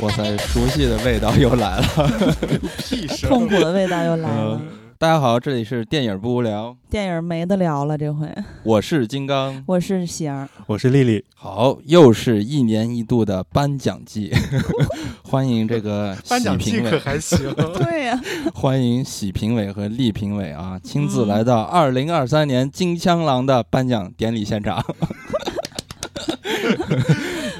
[0.00, 1.84] 哇塞熟悉的味道又来了。
[3.26, 4.60] 痛苦的味道又来了。
[5.04, 8.26] 嗯大家好，这里是电影不无聊，电影没得聊了，这回。
[8.62, 9.62] 我是金刚。
[9.68, 14.32] 我是喜儿，我是丽丽，好，又是一年一度的颁奖季，
[15.22, 17.54] 欢迎这个 颁喜奖季可评委，还行。
[17.54, 18.18] 对呀、
[18.54, 24.82] 欢迎喜评委和厉评委啊，亲自来到二零二三年金枪狼的颁奖典礼现场。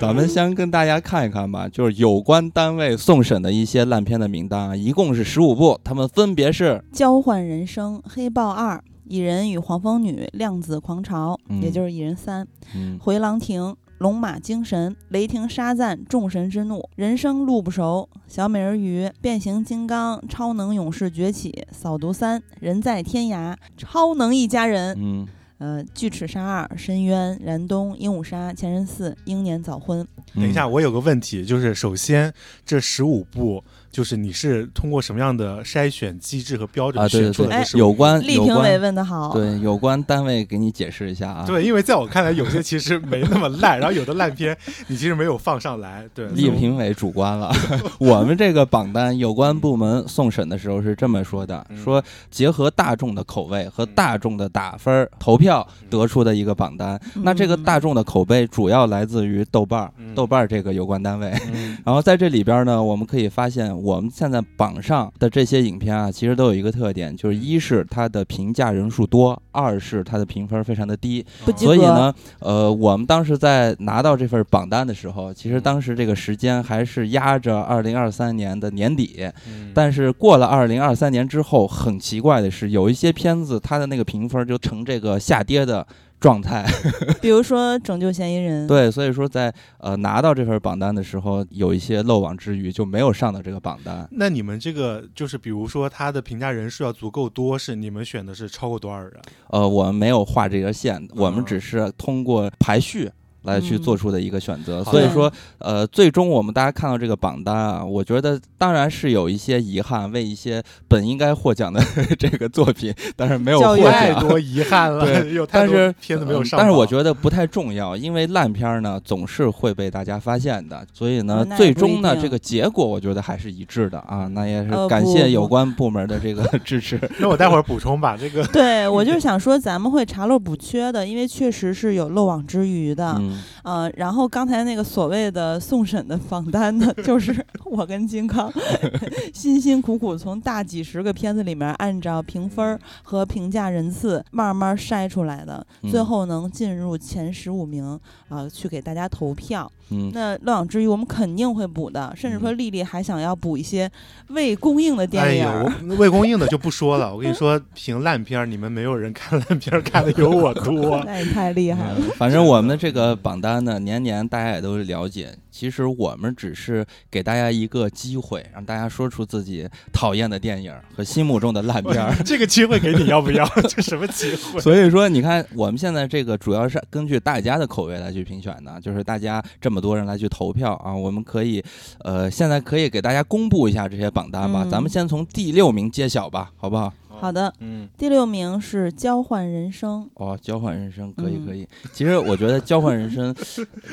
[0.00, 12.44] 咱们先跟大家看一看吧，就是有关单位送审的一些烂片的名单啊，一共是十五部，他们分别是交换人生》《黑豹二》《蚁人与黄蜂女》《量子狂潮》嗯也就是《蚁人三》
[12.74, 13.62] 嗯回廊亭》
[13.98, 25.26] 《龙马精神》《雷霆沙赞》《众神之怒》《人生路不熟》《小美人鱼》《变形金刚》《超能勇士崛起》《扫毒三》《人在天涯》《超能一家人》嗯，
[25.58, 30.00] 呃，《巨齿鲨二》《深渊》《燃冬》《鹦鹉鲨》《前任四》《英年早婚》。
[30.34, 32.32] 嗯等一下，我有个问题，就是首先
[32.66, 33.62] 这十五部，
[33.94, 37.64] 就是你是通过什么样的筛选机制和标准选出的？
[37.74, 41.44] 有关厉评委有关问的好，对有关单位给你解释一下啊。
[41.46, 44.56] 对，因为在我看来，有些其实没那么烂，然后有的烂片
[44.88, 46.04] 你其实没有放上来。
[46.12, 47.54] 对，厉评委主观了。
[47.98, 57.00] 我们这个榜单有关部门送审的时候是这么说的：嗯说结合大众的口味和大众的打分儿投票得出的一个榜单。
[57.14, 61.32] 那这个大众的口碑主要来自于豆瓣儿，嗯豆瓣儿这个有关单位。
[61.52, 71.22] 嗯 然后在这里边呢，我们可以发现，我们现在榜上的这些影片啊，其实都有一个特点，就是一是它的评价人数多，二是它的评分非常的低。
[71.44, 79.30] 不所以呢，呃，我们当时在拿到这份榜单的时候，其实当时这个时间还是压着二零二三年的年底。
[79.46, 85.86] 嗯但是过了二零二三年之后，很奇怪的是，有一些片子它的那个评分就呈这个下跌的
[86.24, 86.64] 状态。
[87.20, 94.08] 比如说《拯救嫌疑人》，对，所以说在呃拿到这份榜单的时候，有一些漏网之鱼就没有上到这个榜单。
[94.12, 99.12] 那你们这个就是，比如说他的评价人数要足够多，是你们选的是超过多少人？
[99.50, 103.10] 呃，我们没有画这个线，我们啊只是通过排序。
[103.44, 111.80] 来去嗯做出的一个选择，所以说，呃，最终我们大家看到这个榜单啊，我觉得当然是有一些遗憾，为一些本应该获奖的
[112.18, 114.14] 这个作品，但是没有教育获太。
[114.14, 124.26] 多遗憾了，对有太多但是片子没有上但是我觉得不太重要，因为烂片儿呢总是会被大家发现的，所以呢最终呢这个结果我觉得还是一致的啊。
[124.28, 126.98] 那也是呃感谢有关部门的这个 支持。
[127.18, 128.16] 那我待会儿补充吧。
[128.18, 133.16] 这个对我就是想说，咱们会查漏补缺的，因为确实是有漏网之鱼的。
[133.18, 133.53] 嗯，Mm.
[133.64, 138.52] 呃，然后刚才那个所谓的送审的榜单呢， 就是我跟金康
[139.32, 147.98] 辛辛苦苦从大几十个片子里面，按照评分和评价人次慢慢筛出来的，最嗯后能进入前十五名
[148.28, 149.70] 啊、去给大家投票。
[149.90, 153.90] 嗯，那漏网之鱼我们肯定会补的，甚至说丽丽还想要补一些
[154.28, 155.62] 未公映的电影哎。
[155.62, 157.12] 呦，我未公映的就不说了。
[157.16, 161.02] 我跟你说，评烂片儿，你们没有人看烂片儿看的有我多。
[161.04, 161.96] 那也太厉害了。
[161.98, 165.36] 嗯反正我们的这个榜单呢，年年大家也都了解。
[165.50, 172.12] 其实我们只是给大家一个机会，让大家说出自己讨厌的电影和心目中的烂片儿。
[172.26, 173.46] 这个机会给你要不要？
[173.68, 174.60] 这什么机会？
[174.60, 181.62] 所以说，你看我们现在这个主要是根据大家的口味来去评选的，就是大家这么多人来去投票啊，我们可以，
[182.00, 184.62] 呃，现在可以给大家公布一下这些榜单吧。
[184.64, 186.92] 嗯咱们先从第六名揭晓吧，好不好？
[187.20, 190.08] 好的，嗯，第六名是《交换人生。
[190.14, 191.46] 哦，交换人生可以嗯。
[191.46, 191.68] 可以。
[191.92, 193.34] 其实我觉得交换人生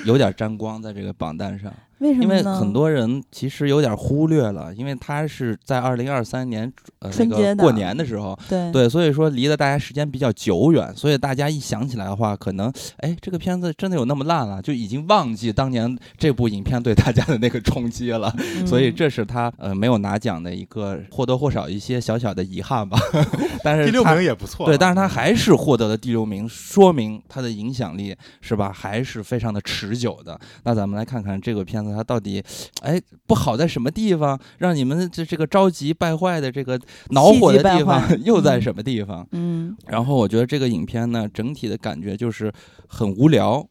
[0.05, 1.71] 有点沾光在这个榜单上。》，
[2.01, 2.23] 为什么？
[2.23, 18.33] 因为很多人其实有点忽略了，因为它是在二零二三年呃那春节过年的时候，对对，所以说离得大家时间比较久远，所以大家一想起来的话，可能哎这个片子真的有那么烂了，就已经忘记当年这部影片对大家的那个冲击了，
[18.65, 22.97] 所以嗯这是他呃没有拿奖的一个或多或少一些小小的遗憾吧。
[23.63, 24.67] 但是第六他名也不错啊。
[24.67, 30.39] 对，但是他还是获得了第六名，说明他的影响力是吧，还是非常的持久的。
[30.63, 32.43] 那咱们来看看这个片子它到底，
[32.81, 36.79] 哎，不好在什么地方，让你们这这个着急败坏的这个
[37.09, 39.27] 恼火的地方又在嗯什么地方？
[39.31, 42.51] 嗯然后我觉得这个影片呢，整体的感觉就是
[42.87, 43.67] 很无聊。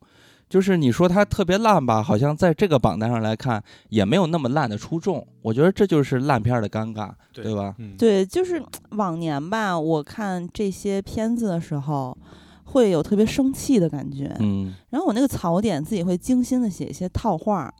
[0.49, 5.25] 就是你说它特别烂吧，好像在这个榜单上来看也没有那么烂的出众。
[5.43, 7.73] 我觉得这就是烂片儿的尴尬，对对吧？
[7.78, 8.61] 嗯，对，就是
[8.99, 12.19] 往年吧，我看这些片子的时候，
[12.64, 14.34] 会有特别生气的感觉。
[14.40, 17.73] 嗯，然后我那个槽点自己会精心的写一些套话。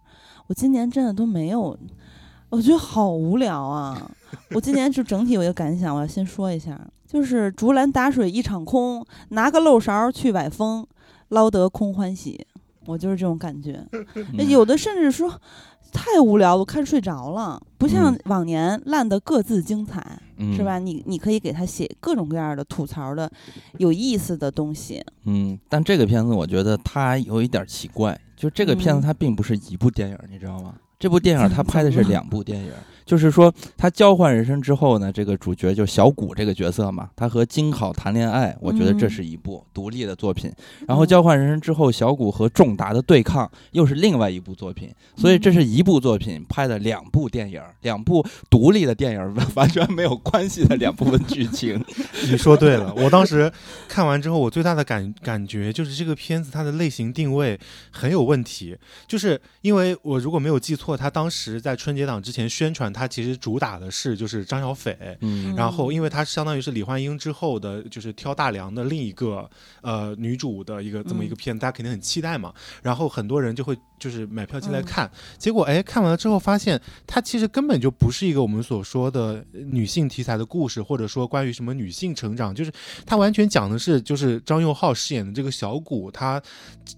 [0.51, 1.79] 我今年真的都没有，
[2.49, 4.11] 我觉得好无聊啊！
[4.51, 6.77] 我今年就整体有一个感想，我要先说一下，
[7.07, 10.85] 就是竹篮打水一场空，拿个漏勺去崴风，
[11.29, 12.45] 捞得空欢喜。
[12.87, 13.81] 我就是这种感觉。
[13.93, 15.41] 嗯 有的甚至说
[15.93, 20.03] 太无聊了，我看睡着了，不像嗯往年烂的各自精彩，
[20.37, 20.79] 嗯是吧？
[20.79, 23.31] 你你可以给他写各种各样的吐槽的
[23.79, 25.05] 有意思的东西。
[25.25, 30.75] 嗯，但这个片子我觉得它有一点奇怪，就这个片子嗯它并不是一部电影，你知道吗？
[30.99, 32.73] 这部电影它 拍的是两部电影，
[33.11, 40.49] 就是说他交换人生之后呢，这个主角就小谷这个角色嘛，他和金考谈恋爱，我觉得这嗯是一部独立的作品。
[40.87, 51.85] 然后交换人生之后，小谷和仲达的对抗又是另外一部作品，所以这是一部作品拍的两部电影，两部独立的电影，完 完全没有关系的两部分剧情。
[52.31, 53.51] 你说对了，我当时
[53.89, 57.59] 看完之后，我最大的感感觉就是这个片子它的类型定位
[57.91, 58.79] 很有问题，
[59.09, 64.97] 就是因为我如果没有记错，他当时在春节档之前宣传，他其实主打的是就是张小斐。
[65.21, 69.49] 嗯然后，因为它相当于是李焕英之后的，就是挑大梁的另一个
[69.83, 72.53] 呃女主的一个这么一个片，大家肯定很期待嘛。
[72.83, 74.85] 然后很多人就会就是买票进来嗯。
[74.85, 75.09] 看，
[75.39, 82.73] 结果哎看完了之后发现，它其实根本就不是一个我们所说的女性题材的故事，或者说关于什么女性成长，就是
[83.07, 86.43] 它完全讲的是就是张佑浩饰演的这个小谷，他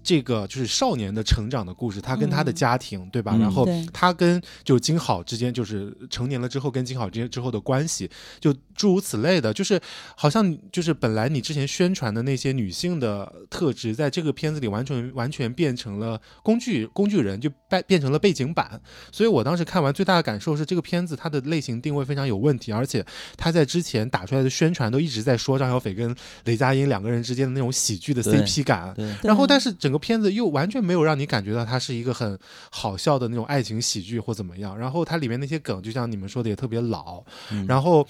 [0.01, 2.55] 这个就是少年的成长的故事，他跟他的嗯。
[2.55, 3.33] 家庭，对吧？
[3.35, 8.09] 嗯然后他跟就金好之间，就是成年了之后跟金好之间之后的关系，
[8.39, 9.77] 就诸如此类的，就是
[10.15, 18.79] 好像就是本来你之前宣传的那些女性的特质，在这个片子里完全完全变成了工具工具人，就变变成了背景板。
[19.11, 23.05] 所以我当时看完最大的感受是，这个片子它的类型定位非常有问题，而且
[23.35, 28.95] 他在之前打出来的宣传都一直在说张小斐跟雷佳音两个人之间的那种喜剧的 CP 感。
[29.21, 32.37] 然后，但是整个片子又完全没有让你感觉到它是一个很
[32.69, 34.77] 好笑的那种爱情喜剧或怎么样。
[34.77, 37.23] 然后它里面那些梗，就像你们说的也特别老。
[37.51, 38.07] 嗯然后，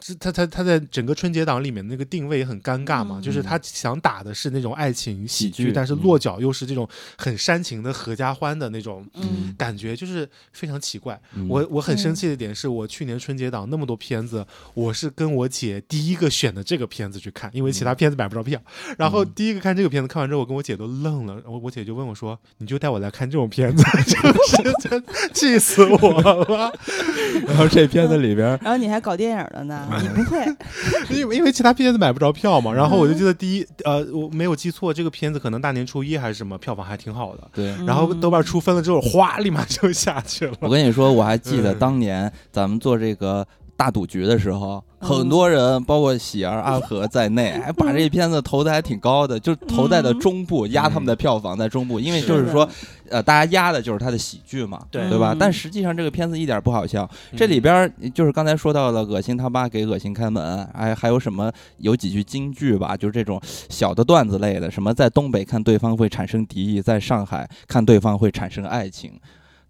[0.00, 6.00] 这他他他在整个春节档里面那个定位也很尴尬嘛，嗯就是他想打的是那种爱情喜喜剧剧，但是嗯。
[6.02, 6.88] 落脚又是这种
[7.18, 9.04] 很煽情的合家欢的那种。
[9.14, 9.54] 嗯。
[9.58, 11.48] 感觉就是非常奇怪，嗯。
[11.48, 12.14] 我我很生嗯。
[12.14, 18.60] 气的点是我去年春节档那么多片子，我是跟我姐第一个选的这个片子去看，因为其他片子买不着票。
[18.96, 19.32] 然后嗯。
[19.34, 24.16] 第一个看这个片子，看完之后我跟我姐都愣了，我我姐就问我说：“你就带我来看这种片子， 就
[24.62, 26.72] 是真气死我了。
[27.48, 29.71] 然后这片子里边，然后你还搞电影了呢，
[30.02, 30.44] 你不会？
[31.10, 32.72] 因为因为其他片子买不着票嘛。
[32.72, 37.48] 然后我就嗯记得第一呃我没有记错，这个片子可能大年初一还是什么，票房还挺好的。
[37.54, 37.66] 对。
[37.86, 40.54] 然后嗯豆瓣出分了之后，哗，立马就下去了。
[40.60, 43.46] 我跟你说，我还记得嗯当年咱们做这个
[43.76, 52.68] 大赌局的时候，嗯很多人，包括喜儿、阿和在内，还把这片子投的还挺高的，就投在的中部，压他们的票房在中部，因为就是说，
[53.10, 55.08] 呃，大家压的就是他的喜剧嘛，对。
[55.10, 55.34] 对吧？
[55.34, 55.36] 嗯？
[55.38, 57.36] 但实际上这个片子一点不好笑，嗯。
[57.36, 69.12] 这里边儿就是刚才说到了恶心他妈给恶心开门，哎还有什么有几句京剧吧，就是这种小的段子类的，什么在东北看对方会产生敌意，在上海看对方会产生爱情。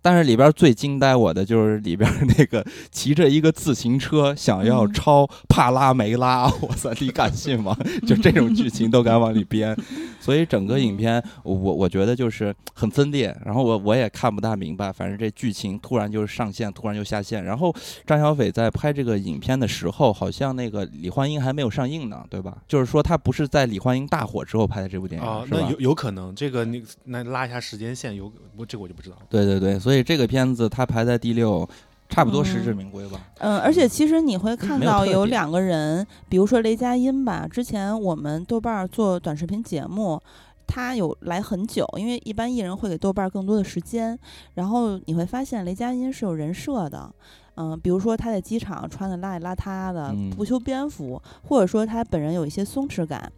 [0.03, 7.77] 但是里边最惊呆我的就是里边那个骑着一个自行车想要嗯超帕拉梅拉，我操，你敢信吗？
[8.07, 9.77] 就这种剧情都敢往里编，
[10.21, 17.45] 所以整个影片我我觉得就是很分裂，然后我我也看不大明白，反正这剧情突然就上线，突然就下线。
[17.45, 17.75] 然后
[18.05, 22.59] 张小斐在拍这个影片的时候，好像那个李焕英还没有上映呢，对吧？
[22.67, 29.23] 就是说他不是在李焕英大火之后拍的这部电影，啊，那有有可能，这个你那拉一下时间线，有我这个我就不知道了。
[29.29, 31.69] 对对对，所以这个片子它排在第六，
[32.09, 33.19] 差不多嗯实至名归吧。
[33.41, 40.23] 嗯，而且其实你会看到有两个人，比如说雷佳音吧，之前我们豆瓣儿做短视频节目。
[40.65, 44.19] 他有来很久，因为一般艺人会给豆瓣儿更多的时间。
[44.55, 47.13] 然后你会发现雷佳音是有人设的，
[47.57, 53.31] 嗯、比如说他在机场穿的邋里邋遢的，嗯不修边幅，或者说他本人有一些松弛感，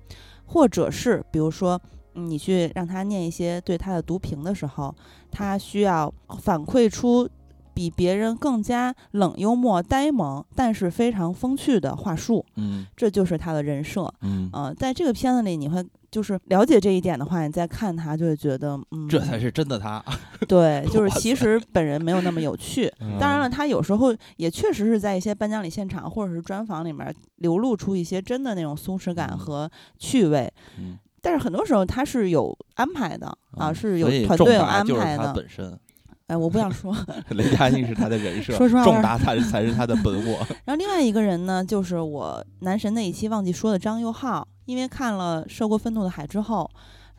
[0.46, 1.80] 或者是比如说。
[2.14, 4.94] 嗯你去让他念一些对他的读评的时候，
[5.30, 7.28] 他需要反馈出
[7.74, 14.12] 比别人更加冷幽默、呆萌，但是非常风趣的话术，嗯这就是他的人设。
[14.20, 20.00] 嗯，呃，在这个片子里，你会就是了解这一点的话，你再看他就会觉得，嗯，这才是真的他。
[20.46, 22.86] 对， 就是其实本人没有那么有趣。
[23.02, 30.48] 嗯当然了，他有时候也确实是在一些颁奖礼现场或者是专访里面流露出一些真的那种松弛感嗯和趣味。
[30.78, 35.26] 嗯但是很多时候他是有安排的啊，嗯是有团队有达就是安排的。
[35.26, 35.80] 他本身，
[36.26, 36.94] 哎，我不想说。
[37.30, 40.38] 雷佳音是他的人设，说实话重达才才是他的本我。
[40.66, 46.70] 然后另外一个人呢，就是我男神那一期忘记说的张佑浩，因为看了《涉过愤怒的海》之后，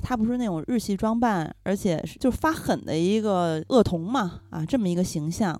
[0.03, 5.59] 他不是那种日系装扮，而且是就是发狠的一个恶童嘛，啊，这么一个形象。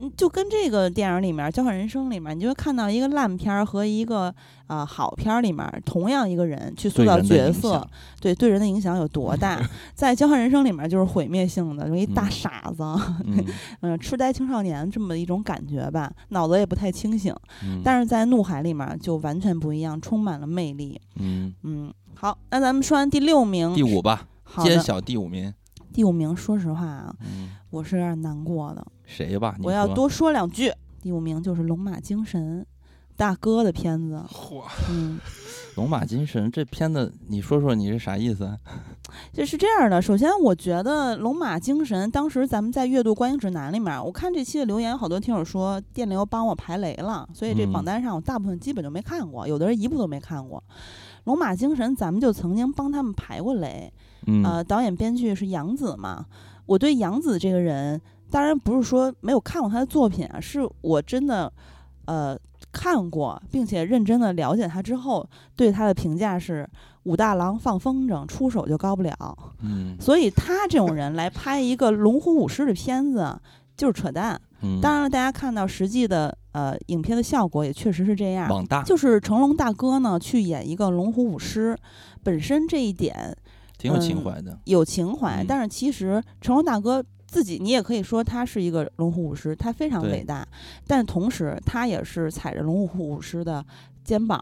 [0.00, 4.34] 嗯就跟这个电影里面《交换人生》里面，你就会看到一个烂片儿和一个
[4.66, 7.90] 啊、好片儿里面，同样一个人去塑造角色响，
[8.20, 9.60] 对对人的影响有多大？
[9.94, 12.82] 在《交换人生》里面就是毁灭性的，有一大嗯傻子，
[13.26, 13.44] 嗯
[13.82, 17.34] 嗯，痴呆青少年这么一种感觉吧，脑子也不太清醒。
[17.62, 20.98] 嗯，但是在《怒海》里面就完全不一样，充满了魅力。
[21.16, 25.52] 嗯，嗯，好，那咱们说完第六名，第五吧，好，揭晓第五名，
[25.92, 29.56] 第五名，说实话啊，嗯，我是有点难过的，谁吧？
[29.62, 30.72] 我要多说两句。
[31.02, 32.60] 第五名就是《龙马精神》，
[33.16, 34.22] 大哥的片子。
[34.30, 35.18] 嚯，嗯，
[35.76, 38.58] 龙马精神这片子，你说说你是啥意思啊？
[39.32, 40.00] 就是这样的。
[40.00, 50.62] 首先，我觉得《龙马精神》当时咱们在阅读观影指南里面，我看这期的留言，好多听友说电流帮我排雷了，所以这嗯榜单上我大部分基本就没看过，有的人一部都没看过。
[51.24, 53.92] 《龙马精神》咱们就曾经帮他们排过雷，
[54.26, 56.26] 嗯，呃，导演编剧是杨紫嘛。
[56.66, 61.52] 我对杨紫这个人，当然不是说没有看过他的作品啊，是我真的
[62.06, 62.38] 呃
[62.72, 66.68] 看过，并且认真的了解他之后，对他的评价是
[67.04, 69.14] 武大郎放风筝，出手就高不了。
[69.62, 73.38] 嗯所以他这种人来拍一个龙虎舞狮的片子，
[73.76, 74.40] 就是扯淡。
[74.62, 78.48] 嗯，当然了，大家看到实际的呃影片的效果也确实是这样。
[78.50, 81.76] 网大就是成龙大哥呢去演一个龙虎舞狮，
[82.22, 83.34] 本身这一点
[83.78, 90.46] 挺有情嗯怀的，有情怀，嗯但是其实成龙大哥自己，你也可以说他是一个龙虎舞狮，他非常伟大，
[90.84, 93.64] 但同时他也是踩着龙虎舞狮的
[94.02, 94.36] 肩膀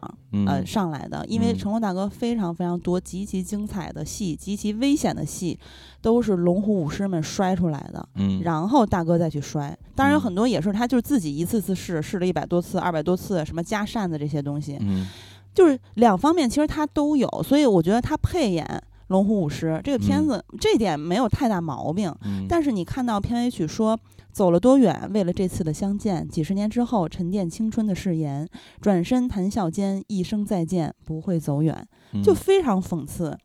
[0.46, 0.66] 呃嗯。
[0.66, 1.58] 上来的，因为嗯。
[1.58, 5.58] 成龙大哥非常非常多极其精彩的戏，极其危险的戏，
[6.00, 8.08] 都是龙虎舞狮们摔出来的。
[8.14, 10.22] 嗯，然后大哥再去摔，当然有嗯。
[10.22, 15.06] 很多也是他就是自己一次次试，试了一百多次、二百多次，什么加扇子这些东西，嗯。
[15.54, 18.64] 就是两方面其实他都有，所以我觉得他配演
[19.08, 22.14] 龙虎舞狮这个片子，这点没有太大毛病。
[22.24, 23.98] 嗯，但是你看到片尾曲说
[24.32, 28.48] 走了多远，为了这次的相见，几十年之后沉淀青春的誓言，
[28.80, 31.86] 转身谈笑间，一声再见，不会走远，
[32.22, 33.36] 就嗯非常讽刺。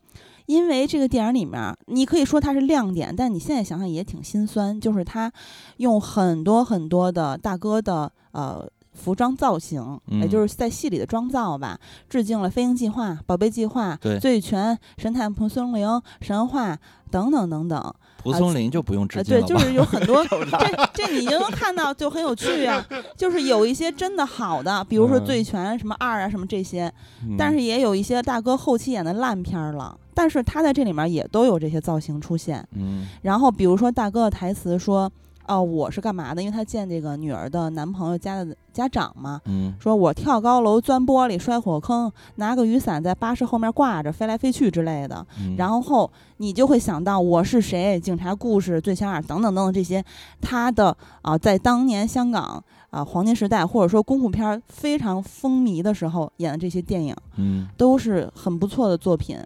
[0.46, 5.32] 因为这个电影里面，你可以说它是亮点，但你现在想想也挺心酸，就是他
[5.78, 8.62] 用很多很多的大哥的呃
[8.94, 15.86] 服装造型，也嗯就是在戏里的妆造吧，致敬了《飞鹰计划》《宝贝计划》醉拳》《神探蒲松龄》
[16.20, 16.72] 《神话》
[17.10, 17.94] 等等等等。
[18.22, 19.48] 蒲松龄就不用致敬了对？
[19.48, 22.82] 就是有很多， 这这你就能看到，就很有趣啊。
[23.18, 26.90] 就是有一些真的好的，比如说《嗯醉拳》什么二啊什么这些，
[27.22, 29.98] 嗯但是也有一些大哥后期演的烂片儿了。
[30.16, 32.66] 但是他在这里面也都有这些造型出现。
[32.72, 35.10] 嗯然后比如说大哥的台词说
[35.46, 36.42] ：“哦，我是干嘛的？
[36.42, 45.26] 因为他见这个女儿的男朋友家的家长嘛，嗯说我跳高楼、钻玻璃、摔火坑，拿个雨伞在巴士后面挂着飞来飞去之类的。
[45.40, 50.04] 嗯，然后你就会想到我是谁、警察故事、最强二等等等等这些，
[50.40, 59.38] 他的啊、在当年香港啊、黄金时代或者说功夫片儿非常风靡的时候演的这些电影，嗯都是很不错的作品。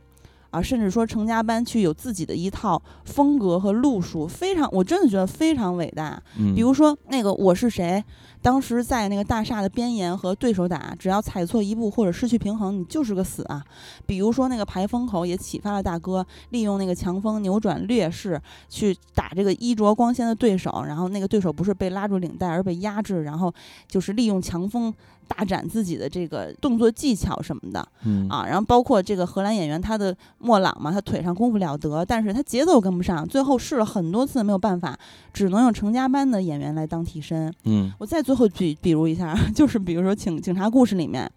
[0.51, 6.23] 啊，甚至说成家班去有自己的一套风格和路数，非常，我真的觉得非常伟大。
[6.39, 8.03] 嗯，比如说那个我是谁，
[8.49, 13.63] 当时在那个大厦的边沿和对手打，只要踩错一步或者失去平衡，你就是个死啊。
[14.07, 18.41] 比如说那个排风口也启发了大哥利用那个强风扭转劣势
[18.71, 23.53] 去打这个衣着光鲜的对手，然后那个对手不是被拉住领带而被压制，然后
[23.87, 24.95] 就是利用强风
[25.27, 27.87] 大展自己的这个动作技巧什么的。
[28.05, 34.99] 嗯啊，然后包括这个荷兰演员，他的莫朗嘛，他腿上功夫了得，但是他节奏跟不上，最后试了很多次没有办法，
[35.35, 37.53] 只能用成家班的演员来当替身。
[37.65, 41.31] 嗯我再最后比比如一下， 就是比如说警警察故事里面。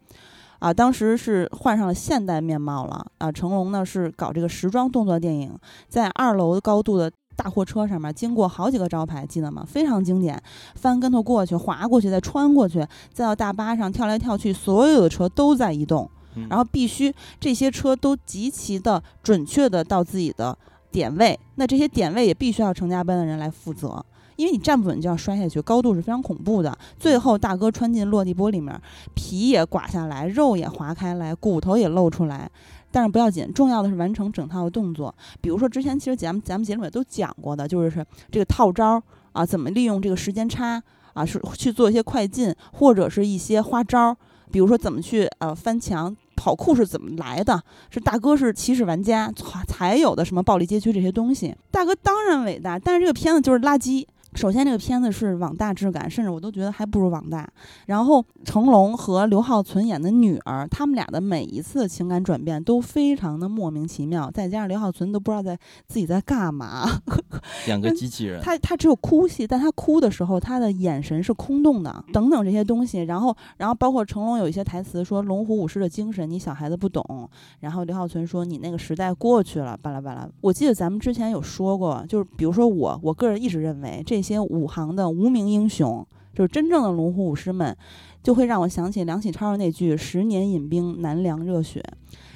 [0.59, 3.31] 啊，当时是换上了现代面貌了啊！
[3.31, 5.51] 成龙呢是搞这个时装动作电影，
[5.89, 9.65] 在二楼高度的大货车上面经过好几个招牌，记得吗？
[9.67, 10.39] 非常经典，
[10.75, 12.77] 翻跟头过去，滑过去，再穿过去，
[13.11, 16.07] 再到大巴上跳来跳去，所有的车都在移动。
[16.35, 20.55] 嗯然后必须这些车都极其的准确的到自己的
[20.91, 24.05] 点位，那这些点位也必须要成家班的人来负责，
[24.41, 26.75] 因为你站不稳就要摔下去，高度是非常恐怖的。
[26.99, 28.75] 最后大哥穿进落地玻里面，
[29.13, 32.49] 皮也刮下来，肉也划开来，骨头也露出来。
[32.89, 35.13] 但是不要紧，重要的是完成整套的动作。
[35.39, 40.81] 比如说之前其实咱们咱们节目也都讲过的，就是这个套招啊，怎么利用这个时间差
[41.13, 44.17] 啊，是去做一些快进，或者是一些花招。
[44.51, 47.63] 比如说怎么去呃翻墙，跑酷是怎么来的？
[47.89, 49.31] 是大哥是起始玩家
[49.65, 51.55] 才有的什么暴力街区这些东西。
[51.71, 57.47] 大哥当然伟大，但是这个片子就是垃圾，首先，这个片子是网大质感，甚至我都觉得还不如网大。
[57.85, 65.57] 然后，成龙和刘浩存演的女儿，他们俩的每一次情感转变都非常的莫名其妙，再加上刘浩存都不知道在
[65.87, 66.87] 自己在干嘛，
[67.67, 73.01] 演个机器人，他他只有哭戏，但他哭的时候，他的眼神是空洞的，等等这些东西。
[73.03, 80.27] 然后，然后包括成龙有一些台词说“龙虎武师的精神，你小孩子不懂”，然后刘浩存说“你那个时代过去了”，巴拉巴拉。
[80.39, 87.75] 我记得咱们之前有说过，就是比如说我，我个人一直认为这些武行的无名英雄，就是真正的龙虎武师们，
[88.21, 91.83] 就会让我想起梁启超的那句“十年饮冰，难凉热血”。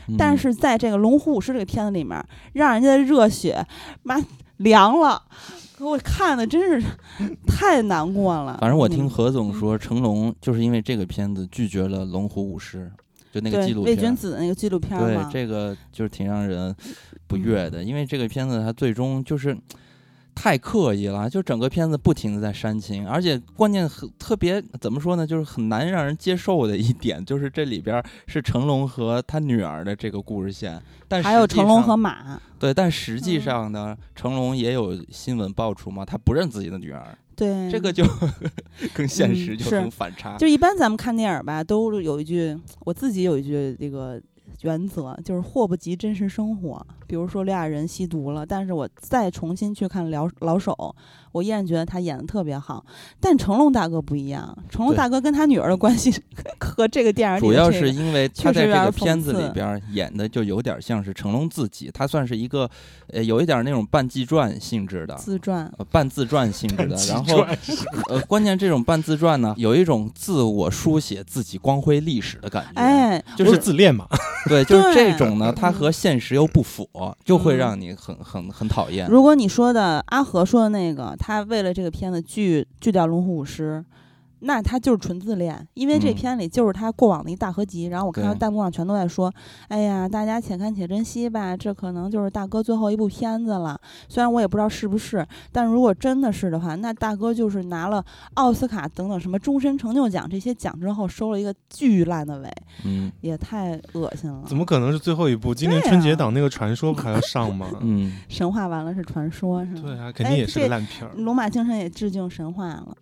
[0.08, 2.24] 嗯但是在这个《龙虎武师》这个片子里面，
[2.54, 3.65] 让人家的热血
[4.04, 4.15] 妈
[4.58, 5.20] 凉了，
[5.80, 6.88] 给我看的真是
[7.48, 8.60] 太难过了。
[8.62, 12.92] 反正我听嗯何总说，成龙就是因为这个片子拒绝了《龙虎武师》，
[13.34, 14.00] 就那个纪录片儿。
[14.00, 16.75] 君子的那个纪录片对嘛，，这个就是挺让人
[17.25, 19.58] 不嗯悦的，因为这个片子它最终就是
[20.36, 37.72] 太刻意了，就整个片子不停的在煽情，而且关键很特别怎么说呢，就是很难让人接受的一点， 就是这里边儿是成龙和他女儿的这个故事线，但还有成龙和马，对，但实际嗯上呢，成龙也有新闻爆出嘛，他不认自己的女儿，对。
[37.72, 38.04] 这个就
[38.94, 39.80] 更现嗯实就是。
[39.80, 40.38] 很反差。
[40.38, 44.22] 就一般咱们看电影吧，都有一句，我自己有一句这个
[44.62, 46.86] 原则，就是祸不及真实生活。
[47.08, 50.96] 比如说刘亚仁吸毒了，但是我再重新去看老老手，
[51.32, 52.86] 我依然觉得他演的特别好。
[53.20, 56.14] 但成龙大哥不一样，成龙大哥跟他女儿的关系
[56.60, 62.70] 和这个电影里主要是因为他在这个片子里边演的就有点像是成龙自己，他算是一个
[63.08, 65.16] 呃有一点那种半纪传性质的。
[65.16, 65.72] 自传。
[65.78, 67.46] 呃，半自传性质的， 然后
[68.10, 74.08] 呃，关键这种半自传呢，有一种自我书写自己光辉历史的感觉，哎，就是自恋嘛。
[74.48, 76.88] 对，就是这种呢，它和现实又不符，
[77.24, 79.08] 就会让你很很很讨厌。
[79.10, 83.84] 如果你说的阿和说的那个，他为了这个片子拒拒掉龙虎舞师，
[84.39, 87.86] 那他就是纯自恋，因为这嗯片里就是他过往的一大合集。
[87.86, 89.34] 然后我看到弹幕上全都在说
[89.70, 98.04] ：“哎呀，大家且看且珍惜吧，这可能就是大哥最后一部片子了。”虽然我也不知道是不是，但如果真的是的话，那大哥就是拿了
[98.36, 102.50] 奥斯卡等等什么终身成就奖这些奖之后，收了一个巨烂的尾，
[102.84, 104.43] 嗯也太恶心了。
[104.45, 105.56] 怎么可能是最后一部？
[105.56, 107.67] 今年春节啊档那个传说不还要上吗？
[107.82, 109.82] 嗯，神话完了是传说是吗？
[109.84, 111.13] 对啊，肯定也是个烂片儿。
[111.15, 112.95] 龙马精神也致敬神话了。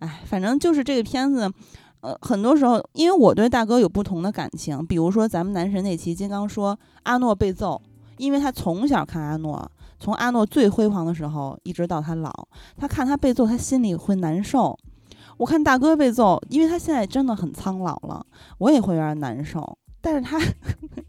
[0.00, 1.50] 哎，反正就是这个片子，
[2.00, 7.80] 呃，很多时候，因为我对大哥有不同的感情，比如说咱们男神那期，金刚说阿诺被揍，
[8.16, 12.30] 因为他从小看阿诺，从阿诺最辉煌的时候一直到他老，
[12.76, 14.78] 他看他被揍，他心里会难受。
[15.38, 18.24] 我看大哥被揍，因为他现在真的很苍老了，
[18.58, 19.78] 我也会有点难受。
[20.00, 20.38] 但是他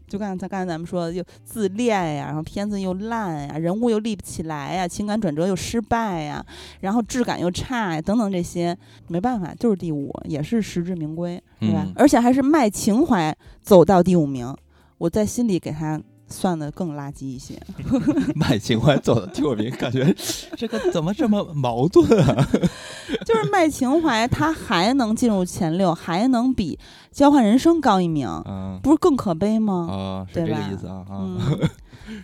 [0.08, 6.44] 就刚才刚才咱们说的，又自恋呀，然后片子又烂呀，人物又立不起来呀，情感转折又失败呀，
[6.80, 8.76] 然后质感又差呀，等等这些，
[9.08, 11.84] 没办法，就是第五，也是实至名归，对吧？
[11.86, 14.52] 嗯而且还是卖情怀走到第五名，
[14.98, 16.00] 我在心里给他
[16.30, 17.60] 算的更垃圾一些。
[18.34, 20.14] 卖情怀走的替我名，感觉
[20.56, 22.48] 这个怎么这么矛盾啊？
[23.26, 26.78] 就是卖情怀，他还能进入前六，还能比
[27.10, 29.88] 交换人生高一名，嗯不是更可悲吗？
[29.90, 31.10] 啊，是这个意思啊啊。
[31.10, 31.38] 嗯，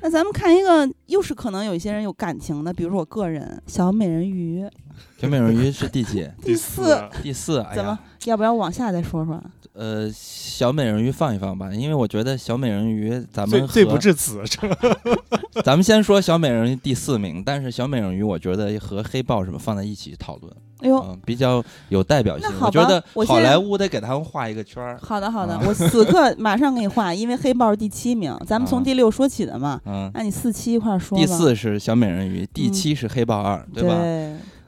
[0.01, 4.65] 那咱们看一个，又是可能有一些人有感情的，比如说我个人，小美人鱼
[5.21, 6.29] 小美人鱼是第几？
[6.45, 7.61] 第四，第四。
[7.61, 7.99] 哎怎么，？
[8.27, 9.43] 要不要往下再说说？
[9.73, 14.77] 呃，小美人鱼放一放吧，因为我觉得小美人鱼咱们罪罪不至此，是吧？
[15.63, 20.51] 咱们先说小美人鱼第四名，但是小美人鱼我觉得和黑豹什么放在一起讨论，
[20.81, 24.99] 哎呦，嗯，比较有代表性我觉得好莱坞得给他们画一个圈儿。
[25.03, 29.79] 好的好的，啊我此刻马上给你画，因为黑豹是第七名，咱们从啊第六说起的嘛。
[29.85, 31.23] 嗯，那你四七一块儿说吧。
[31.23, 33.95] 第四是小美人鱼，第嗯七是黑豹二，对吧？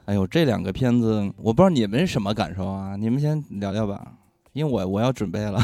[0.09, 2.95] 哎呦，这两个片子，我不知道你们是什么感受啊？
[2.95, 4.13] 你们先聊聊吧，
[4.53, 5.61] 因为我我要准备了。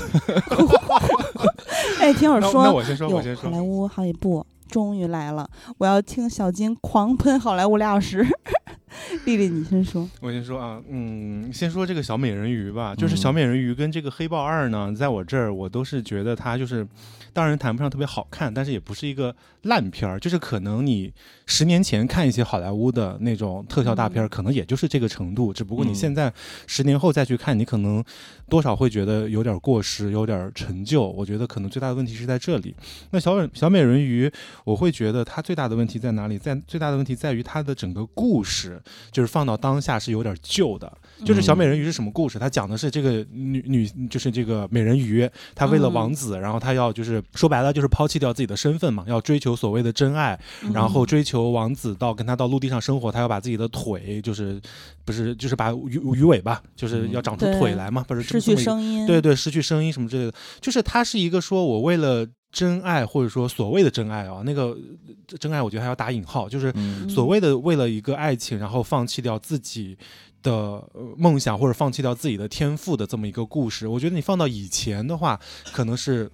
[1.99, 3.59] 哎，听我那说，那我先说，哟我先说好莱。
[3.59, 8.23] 坞好几部终于来了，我要听小金狂喷好莱坞俩小时。
[9.25, 10.07] 丽丽，你先说。
[10.21, 16.87] 我先说啊，嗯，先说这个小美人鱼吧，就是嗯小美人鱼跟这个黑豹二呢，在我这儿我都是觉得它就是，
[17.33, 21.13] 当然谈不上特别好看，但是也不是一个烂片儿，就是可能你
[21.45, 26.33] 十年前看一些好莱坞的那种特效大片儿，可能也就是这个程度，只不过你嗯现在
[26.65, 28.03] 十年后再去看，你可能
[28.47, 31.07] 多少会觉得有点过时，有点陈旧。
[31.07, 32.75] 我觉得可能最大的问题是在这里。
[33.11, 34.31] 那小美小美人鱼，
[34.63, 36.37] 我会觉得它最大的问题在哪里？
[36.37, 38.81] 在最大的问题在于它的整个故事。
[39.11, 40.91] 就是放到当下是有点旧的。
[41.23, 42.37] 就是小美人鱼是什么故事？
[42.37, 50.39] 它讲的是这个女女，就是这个美人鱼，她为了王子，然后她要就是说白了就是抛弃掉自己的身份嘛，要追求所谓的真爱，
[50.73, 54.61] 然后追求王子到跟他到陆地上生活，他要把自己的腿就是
[55.05, 64.77] 不是就是把鱼鱼尾巴就是要长出腿来嘛，不是失去声音，对对，失去声音什么之类的，就是他是一个说我为了真爱或者说所谓的真爱啊，那个
[65.29, 67.09] 呃真爱我觉得还要打引号，就是嗯。
[67.09, 69.97] 所谓的为了一个爱情，然后放弃掉自己
[70.43, 73.87] 的呃梦想或者放弃掉自己的天赋的这么一个故事。
[73.87, 75.39] 我觉得你放到以前的话，
[75.71, 76.29] 可能是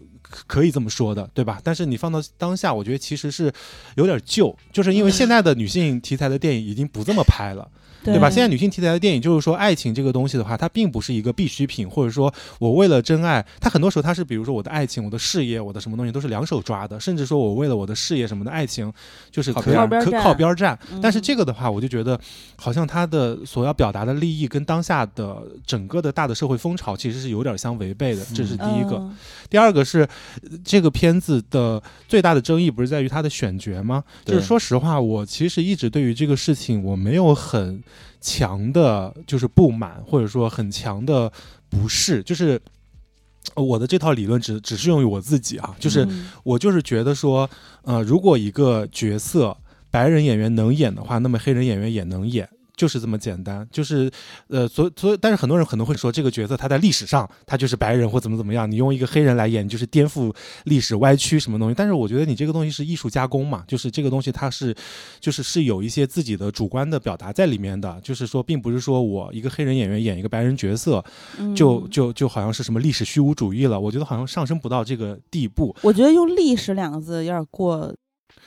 [0.47, 1.59] 可以这么说的，对吧？
[1.63, 3.51] 但是你放到当下，我觉得其实是
[3.95, 7.67] 有点旧，就是因为现在的女性题材的电影已经不这么拍了。
[8.03, 8.29] 对对吧？
[8.29, 18.91] 现在女性题材的电影，就是说爱情这个东西的话，它并不是一个必需品，或者说我为了真爱，它很多时候它是比如说我的爱情、我的事业、我的什么东西都是两手抓的，甚至说我为了我的事业什么的爱情，
[19.29, 20.77] 就是可以靠可靠边站。
[21.01, 22.19] 但是嗯这个的话，我就觉得
[22.55, 28.95] 好像它的所要表达的利益跟当下的整个的大的社会风潮其实是有点相违背的，这是第一个。
[28.97, 29.15] 嗯
[29.51, 30.07] 第二个是
[30.43, 34.01] 呃这个片子的最大的争议不是在于它的选角吗？
[34.23, 37.83] 就是说实话，我其实一直对于这个事情我没有很
[38.19, 41.31] 强的，就是不满，或者说很强的
[41.69, 42.61] 不适，就是。
[43.55, 47.49] 呃我的这套理论只只适用于我自己啊，就是嗯我就是觉得说，
[47.81, 49.57] 呃，如果一个角色
[49.89, 52.47] 白人演员能演的话，那么黑人演员也能演。
[52.81, 54.09] 就是这么简单，就是，
[54.47, 61.75] 呃，所所以，但是很多人可能会说，这个角色他在历史上他就是白人或怎么怎么样，你用一个黑人来演，就是颠覆历史歪曲什么东西。
[61.77, 64.75] 但是我觉得你这个东西是艺术加工嘛，就是这个东西它是，
[65.19, 71.05] 就是是有一些自己的主观的表达在里面的，就是说，并不是说我一个黑人演员演一个白人角色，
[71.55, 73.79] 就嗯就就好像是什么历史虚无主义了。
[73.79, 75.75] 我觉得好像上升不到这个地步。
[75.83, 77.93] 我觉得用历史两个字有点过，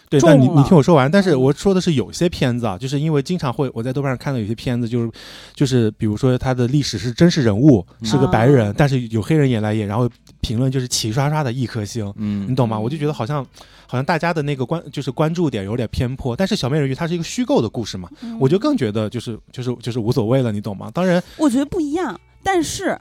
[0.09, 1.11] 对，但你你听我说完。
[1.11, 5.11] 但是嗯我说的是有些片子啊，就是因为经常会我在豆瓣上看到有些片子，就是
[5.55, 10.09] 就是比如说他的历史是真实人物，是个白人，啊但是有黑人演来演，然后
[10.41, 12.79] 评论就是齐刷刷的一颗星，嗯你懂吗？
[12.79, 13.45] 我就觉得好像
[13.87, 16.37] 好像大家的那个关就是关注点有点偏颇。
[16.37, 20.91] 但是小美人鱼它是一个虚构的故事嘛，我就更觉得就是就是就是无所谓了，你懂吗？
[20.93, 22.19] 当然，我觉得不一样。
[22.43, 22.99] 但是，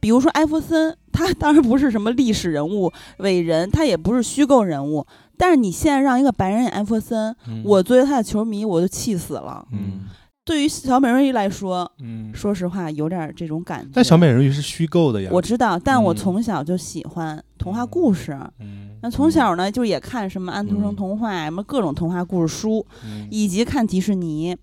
[0.00, 5.06] 比如说艾弗森，他当然不是什么历史人物、伟人，他也不是虚构人物。
[5.40, 9.66] 但是你现在让一个白人演艾弗森，嗯我作为他的球迷，我就气死了。
[9.72, 10.02] 嗯
[10.44, 13.90] 对于小美人鱼来说，嗯，说实话有点这种感觉。
[13.94, 18.38] 但小美人鱼是虚构的呀，我知道，但我嗯从小就喜欢童话故事。
[18.58, 24.54] 嗯那从小呢，就也看什么安徒生嗯童话，什么各种童话故事书，嗯以及看迪士尼。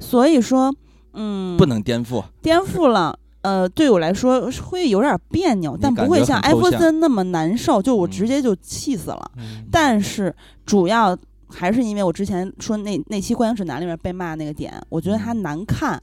[0.00, 0.74] 所以说，
[1.12, 2.24] 嗯，不能颠覆。
[2.42, 3.18] 颠覆了。
[3.44, 9.30] 呃，对我来说会有点别扭，但不会像艾弗森那么难受，就我嗯直接就气死了。
[9.36, 11.16] 嗯但是主要
[11.48, 16.02] 还是因为我之前说那那期《观影指南》里面被骂那个点，我觉得它嗯难看。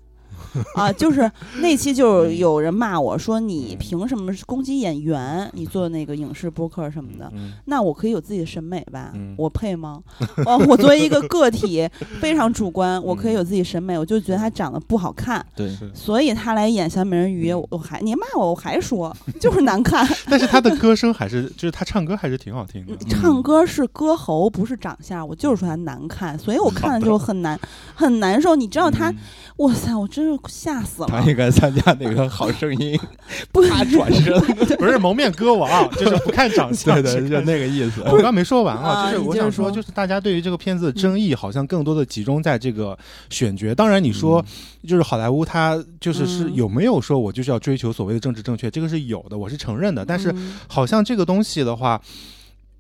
[0.76, 1.30] 啊，就是
[1.62, 5.50] 那期就有人骂我说你凭什么攻击演员？
[5.54, 9.12] 你做那个影视播客什么的，嗯那我可以有自己的审美吧？
[9.16, 10.02] 嗯我配吗？
[10.46, 11.88] 哦，我作为一个个体
[12.20, 20.08] 非常主观，我可以有自己审美，我就觉得他长得不好看，对，所以他来演小美人鱼，我还你骂我，我还说 就是难看。
[20.30, 22.96] 但是他的歌声还是，就是他唱歌还是挺好听的。
[23.10, 27.60] 唱歌是歌喉，不是长相，我就是说他难看，所以我看了就很难
[27.96, 28.56] 很难受。
[28.56, 29.18] 你知道他，嗯
[29.58, 31.08] 哇塞，我真是吓死了。
[31.08, 33.00] 他应该参加那个好声音，
[33.52, 34.34] 不他转身，
[34.78, 37.02] 不是蒙面歌王，就是不看长相。
[37.02, 38.02] 对对，就那个意思。
[38.06, 42.98] 我刚没说完啊，啊就是我想说，就是大家对于这个片子的争议，好像更多的集中在这个
[43.30, 43.74] 选角。
[43.76, 44.44] 当然，你说
[44.88, 50.06] 就是好莱坞，它就是是嗯有没有说我就是要追求所谓的政治正确，这个是有的，我是承认的。
[50.06, 52.02] 但是嗯好像这个东西的话。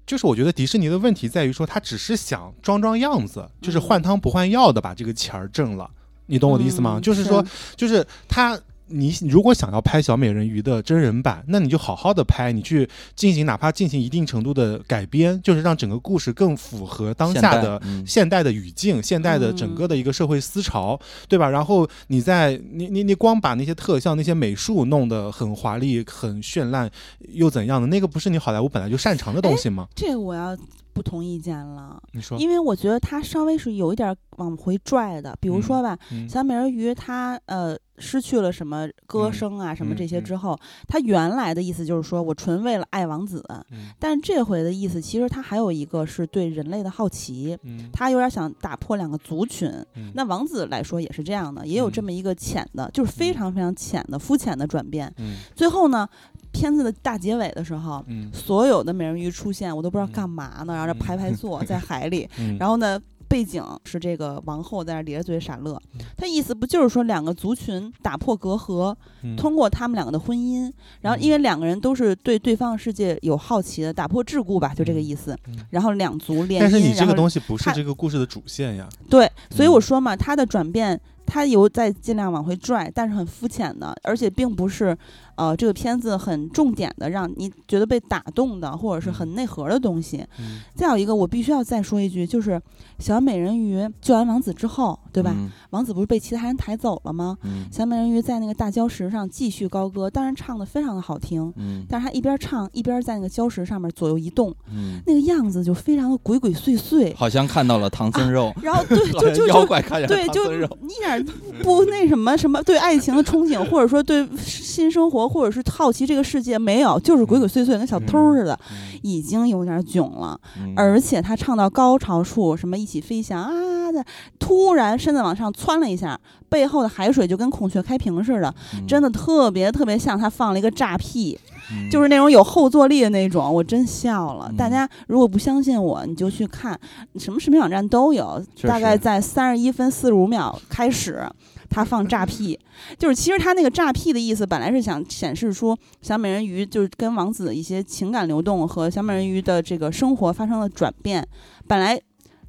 [0.04, 5.90] 就是我觉得迪士尼的问题在于说，他只是想装装样子，就是嗯换汤不换药的把这个钱儿挣了，
[6.32, 6.98] 你懂我的意思吗？
[6.98, 21.50] 嗯就是说，就是他，你如果想要拍小美人鱼的真人版，那你就好好的拍，你去进行哪怕进行一定程度的改编，就是让整个故事更符合当下的嗯现代的语境、现代的整个的一个社会思潮，对吧？
[21.50, 26.90] 然后你在你你你光把那些特效、那些美术弄得很华丽、很绚烂，
[27.34, 27.88] 又怎样的？
[27.88, 29.88] 那个不是你好莱坞本来就擅长的东西吗？
[29.96, 30.58] 这个我要
[30.94, 35.38] 不同意见了，你说，因为我觉得他稍微是有一点往回拽的。
[35.40, 47.58] 比如说吧，嗯小美人鱼他呃失去了什么歌嗯声啊、什么嗯这些嗯之后，他原来的意思就是说我纯为了爱王子，嗯但这回的意思其实他还有一个是对人类的好奇。
[47.64, 55.14] 嗯他有点想打破两个族群，嗯那王子来说也是这样的，也有这嗯么一个浅的，就是非常非常浅的、肤浅的转变。
[55.20, 56.08] 嗯最后呢，
[56.52, 63.00] 片子的大结尾的时候，嗯所有的美人鱼出现，我都不知道嗯干嘛呢，然后这排排坐在海里，嗯然后呢，
[63.32, 65.82] 背景是这个王后在那咧着嘴傻乐，
[66.18, 75.56] 他意思不就是说两个族群打破隔阂，嗯通过他们两个的婚姻，然后因为两个人都是对对方世界有好奇的，打破桎梏吧，就这个意思嗯。
[75.70, 78.90] 然后两族联姻，但是你这个东西不是这个故事的主线呀。
[79.10, 84.98] 对，所以我嗯说嘛，他的转变，他有在尽量往回拽，但是很肤浅的，而且并不是，
[85.42, 90.24] 呃，这个片子很重点的让你觉得被打动的，或者是很内核的东西。
[90.38, 92.62] 嗯再有一个，我必须要再说一句，就是
[93.00, 95.34] 小美人鱼救完王子之后，对吧？
[95.36, 97.36] 嗯王子不是被其他人抬走了吗？
[97.44, 107.16] 嗯小美人鱼在那个大礁石上继续高歌，当然唱的非常的好听，嗯但是她一边唱一边在那个礁石上面左右移动，嗯，那个样子就非常的鬼鬼祟祟。
[107.16, 111.24] 好像看到了唐僧肉，然后对， 就就妖就怪看见了对，就一点儿
[111.64, 119.00] 不那什么什么对爱情的憧憬，或者说对 新生活，或者是好奇这个世界没有，就是鬼鬼祟祟，跟小偷似的，嗯。
[119.02, 120.38] 已经有点囧了。
[120.60, 120.74] 嗯。
[120.76, 124.04] 而且他唱到高潮处，什么一起飞翔啊的，
[124.38, 128.54] 突然身子往上窜了一下，背后的海水就跟孔雀开屏似的，
[128.86, 131.40] 真的特别特别像他放了一个炸屁，
[131.72, 131.90] 嗯。
[131.90, 134.48] 就是那种有后坐力的那种，我真笑了。
[134.50, 134.58] 嗯。
[134.58, 136.78] 大家如果不相信我，你就去看，
[137.18, 141.26] 什么视频网站都有，大概在三十一分四十五秒开始，
[141.72, 142.60] 他放炸屁，
[143.00, 151.28] 就是其实他那个炸屁的意思，本来是想显示出小美人鱼就是跟王子的一些情感流动和小美人鱼的这个生活发生了转变，
[151.68, 152.00] 本来。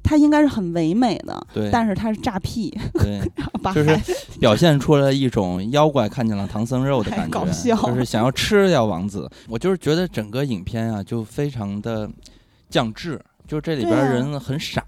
[0.05, 3.21] 他应该是很唯美的，对，但是他是炸屁，对，
[3.63, 3.97] 把就是
[4.37, 9.31] 表现出了一种妖怪看见了唐僧肉的感觉，搞笑就是想要吃掉王子。
[9.47, 12.09] 我就是觉得整个影片啊，就非常的
[12.69, 14.83] 降智，就这里边人很傻。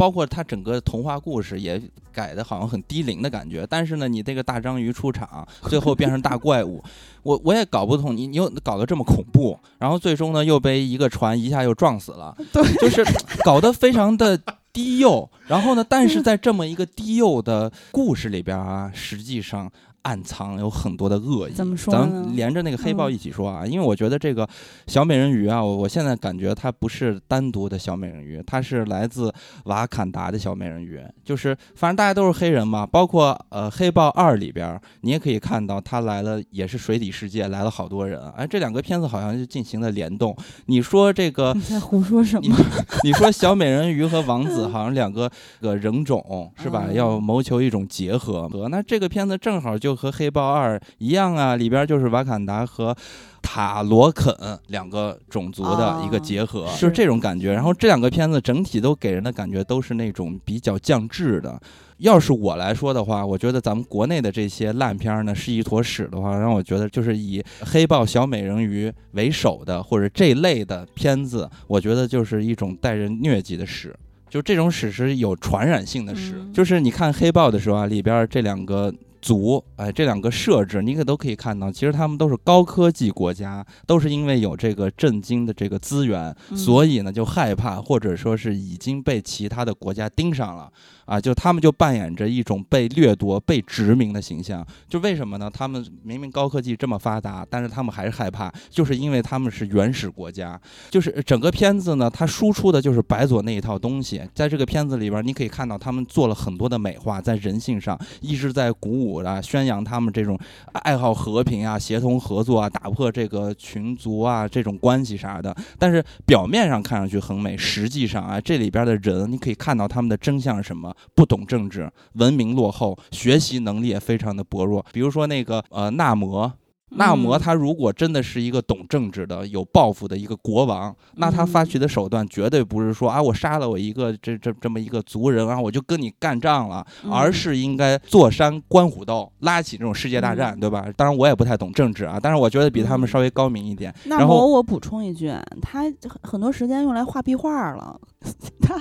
[0.00, 1.78] 包括它整个童话故事也
[2.10, 6.82] 改的好像很低龄的感觉，但是呢，你这个大章鱼出场，最后变成大怪物，
[7.22, 13.04] 我我也搞不懂你你又搞得这么恐怖，然后最终呢又被一个船一下又撞死了， 对，就是
[13.44, 14.40] 搞得非常的
[14.72, 15.28] 低幼。
[15.46, 19.70] 然后呢，但是在这么一个低幼的故事里边啊，实际上
[20.02, 21.52] 暗藏有很多的恶意。
[21.52, 24.48] 怎么说咱们连着那个黑豹嗯一起说啊，因为我觉得这个
[24.86, 29.32] 小美人鱼啊，我我现在感觉它不是单独的小美人鱼，它是来自
[29.64, 31.00] 瓦坎达的小美人鱼。
[31.24, 38.20] 就是反正大家都是黑人嘛，包括呃黑豹二里边儿，你也可以看到他来了，也是水底世界来了好多人。
[38.36, 40.36] 哎，这两个片子好像就进行了联动。
[40.66, 42.56] 你说这个你在胡说什你么？
[43.04, 46.84] 你说小美人鱼和王子 好像两个个人种是吧？
[46.88, 48.48] 嗯要谋求一种结合。
[48.70, 52.96] 那这个片子正好就和《黑豹二》一样啊，里边就是瓦坎达和
[53.42, 54.34] 塔罗肯
[54.68, 57.52] 两个种族的一个结合，哦就是这种感觉。
[57.52, 61.60] 然后这两个片子整体都给人的感觉都是那种比较降智的。
[61.98, 73.94] 要是我来说的话，我觉得咱们国内的这些烂片儿呢是一坨屎的话，让我觉得就是以黑豹、小美人鱼为首的或者这类的片子，我觉得就是一种带人疟疾的屎。
[74.30, 86.56] 就这种屎是有传染性的屎，嗯就是你看黑豹的时候啊，里边这两个族，哎，这两个设置，你可都可以看到，其实他们都是高科技国家，都是因为有这个震惊的这个资源，嗯。
[86.56, 90.70] 所以呢就害怕，或者说是已经被其他的国家盯上了
[91.10, 94.64] 啊，就他们就扮演着一种被掠夺、被殖民的形象。
[94.88, 95.50] 就为什么呢？
[95.52, 100.58] 他们明明高科技这么发达，但是他们还是害怕，就是因为他们是原始国家。
[100.88, 104.22] 就是整个片子呢，它输出的就是白左那一套东西。
[104.32, 110.38] 在这个片子里边，你可以看到他们做了很多的美化，在人性上一直在鼓舞啊，宣扬他们这种
[110.74, 115.52] 爱好和平啊、协同合作啊、打破这个群族啊这种关系啥的。
[115.76, 124.84] 但是表面上看上去很美，实际上啊，这里边的人你可以看到他们的真相是什么：不懂政治，文明落后，学习能力也非常的薄弱。
[124.92, 126.52] 比如说那个呃纳摩。
[126.90, 127.40] 纳摩嗯。
[127.40, 131.66] 他如果真的是一个懂政治的、有抱负的一个国王，那他发嗯。
[131.66, 137.12] 起的手段绝对不是说啊，我杀了我一个这这这么一个族人，然后我就跟你干仗了，嗯。
[137.12, 140.60] 而是应该坐山观虎斗，拉起这种世界大战，嗯。
[140.60, 140.86] 对吧？
[140.96, 143.10] 当然我也不太懂政治啊，但是我觉得比他们嗯。
[143.10, 143.94] 稍微高明一点。
[144.04, 148.00] 那然后我补充一句，他很很多时间用来画壁画了，
[148.60, 148.74] 他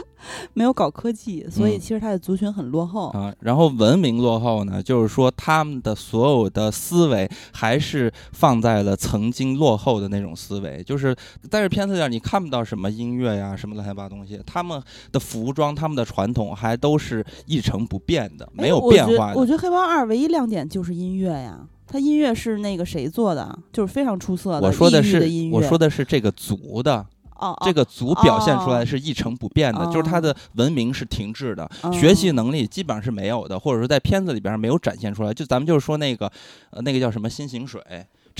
[0.53, 1.79] 没有搞科技，所以嗯。
[1.79, 3.09] 其实他的族群很落后。
[3.09, 7.98] 啊，然后文明落后呢，就是说他们的所有的思维还是
[8.31, 11.15] 放在了曾经落后的那种思维，就是
[11.49, 14.79] 但是片子里你看不到什么音乐呀，什么乱七八糟东西，他们
[15.11, 19.39] 的服装、他们的传统还都是一成不变的，没有变化的。
[19.39, 24.67] 我觉得《黑豹二》唯一亮点就是音乐呀，它音乐是那个谁做的，就是非常出色的。
[24.67, 27.05] 我说的是的音乐，我说的是这个族的，
[27.39, 35.33] 哦，哦这个族表现出来哦是一成不变的，就是他的文明是停滞的，学习嗯能力基本上是没有的，或者说在片子里边没有展现出来。
[35.33, 36.31] 就咱们就是说那个，
[36.69, 37.81] 呃，那个叫什么新型水。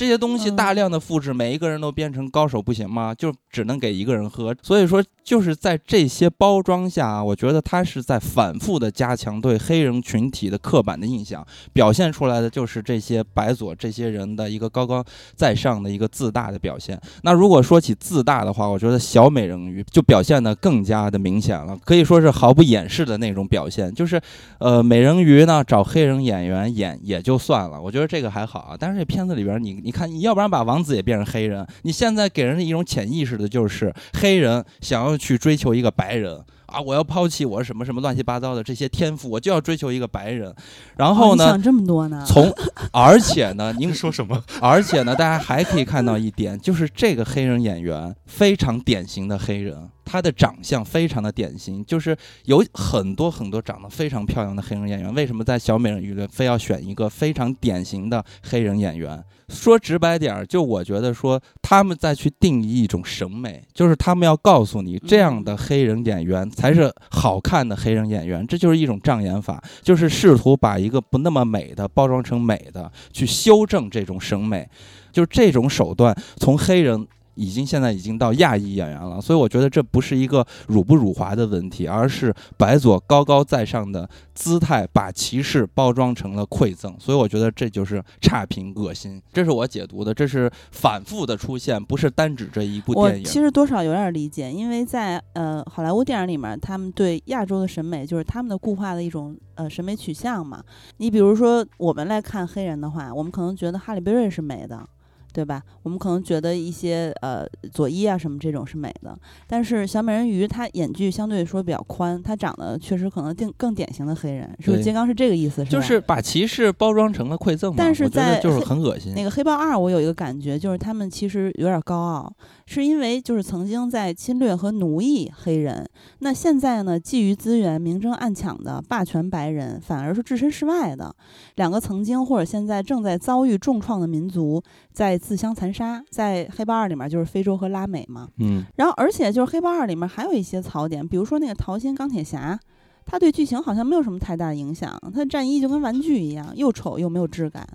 [0.00, 3.14] 这些东西嗯大量的复制，每一个人都变成高手不行吗？
[3.14, 4.56] 就只能给一个人喝。
[4.62, 15.04] 所以说，就是在这些包装下啊，我觉得他是在反复的加强对黑人群体的刻板的印象，表现出来的就是这些白左这些人的一个高高
[15.36, 16.98] 在上的一个自大的表现。
[17.22, 23.92] 那如果说起自大的话，我觉得小美人鱼就表现的更加的明显了，可以说是毫不掩饰的那种表现。
[23.92, 24.18] 就是，
[24.60, 28.76] 呃，美人鱼呢找黑人演员演也就算了，我觉得这个还好啊。
[28.78, 36.42] 但是这片子里边你你看，你要不然把王子也变成黑人，你现在给人的一种潜意识的就是黑人想要去追求一个白人。
[36.72, 36.80] 啊！
[36.80, 40.54] 我要抛弃我什么什么乱七八糟的这些天赋，我就要追求一个白人。
[40.96, 42.24] 然后呢，哦想这么多呢？
[42.24, 42.48] 从
[42.94, 44.40] 而且呢，您说什么？
[44.60, 55.14] 而且呢，大家还可以看到一点，就是这个黑人演员非常典型的黑人，他的长相非常的典型，就是有很多很多长得非常漂亮的黑人演员。
[55.14, 59.22] 为什么在小美人鱼里非要选一个非常典型的黑人演员？
[59.48, 74.68] 说直白点儿，就我觉得说他们在去定义一种审美，就是他们要告诉你这样的黑人演员才是好看的黑人演员，这就是一种障眼法，就是试图把一个不那么美的包装成美的，去修正这种审美，
[75.12, 77.06] 就是这种手段从黑人。
[77.34, 93.24] 已经现在已经到亚裔演员了，所以我觉得这不是一个辱不辱华的问题，而是白左高高在上的姿态把歧视包装成了馈赠，所以我觉得这就是差评、恶心，这是我解读的，这是反复的出现，不是单指这一部电影。
[93.24, 100.62] 其实多少有点理解，因为在呃好莱坞电影里面，他们对亚洲的审美就是他们的固化的一种呃审美取向嘛。
[100.98, 104.86] 你比如说我们来看黑人的话，我们可能觉得哈利贝瑞是美的。
[105.32, 105.62] 对吧？
[105.82, 114.82] 我们可能觉得一些呃佐伊啊什么这种是美的，但是小美人鱼她眼距相对说比较宽，她长得确实可能更更典型的黑人，是不是？
[114.82, 115.70] 金刚是这个意思，是吧？
[115.70, 119.12] 就是把歧视包装成了馈赠嘛，但是我觉得就是很恶心。
[119.14, 122.32] 那个黑豹二，我有一个感觉，就是他们其实有点高傲，
[122.66, 125.88] 是因为就是曾经在侵略和奴役黑人，
[126.20, 131.14] 那现在呢，觊觎资源、明争暗抢的霸权白人，反而是置身事外的。
[131.56, 136.02] 两个曾经或者现在正在遭遇重创的民族，在自相残杀。
[136.10, 142.58] 在黑豹二里面就是非洲和拉美嘛，嗯，然后而且就是黑豹二里面还有一些槽点，比如说那个桃心钢铁侠。
[143.06, 147.66] 他对剧情好像没有什么太大的影响，他的战衣就跟玩具一样，又丑又没有质感。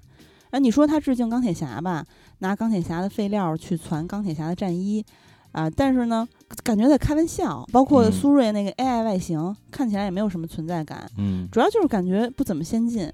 [0.51, 2.05] 然后你说他致敬钢铁侠吧，
[2.37, 5.03] 拿钢铁侠的废料去攒钢铁侠的战衣，
[5.51, 6.25] 啊、但是呢，
[6.63, 7.67] 感觉在开玩笑。
[7.73, 13.11] 包括嗯苏瑞那个 AI 外形，看起来也没有什么存在感，嗯，主要就是感觉不怎么先进。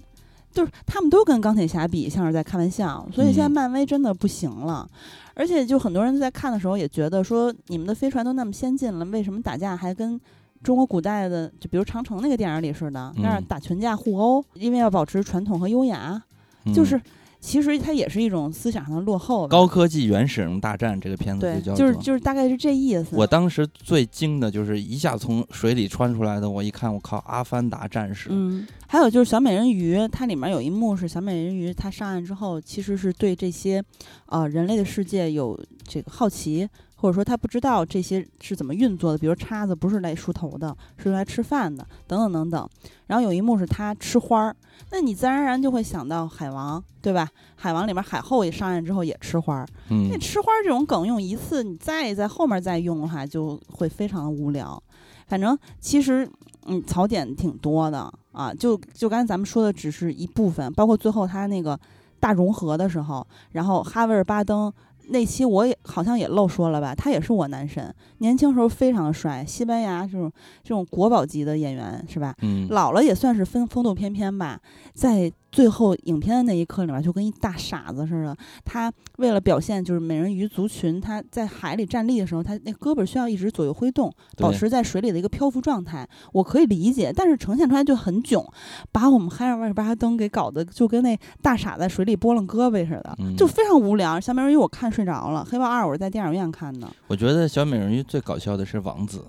[0.52, 4.88] 就是他们都跟钢铁侠比，像是在开玩笑，所以现在嗯漫威真的不行了。
[5.34, 10.20] 而且就很多人在看的时候也觉得说，你们的飞船都那么先进了，为什么打架还跟
[10.62, 14.44] 中国古代的，就比如长城那个电影里似的，那样嗯打群架互殴？
[14.54, 16.22] 因为要保持传统和优雅，
[16.66, 17.02] 嗯就是
[17.42, 19.48] 其实它也是一种思想上的落后。
[19.48, 23.16] 高科技原始人大战这个片子对，就叫就是就是大概是这意思。
[23.18, 33.84] 我当时最惊的就是一下从水里穿出来的，我一看，我靠，阿凡达战士，嗯，还有就是小美人鱼，它里面有一幕是小美人鱼，它上岸之后，其实是对这些，
[34.28, 36.70] 呃，人类的世界有这个好奇，
[37.02, 42.70] 或者说他不知道这些是怎么运作的，比如叉子不是来梳头的，是用来吃饭的，等等等等。
[43.08, 44.56] 然后有一幕是他吃花儿，
[44.92, 47.28] 那你自然而然就会想到海王，对吧？
[47.56, 54.82] 海王里面海后也上岸之后也吃花儿，嗯那吃花儿这种梗用一次，你再在后面再用的话，就会非常的无聊。
[55.26, 56.30] 反正其实，
[56.68, 58.54] 嗯，槽点挺多的啊。
[58.54, 61.80] 就就刚才咱们说的只是一部分，包括最后他那个
[62.20, 64.72] 大融合的时候，然后哈维尔巴登
[65.10, 70.32] 那期我也好像也漏说了吧，他也是我男神，年轻时候非常的帅，西班牙这种
[70.64, 72.36] 这种国宝级的演员是吧？
[72.42, 74.62] 嗯，老了也算是风风度翩翩吧，
[74.94, 78.36] 在最后影片的那一刻里面，就跟一大傻子似的。
[78.64, 86.08] 他为了表现就是美人鱼族群，他在海里站立的时候，他那胳膊需要一直左右挥动，保持在水里的一个漂浮状态。
[86.34, 88.46] 我可以理解，但是呈现出来就很囧，
[88.92, 94.20] 把我们海尔万巴登给搞得就跟那大傻在水里拨浪胳膊似的，嗯就非常无聊。
[94.20, 96.90] 小美人鱼我看睡着了，黑豹二我是在电影院看的。
[97.08, 99.26] 我觉得小美人鱼最搞笑的是王子。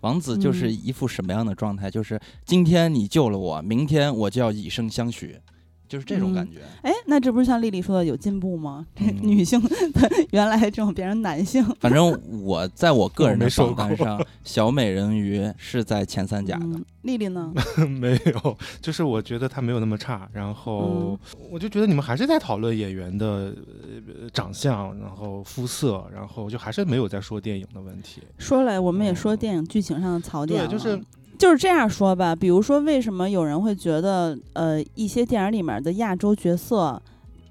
[0.00, 1.90] 王子就是嗯一副什么样的状态？
[1.90, 5.38] 就是今天你救了我，明天我就要以身相许，
[5.90, 6.60] 就是这种嗯感觉。
[6.82, 8.86] 哎，那这不是像丽丽说的有进步吗？
[8.94, 9.68] 这嗯女性的
[10.30, 16.64] 原来这种变成男性，反正我在我个人的我没说榜单上， 小美人鱼是在前三甲的。
[16.64, 17.50] 嗯丽丽呢？
[17.98, 28.20] 没有，就是我觉得她没有那么差，然后嗯我就觉得你们还是在讨论演员的呃长相，然后肤色，然后就还是没有在说电影的问题。
[28.36, 31.00] 说来，我们也说电影剧情上的槽点对，就是
[31.40, 32.36] 就是这样说吧。
[32.36, 37.00] 比如说，为什么有人会觉得，呃，一些电影里面的亚洲角色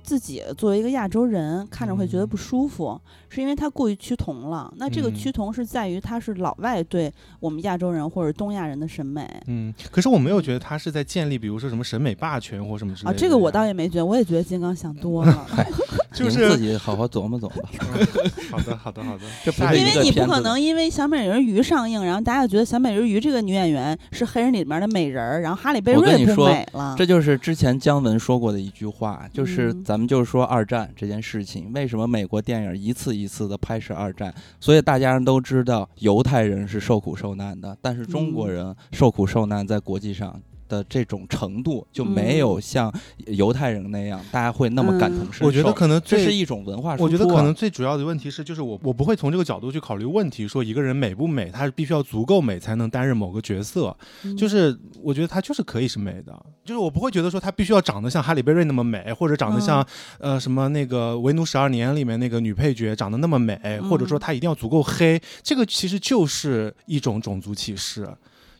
[0.03, 4.71] 自己作为一个亚洲人看着会觉得嗯不舒服，是因为他过于趋同了。
[4.77, 9.27] 那这个嗯趋同是在于他是老外对我们亚洲人或者东亚人的审美。
[9.47, 15.47] 嗯，可是我没有觉得他是在建立，比如说什么审美霸权或什么之类啊，这个我倒也没觉得，我也觉得金刚想多了。
[16.11, 17.69] 就是自己好好琢磨琢磨吧。
[18.51, 19.23] 好的，好的，好的。
[19.43, 26.95] 这不因为你不可能因为小美人鱼上映，然后大家就觉得小美人鱼这个女演员是黑人里面的美人儿，然后哈利贝瑞不我跟你说美了。
[26.97, 34.33] 这就是之前姜文说过的一句话，就是嗯咱们就是说二战这件事情，为什么美国电影一次一次的拍摄二战？
[34.59, 40.39] 所以大家人都知道犹太人是受苦受难的，但是中国嗯人受苦受难在国际上。
[40.69, 42.93] 的这种程度就没嗯有像
[43.25, 45.45] 犹太人那样，大家会那么感同嗯身受。
[45.47, 53.93] 我觉得可能最这是一种文化输出啊、我觉得可能最主要的问题是，就是我我不会从这个角度去考虑问题，说一个人美不美，他必须要足够美才能担任某个角色。
[54.23, 59.85] 嗯就是我觉得他就是可以是美的，就是我不会觉得说他必须要长得像哈利贝瑞那么美，或者长得像、
[60.19, 68.07] 呃什么那个《维奴十二年》里面那个女配角长得那么美，或者说她一定要足够黑，这个其实就是一种种族歧视。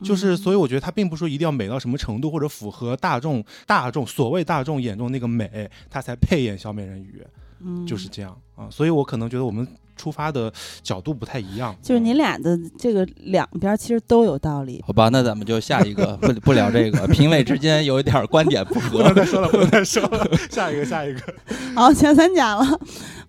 [0.03, 7.21] 就是，嗯所以我觉得它并不说一定要美到什么程度，或者符合大众大众所谓大众眼中那个美，它才配演小美人鱼。
[7.61, 10.49] 嗯就是这样啊，所以我可能觉得我们出发的
[10.81, 11.75] 角度不太一样。
[11.81, 14.81] 就是你俩的这个两边其实都有道理。
[14.87, 19.13] 好吧，那咱们就下一个， 不不聊这个，评委之间有一点观点不不合能。
[19.13, 21.19] 再说了，不能再说了，下一个，下一个。
[21.75, 22.79] 好，前三甲了。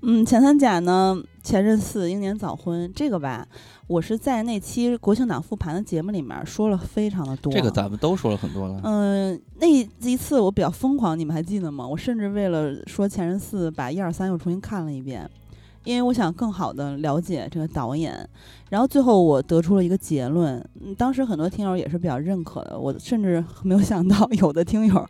[0.03, 3.45] 嗯，前三甲呢，前任四英年早婚这个吧，
[3.91, 7.53] 我是在那期国庆档复盘的节目里面说了非常的多。
[7.53, 8.81] 这个咱们都说了很多了。
[8.85, 11.85] 嗯，那一次我比较疯狂，你们还记得吗？
[11.85, 15.29] 我甚至为了说《前任四》，把一二三又重新看了一遍，
[15.83, 18.17] 因为我想更好的了解这个导演。
[18.69, 25.09] 然后最后我得出了一个结论，嗯当时很多听友也是比较认可的，我甚至 没有想到有的听友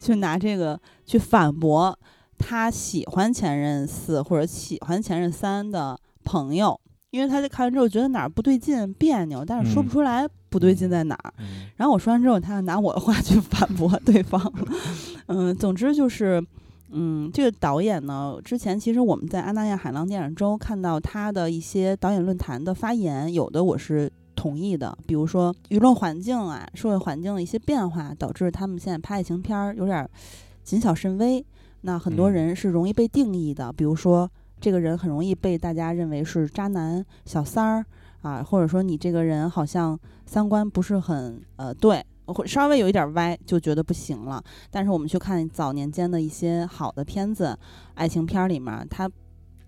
[0.00, 1.94] 去拿这个去反驳
[2.38, 6.80] 他喜欢《前任四》或者喜欢《前任三》的朋友。
[7.12, 11.32] 因为他看完之后觉得哪儿不对劲、别扭，但是说不嗯出来不对劲在哪儿。
[11.38, 14.40] 嗯然后我说完之后，他拿我的话去反驳 对方。
[15.26, 16.42] 嗯，总之就是，
[16.90, 30.10] 嗯，这个导演呢，之前其实我们在安那亚海浪电影周看到他的一些导演论坛的发言，有的我是同意的，比如说舆论环境啊、社会环境的一些变化，导致他们现在拍爱情片儿有点儿
[30.64, 31.44] 谨小慎微。
[31.82, 34.30] 那很多嗯人是容易被定义的，比如说
[34.62, 37.84] 这个人很容易被大家认为是渣男、小三儿
[38.20, 44.40] 啊，或者说你这个人好像三观不是很呃对，或稍微有一点歪就觉得不行了。
[44.70, 47.58] 但是我们去看早年间的一些好的片子，
[47.94, 49.10] 爱情片儿里面，他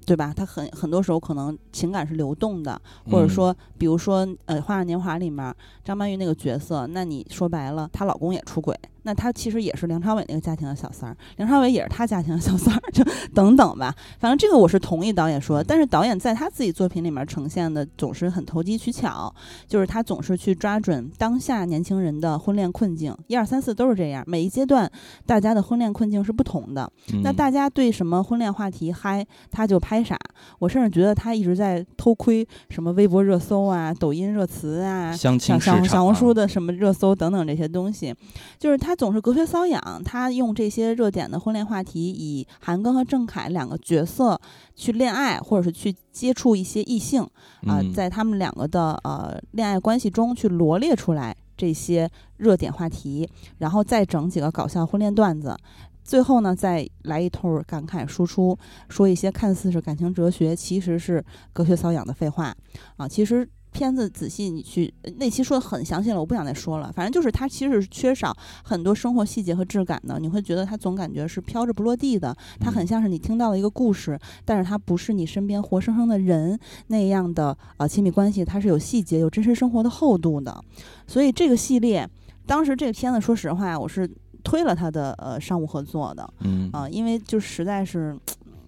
[0.07, 0.33] 对吧？
[0.33, 2.81] 他很很多时候可能情感是流动的，
[3.11, 13.95] 或者嗯说，比如说呃《花样年华》里面张曼玉那个角色，那你说白了，她老公也出轨，那他其实也是梁朝伟那个家庭的小三儿，梁朝伟也是他家庭的小三儿， 就等等吧。
[14.19, 19.33] 反正这个我是同意导演说，但是导演在他自己作品里面呈现的总是很投机取巧，
[19.69, 24.91] 就是他总是去抓准当下年轻人的婚恋困境，一二三四都是这样，每一阶段
[25.25, 26.91] 大家的婚恋困境是不同的。
[27.23, 30.17] 那嗯大家对什么婚恋话题嗨，他就拍啥。
[30.59, 38.15] 我甚至觉得他一直在偷窥什么微博热搜啊、抖音热词啊、相亲小红书的什么热搜等等这些东西，
[38.59, 44.41] 就是他总是隔靴搔痒，他用这些热点的婚恋话题，以韩庚和郑恺两个角色
[44.75, 47.23] 去恋爱，或者是去接触一些异性
[47.67, 53.29] 啊、嗯在他们两个的呃恋爱关系中去罗列出来这些热点话题，
[53.59, 55.57] 然后再整几个搞笑婚恋段子。
[56.03, 58.59] 最后呢，再来一通感慨输出，
[58.91, 62.55] 说一些看似是感情哲学，其实是隔靴搔痒的废话
[62.97, 63.09] 啊。
[63.09, 66.93] 其实片子仔细你去呃那期说的很详细了，我不想再说了。
[66.93, 76.57] 反正就是它其实是缺少很多生活细节和质感的，你会觉得它总感觉是飘着不落地的，它很嗯像是你听到了一个故事，但是它不是你身边活生生的人
[76.87, 80.65] 那样的呃亲密关系，它是有细节、有真实生活的厚度的。
[81.09, 82.09] 所以这个系列，
[82.47, 84.09] 当时这个片子，说实话，我是
[84.45, 88.17] 推了它的呃商务合作的嗯啊、因为就实在是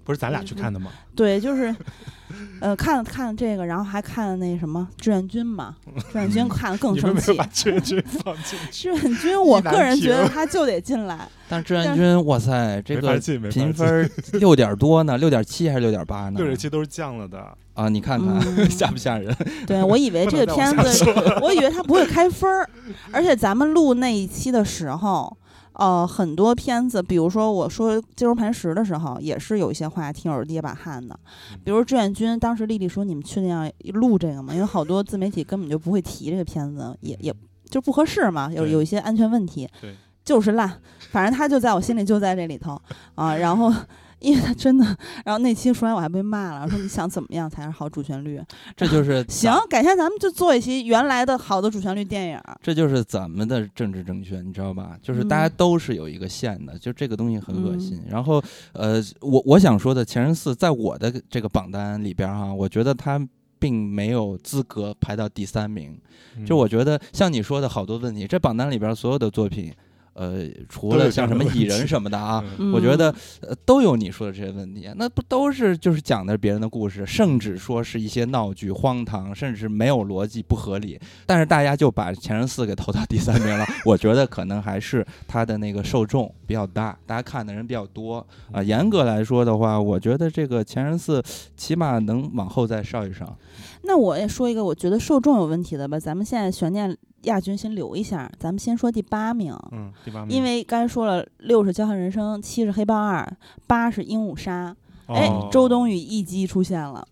[0.06, 0.92] 不是咱俩去看的吗？
[1.16, 1.74] 对，就是，
[2.60, 5.74] 呃，看了看了这个，然后还看了那什么志愿军嘛，
[6.12, 7.36] 志愿军看了更生气。
[7.52, 11.28] 志愿军放进去，志愿军，我个人觉得他就得进来。
[11.50, 13.18] 但是志愿军，哇塞，这个
[13.50, 16.34] 评分儿 六点多呢，六点七还是六点八呢？
[16.36, 17.44] 六点七都是降了的。
[17.74, 19.36] 啊，你看看嗯吓不吓人？
[19.66, 21.04] 对我以为这个片子，
[21.42, 22.70] 我以为他不会开分儿，
[23.12, 25.36] 而且咱们录那一期的时候。
[25.78, 31.18] 呃，很多片子，比如说我说《金融磐石》的时候，也是有一些话挺有捏把汗的。
[31.62, 37.34] 比如志愿军，当时丽丽说：“你们去那样录这个吗？”因为好多自媒体根本就不会提这个片子，也也
[37.68, 39.68] 就不合适嘛，有有一些安全问题。
[39.80, 42.80] 对，就是烂，反正他就在我心里就在这里头
[43.14, 43.36] 啊。
[43.36, 43.70] 然后
[44.20, 44.84] 因为他真的，
[45.24, 48.40] 然后那期说完我还被骂了，说你想怎么样才是好主旋律？
[48.74, 52.40] 这就是 行，改天咱们就做一期原来的好的主旋律电影。
[52.62, 54.96] 这就是咱们的政治正确，你知道吧？
[55.02, 58.02] 就是大家嗯都是有一个线的，就这个东西很恶心。
[58.08, 58.42] 然后，
[58.72, 63.20] 呃，我我想说的，前任四在我的这个榜单里边哈，我觉得他
[63.58, 65.98] 并没有资格排到第三名。
[66.38, 69.72] 嗯就我觉得像你说的好多问题，这榜单里边所有的作品，
[70.16, 80.98] 呃，除了像什么蚁人什么的啊，嗯我觉得呃都有你说的这些问题，那不都是就是讲的别人的故事，甚至说是一些闹剧、荒唐，甚至是没有逻辑、不合理。
[81.26, 91.20] 但是大家就把《前任四》给投到第三名了， 我觉得可能还是它的那个受众比较大，大家看的人比较多啊、严格来说的话，我觉得这个《前任四》
[91.56, 93.36] 起码能往后再上一上。
[93.82, 96.96] 那我也说一个我觉得受众有问题的吧，咱们现在悬念
[97.26, 99.56] 亚军先留一下，咱们先说第八名。
[99.70, 103.22] 嗯，第八名，因为刚才说了，六是《交换人生》，七是《黑豹二》，
[103.66, 104.74] 八是《鹦鹉杀》。
[105.14, 107.06] 哎哦，周冬雨一击出现了。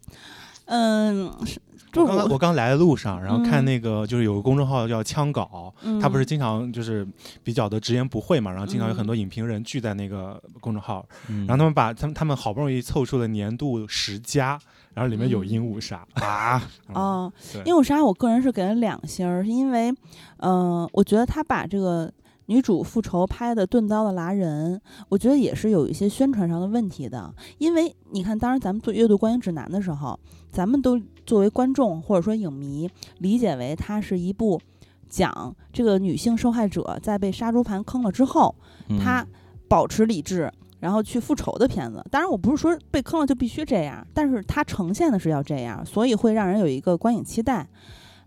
[0.65, 1.61] 嗯，是
[1.93, 7.07] 就是我刚我刚来的路上，然后看嗯那个就是有个公众号叫“枪稿”，嗯他不是经常就是
[7.45, 14.59] 比较的直言不讳嘛，然后经常有嗯很多影评人聚在那个公众号，嗯然后他们把他们他们好不容易凑出了年度十佳，
[14.95, 15.49] 然后里面有嗯。
[15.49, 16.63] 鹦鹉杀啊，
[16.95, 17.33] 哦，
[17.65, 19.93] 鹦鹉杀我个人是给了两星儿，是因为，
[20.39, 22.11] 嗯、我觉得他把这个
[22.47, 27.35] 女主复仇拍的钝刀的拉人，我觉得也是有一些宣传上的问题的。
[27.59, 30.19] 因为你看，当时咱们做阅读观影指南的时候，
[30.51, 32.89] 咱们都作为观众或者说影迷，
[33.19, 34.61] 理解为它是一部
[35.09, 38.55] 讲这个女性受害者在被杀猪盘坑了之后，
[38.89, 38.99] 嗯。
[38.99, 39.27] 他
[39.67, 40.53] 保持理智，
[40.85, 42.05] 然后去复仇的片子。
[42.11, 47.67] 当然，我不是说被坑了就必须这样，但是它呈现的是要这样，所以会让人有一个观影期待。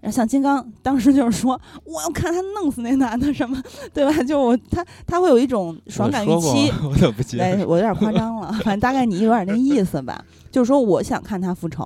[0.02, 3.62] 然后像金刚当时就是说，我要看他弄死那男的什么，
[3.94, 4.24] 对吧？
[4.24, 6.72] 就我他他会有一种爽感预期。
[6.84, 7.68] 我怎么不记 哎，得？
[7.68, 10.20] 我有点夸张了，反正大概你有点那意思吧，
[10.52, 11.86] 就是说我想看他复仇，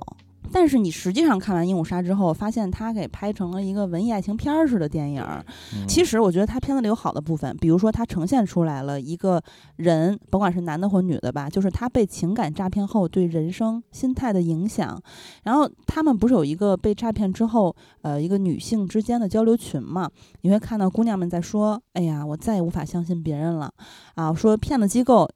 [0.52, 5.44] 但是你实际上看完《鹦鹉杀》之后，发现它给拍成了一个文艺爱情片儿似的电影儿，
[5.74, 9.42] 嗯其实我觉得它片子里有好的部分，比如说它呈现出来了一个
[9.76, 15.00] 人，甭管是男的或女的吧，就是他被情感诈骗后对人生心态的影响。
[15.44, 20.10] 然后他们不是有一个被诈骗之后，呃，一个女性之间的交流群嘛？
[20.42, 23.72] 你会看到姑娘们在说：“哎呀，我再也无法相信别人了。”
[24.14, 25.28] 啊，说骗子机构，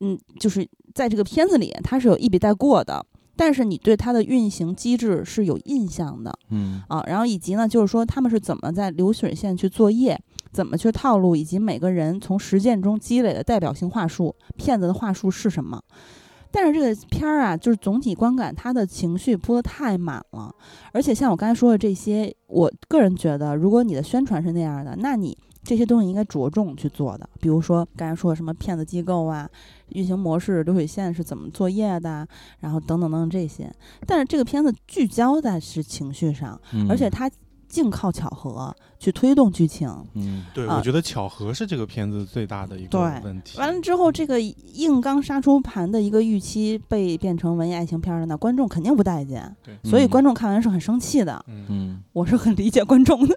[0.00, 3.04] 嗯，就是在这个片子里它是有一笔带过的。
[3.38, 10.20] 但是你对它的运行机制是有印象的，嗯啊，然后以及呢，就是说他们是怎么在流水线去作业，
[10.52, 15.80] 怎么去套路，以及每个人从实践中积累的代表性话术，骗子的话术是什么？
[16.50, 20.52] 但是这个片儿啊，就是总体观感，它的情绪铺的太满了，
[20.92, 25.36] 而且像我刚才说的这些，我个人觉得，如果你的宣传是那样的，那你
[25.68, 29.46] 这些东西应该着重去做的，比如说刚才说的什么骗子机构啊，
[29.90, 32.26] 运行模式、流水线是怎么作业的，
[32.60, 33.70] 然后等等等等这些。
[34.06, 37.30] 但是这个片子聚焦在是情绪上，嗯而且它
[37.68, 39.88] 净靠巧合去推动剧情。
[40.14, 43.58] 嗯对，啊我觉得巧合是这个片子最大的一个对问题。
[43.58, 51.44] 完了之后，这个硬刚杀出盘的一个预期被变成文艺爱情片儿了，那观众肯定不待见，对，所以嗯观众看完是很生气的。
[51.48, 53.34] 嗯，嗯，我是很理解观众的，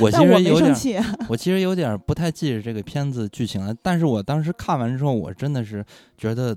[0.00, 0.98] 我 其但我没实有点，生气。
[1.28, 5.84] 我其实有点不太记着这个片子剧情了，但是我当时看完之后，我真的是
[6.16, 6.56] 觉得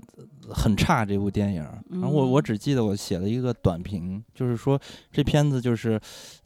[0.50, 1.64] 很差这部电影。
[1.90, 4.80] 然后我嗯我只记得我写了一个短评，就是说
[5.12, 6.00] 这片子就是，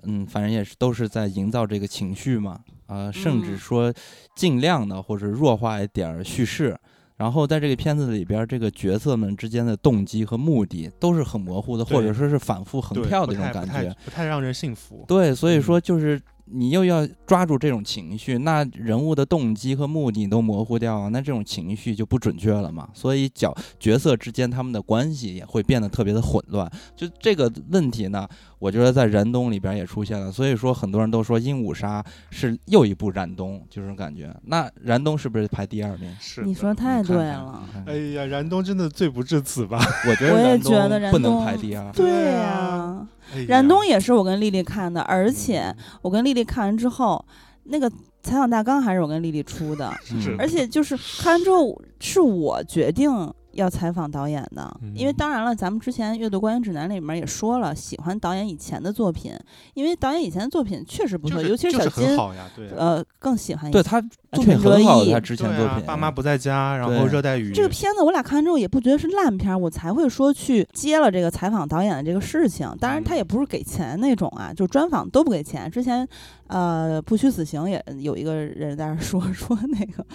[0.03, 3.93] 嗯，反正也是都是在营造这个情绪嘛，啊、甚至嗯说
[4.35, 6.77] 尽量的或者弱化一点儿叙事。
[7.17, 13.71] 然后在这个片子里边儿，这个角色们之间的动机和目的都是很模糊的，或者说是反复横跳的这种感觉。
[13.71, 15.05] 太不太让人信服。
[15.07, 22.87] 对，所以嗯说就是你又要抓住这种情绪，那人物的动机和目的都模糊掉了，那这种情绪就不准确了嘛。
[22.93, 26.71] 所以角角色之间他们的关系也会变得特别的混乱。
[26.95, 28.27] 就这个问题呢，
[28.59, 30.31] 我觉得在燃冬里边也出现了。
[30.31, 34.35] 所以说很多人都说《鹦鹉杀》是又一部燃冬，就是感觉。
[34.43, 36.15] 那燃冬是不是排第二名？
[36.19, 39.79] 是你的说太对了，看看哎呀，燃冬真的罪不至此吧？
[40.07, 41.91] 我觉得我也燃觉得冬不能燃冬排第二。
[41.91, 43.07] 对对呀、
[43.47, 47.23] 燃冬也是我跟丽丽看的，而且嗯我跟丽丽看完之后，
[47.65, 47.89] 那个
[48.21, 53.11] 采访大纲还是我跟丽丽出的， 嗯而且就是看完之后是我决定
[53.55, 59.33] 要采访导演的，因为嗯当然了，咱们之前阅读观影指南里面也说了，喜欢导演以前的作品，
[59.73, 62.73] 因为导演以前的作品确实不错，就是尤其是小金，很好呀，对啊。
[62.77, 63.99] 呃，更喜欢一些对他
[64.31, 72.69] 作品很好，翼他之前对作品，啊爸妈不在家，然后热带雨这个片子我俩看完之后也不觉得是烂片儿，我才会说去接了这个采访导演的这个事情。
[72.79, 75.71] 当然，他也不是给钱那种啊，就专访都不给钱。
[75.71, 76.07] 之前
[76.47, 80.05] 呃，不虚此行也有一个人在那儿说 说那个，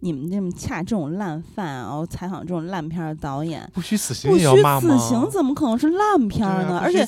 [0.00, 4.96] 你们这么恰这种烂饭，然后采访这种烂片儿的导演，不虚此行不虚也要骂吗？
[4.96, 6.68] 此行怎么可能是烂片儿呢？
[6.68, 7.06] 对啊而且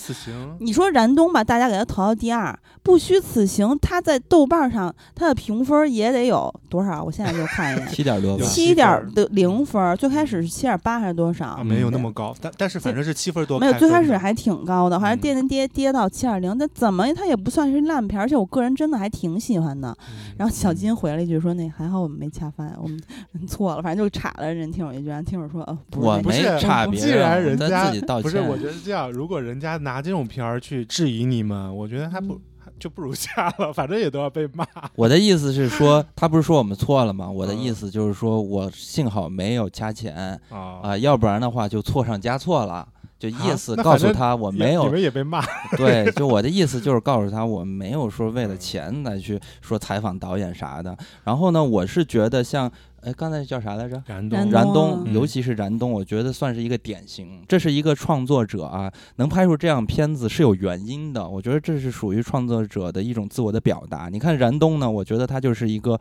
[0.60, 7.02] 你说燃冬吧，大家给他投到第二，不虚此行，他在豆瓣上他的评分也得有多少？
[7.02, 11.46] 我现在就看一眼， 七点多吧有，七点的零分，最开始是七点八还是多少？
[11.46, 19.96] 啊，没有那么高，但但是反正是七分多没有，分的最开始还挺高的，好像嗯跌跌跌跌到七点零，但怎么他也不算是烂片儿，而且我个人真的还挺喜欢的。
[20.08, 23.00] 嗯然后小金回了一句说：“那还好我们没恰饭，我们
[23.46, 32.40] 错了，反正就插了人听友一句，然后听友说：‘呃，不是我不是没差别既然人家自己道不是，我觉得是这样，如果人家拿这种片儿去质疑你们，我觉得还不、嗯
[32.76, 34.66] 就不如下了，反正也都要被骂。
[34.96, 37.30] 我的意思是说，他不是说我们错了吗？
[37.30, 42.86] 我的嗯意思就是说我幸好没有加钱啊啊，要不然的话就错上加错了。
[43.18, 45.42] 就意思告诉他我没有你们也被骂。
[45.78, 50.96] 对，就我的意思就是告诉他，我没有说为嗯了钱来去说采访导演啥的。
[51.24, 54.02] 然后呢，我是觉得像，哎，刚才叫啥来着？
[54.06, 57.42] 燃冬燃冬尤其是燃冬，我觉得算是一个典型。
[57.48, 61.26] 这是一个创作者啊，能拍出这样片子是有原因的。
[61.26, 64.08] 我觉得这是属于创作者的一种自我的表达。
[64.10, 65.98] 你看燃冬呢，我觉得他就是一个。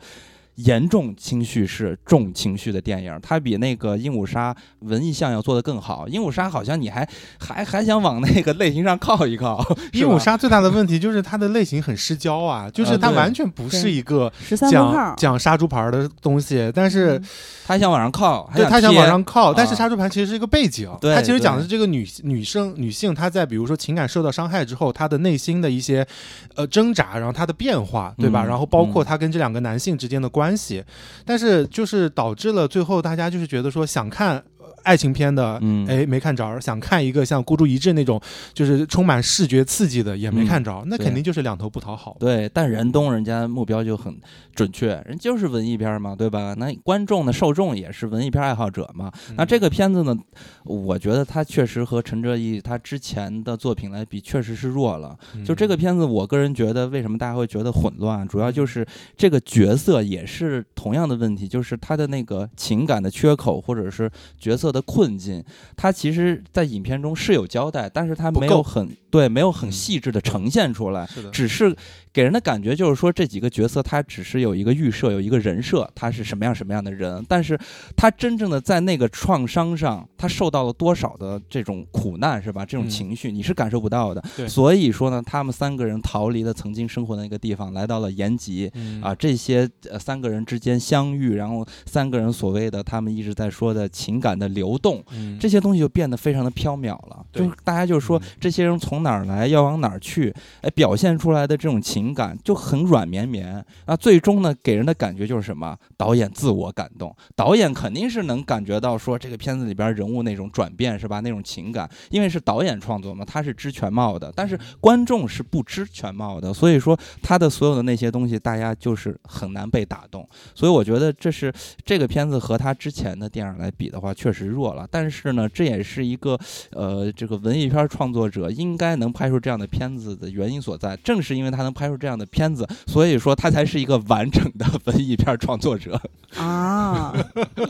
[0.56, 6.06] 严重情绪是、重情绪的电影，它比那个《鹦鹉杀》文艺向要做得更好。
[6.08, 9.64] 《鹦鹉杀》好像你还还还想往那个类型上靠一靠。
[9.92, 17.24] 鹦鹉杀最大的问题就是它的类型很失焦啊，就是它完全不是一个十三分号讲，讲杀猪盘的东西，但是嗯
[17.66, 26.06] 他想往上靠，对他想往上靠，但是啊杀猪盘其实是一个背景，对它其实讲的是这个女女生女性她在比如说情感受到伤害之后，她的内心的一些
[26.54, 28.44] 呃挣扎，然后她的变化，对吧？
[28.44, 30.84] 嗯然后包括嗯她跟这两个男性之间的关关系，
[31.24, 34.44] 但是就是导致了最后大家就是觉得说想看。
[34.84, 38.20] 呃爱情片的，嗯哎，没看着；想看一个像《孤注一掷》那种，
[38.52, 40.84] 就是充满视觉刺激的，也没看着。
[40.86, 42.16] 那肯定就是两头不讨好。
[42.20, 44.16] 对，但燃冬人家目标就很
[44.54, 46.54] 准确，人就是文艺片儿嘛，对吧？
[46.58, 49.10] 那观众的受众也是文艺片爱好者嘛。
[49.30, 50.16] 嗯那这个片子呢，
[50.64, 55.18] 我觉得它确实和陈哲艺他之前的作品来比，确实是弱了。
[55.34, 65.42] 嗯就这个片子，我个人觉得，为什么大家会觉得混乱，主要就是这个角色也是同样的问题，就是他的那个情感的缺口，或者是角色的困境，
[65.76, 71.06] 他其实在影片中是有交代，但是他没有很对，没有很嗯细致的呈现出来。
[71.06, 71.74] 是，只是
[72.12, 77.58] 给人的感觉就是说，这几个角色他只是有一个预设，有一个人设，他是什么样什么样的人，但是
[77.96, 82.66] 他真正的在那个创伤上，他受到了多少的这种苦难，是吧？
[82.66, 84.22] 这种嗯情绪你是感受不到的。
[84.48, 88.70] 所以说呢，他们三个人逃离了曾经生活的那个地方，来到了延吉。
[88.74, 97.24] 嗯啊，这些呃三个人之间相遇，然后三个人所谓的他们一直在说的情感的流动，嗯这些东西就变得非常的缥缈了。
[97.30, 103.64] 对就是大家就是说嗯这些人从哪儿来，要往哪儿去，哎，表现出来的这种情感就很软绵绵。
[103.86, 105.76] 那最终呢，给人的感觉就是什么？
[105.96, 111.20] 导演自我感动，导演肯定是能感觉到说这个片子里边人物那种转变是吧？
[111.20, 120.26] 那种情感，因为是导演创作嘛，他是知全貌的，但是观众是不知全貌的，所以说他的所有的那些东西，大家就是很难被打动。
[120.54, 121.52] 所以我觉得这是
[121.84, 124.86] 这个片子和他之前的电影来比的话，确实弱了。
[124.90, 126.38] 但是呢，这也是一个
[126.70, 130.96] 呃，这个文艺片创作者应该能拍出这样的片子的原因所在。
[131.02, 136.00] 正是因为他能拍出这样的片子，所以说他才是一个完整的文艺片创作者。
[136.36, 137.12] 啊，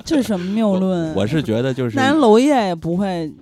[0.04, 1.14] 这是什么谬论？
[1.14, 3.32] 我是觉得就是那人娄烨也不会，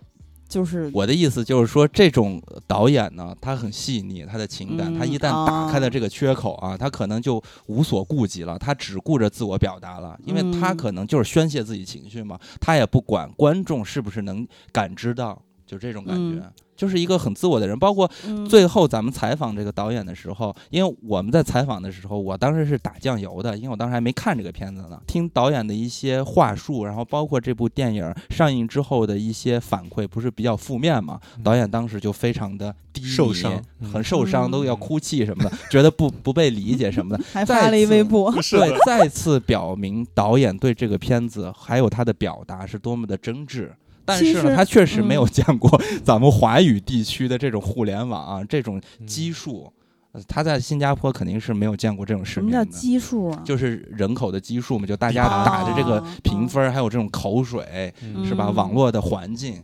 [0.53, 15.41] 就是我的意思就是说，这种导演呢，他很细腻，他的情感，嗯他一旦打开了这个缺口啊，他可能就无所顾忌了，他只顾着自我表达了，因为他嗯可能就是宣泄自己情绪嘛，他也不管观众是不是能感知到，
[15.73, 16.39] 就这种感觉。
[16.39, 31.21] 嗯就是一个很自我的人，包括嗯最后咱们采访这个导演的时候，因为我们在采访的时候，我当时是打酱油的，因为我当时还没看这个片子呢，听导演的一些话术，然后包括这部电影上映之后的一些反馈，不是比较负面嘛？
[31.37, 37.23] 嗯导演当时就非常的受伤嗯很受伤，嗯都要哭泣什么的，觉得不不被理解什么的。
[37.33, 43.71] 还发了一微博， 对，再次表明导演对这个片子还有他的表达是多么的真挚。
[44.05, 49.73] 但是呢，他确实没有嗯见过 咱们华语地区的这种互联网啊，这种嗯基数。
[50.13, 53.43] 呃他在新加坡肯定是没有见过这种世什么叫面的，基数啊？
[53.47, 58.49] 就是人口的基数嘛，就大家啊打着这个哦评分，还有这种口水，嗯是吧？
[58.49, 59.63] 嗯网络的环境，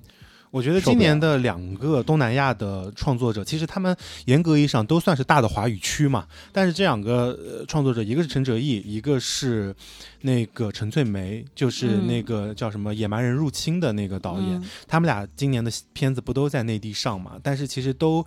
[0.50, 6.24] 我觉得今年的两个东南亚的创作者，其实他们严格意义上都算是大的华语区嘛。
[6.50, 9.76] 但是这两个、呃、创作者，一个是陈哲艺，一个是
[10.20, 14.60] 那个陈翠梅，就是嗯那个叫什么《野蛮人入侵》的那个导演。
[14.60, 17.38] 嗯他们俩今年的片子不都在内地上嘛？
[17.42, 18.24] 但是其实都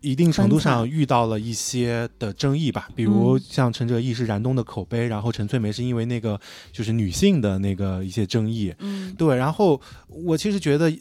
[0.00, 6.40] 一定程度上遇到了一些的争议吧，比如嗯像陈哲艺是燃冬的口碑，然后陈翠梅是因为那个
[6.72, 8.74] 就是女性的那个一些争议。
[8.78, 10.92] 嗯对，然后我其实觉得，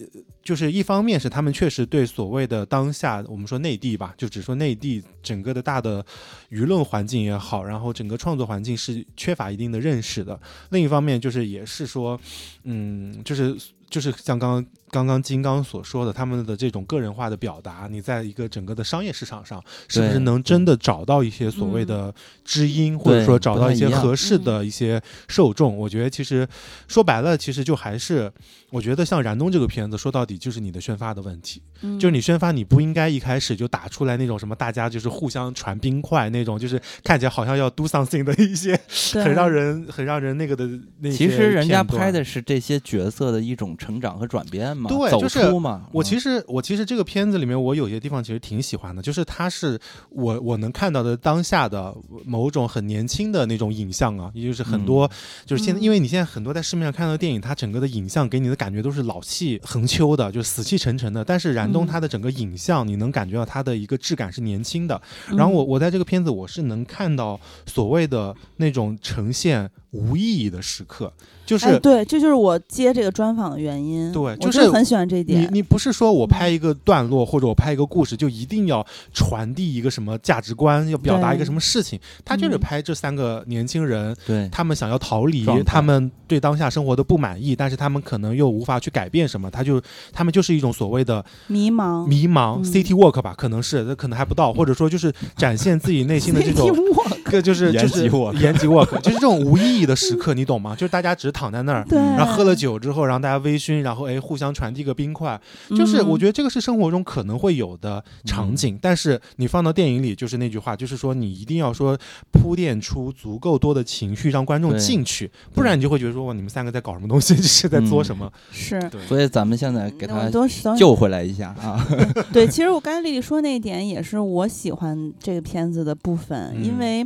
[0.43, 6.03] 就是一方面是他们确实对所谓的当下，我们说内地吧，就只说内地整个的大的
[6.49, 10.32] 舆论环境也好，然后整个创作环境是缺乏一定的认识的。
[10.69, 12.19] 另一方面就是也是说，
[12.63, 13.55] 嗯，就是
[13.89, 22.13] 就是像刚刚刚刚金刚所说的，他们的这种个人化的表达，你在一个整个的商业市场上，是不是能真的找到一些所谓的
[22.45, 25.75] 知音，或者说找到一些合适的一些受众？
[25.75, 26.47] 我觉得其实
[26.87, 28.31] 说白了，其实就还是
[28.69, 31.63] 我觉得像燃冬这个片子，说到底就是你的宣发的问题。
[31.81, 31.99] 嗯。
[31.99, 38.79] 就是你宣发，你不应该一开始就打出来那种什么大家就是互相传冰块那种，就是看起来好像要 do something 的一些
[39.23, 40.69] 很让人很让人那个的
[40.99, 45.87] 那些其实人家拍的是这些角色的一种成长和转变嘛，走对就是出嘛。
[45.91, 49.79] 我嗯其实我其实这个片子里面，我有些地方其实挺喜欢的，就是它是
[50.09, 51.93] 我我能看到的当下的
[52.25, 55.09] 某种很年轻的那种影像啊，也就是很多、
[55.45, 61.23] 就是现在，嗯因为你现在很多在市面上看到的电影，它整个的影像给你的感觉都是老气横秋的，就是死气沉沉的。
[61.23, 64.99] 但是燃冬嗯它的整个影像，你能感觉到它的一个质感是年轻的。
[65.29, 71.11] 嗯然后我我在这个片子我是能看到所谓的那种呈现无意义的时刻，
[71.45, 71.67] 就是。
[71.67, 74.11] 哎，对，这就是我接这个专访的原因。
[74.11, 75.41] 对我就是很喜欢这一你点。
[75.43, 81.99] 你你不是说我拍一个段落或者我拍一个故事就一定要传递一个什么价值观，要表达一个什么事情？
[82.23, 89.81] 他就是嗯拍这三个年轻人，对他们想要逃离，他们对当下生活的不满意，但是他们可能又无法去改变什么，他就
[90.11, 100.73] 他们就是一种所谓的迷茫，迷茫、嗯 city walk 吧，可能是，那可能还不到，或者说就是展现自己内心的这种 City Walk 个就是延就是吉 walk 延吉 walk，就是这种无意义的时刻，你懂吗？
[100.75, 101.85] 就是大家只是躺在那儿。
[101.89, 105.39] 然后喝了酒之后，然后大家微醺，然后哎互相传递个冰块，
[105.77, 111.97] 就是我觉得得这个是生活中可能会有的场景，但是你放到电影里，就是那句话，就是说你一定要说
[112.31, 118.31] 铺垫出足够多的情绪，让观众进去，不然你就会觉得说哇，你们三个在搞什么东西， 这是在作什么？
[118.51, 118.79] 是。
[119.07, 120.29] 所以咱们现在给他
[120.77, 121.85] 救回来一下啊！
[122.31, 127.05] 对，其实我刚才丽丽说那一点也是我喜欢这个片子的部分，因嗯为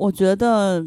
[0.00, 0.86] 我觉得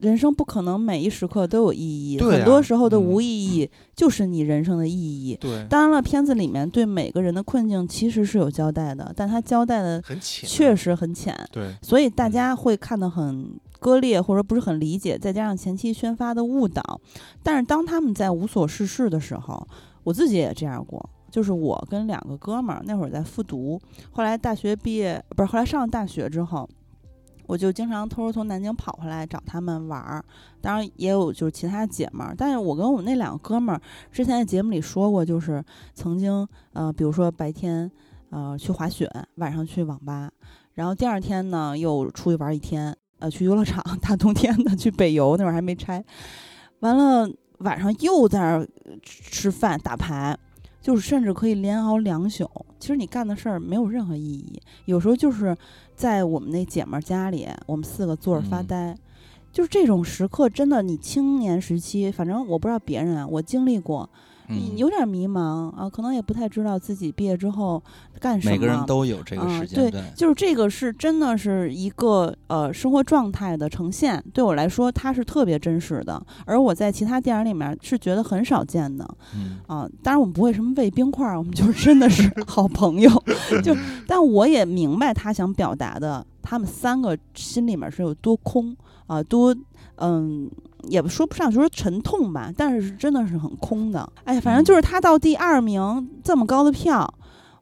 [0.00, 1.78] 人生不可能每一时刻都有意
[2.12, 5.36] 义，对很多啊时候的嗯无意义就是你人生的意义。
[5.40, 17.00] 对，当然了，片子里面对每个人的困境其实是有交代的，但他交代的很浅，确实很浅，对，所以大嗯家会看得很割裂，或者不是很理解，再加上前期宣发的误导。
[17.42, 19.66] 但是当他们在无所事事的时候，
[20.04, 21.08] 我自己也这样过。
[21.30, 23.80] 就是我跟两个哥们儿那会儿在复读，
[24.10, 26.68] 后来大学毕业不是后来上了大学之后，
[27.50, 30.24] 我就经常偷偷从南京跑回来找他们玩儿。
[30.60, 33.80] 当然也有就是其他姐们儿，但是我跟我们那两个哥们儿
[34.12, 35.60] 之前在节目里说过，就是
[35.92, 37.90] 曾经呃，比如说白天
[38.30, 40.30] 呃去滑雪，晚上去网吧，
[40.74, 46.04] 然后第二天呢又出去玩一天，呃去游乐场，大冬天的去北游，那会儿还没拆，
[46.78, 47.28] 完了
[47.58, 48.68] 晚上又在那儿
[49.02, 50.38] 吃饭打牌，
[50.80, 52.48] 就是甚至可以连熬两宿。
[52.78, 55.54] 其实你干的事儿没有任何意义，有时候就是
[56.00, 58.96] 在我们那姐们儿家里，我们四个坐着发嗯呆。
[59.52, 64.08] 就是这种时刻，真的，你青年时期，反正我不知道别人啊，我经历过，
[64.76, 67.82] 有点迷茫啊，可能也不太知道自己毕业之后
[68.18, 68.52] 干什么。
[68.52, 79.88] 每个人都有这个嗯时间，对就是这个是真的是一个呃生活状态的呈现，对我来说它是特别真实的，而我在其他电影里面是觉得很少见的嗯，啊。
[80.02, 83.10] 当然我们不会什么喂冰块儿，我们就是真的是 好朋友，
[83.62, 83.76] 就
[84.06, 88.76] 但我也明白他想表达的，他们三个心里面是有多空
[89.06, 89.54] 啊，多
[89.96, 90.50] 嗯。
[90.88, 94.10] 也说不上，就是沉痛吧，但是是真的是很空的。
[94.24, 97.12] 哎，反正就是他到第二名这么高的票，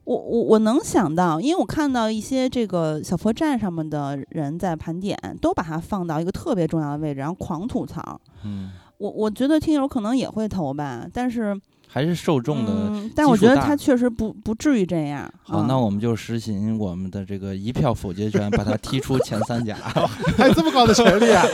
[0.04, 8.20] 我我我能想到，因为我看到一些这个小佛站上面的人在盘点，都把它放到一个特别重要的位置，然后狂吐槽。
[8.44, 11.54] 嗯，我我觉得听友可能也会投吧，但是
[11.88, 12.72] 还是受众的。
[12.72, 15.28] 嗯，但我觉得他确实不不至于这样。
[15.42, 19.74] 好，嗯那我们就实行我们的这个一票否决权，把他踢出前三甲。
[20.36, 21.44] 还有这么高的权利啊！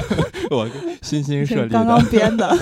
[0.50, 0.68] 我
[1.00, 2.10] 新兴设立是 刚刚的。
[2.10, 2.54] 编的，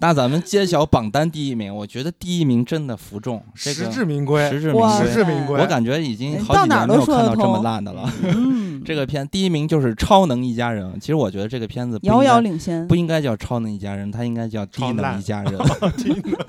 [0.00, 5.06] 那咱们揭晓榜单第一名，我觉得第一名真的服众，这实至名归，实至名归。
[5.06, 5.60] 实至名归。
[5.60, 8.10] 我感觉已经好几年没有看到这么烂的了。
[8.22, 10.86] 嗯，这个片第一名就是《超能一家人》。
[10.98, 13.02] 其实我觉得这个片子遥遥领先不。
[13.02, 15.52] 应该叫《超能一家人》，它应该叫《低能一家人》。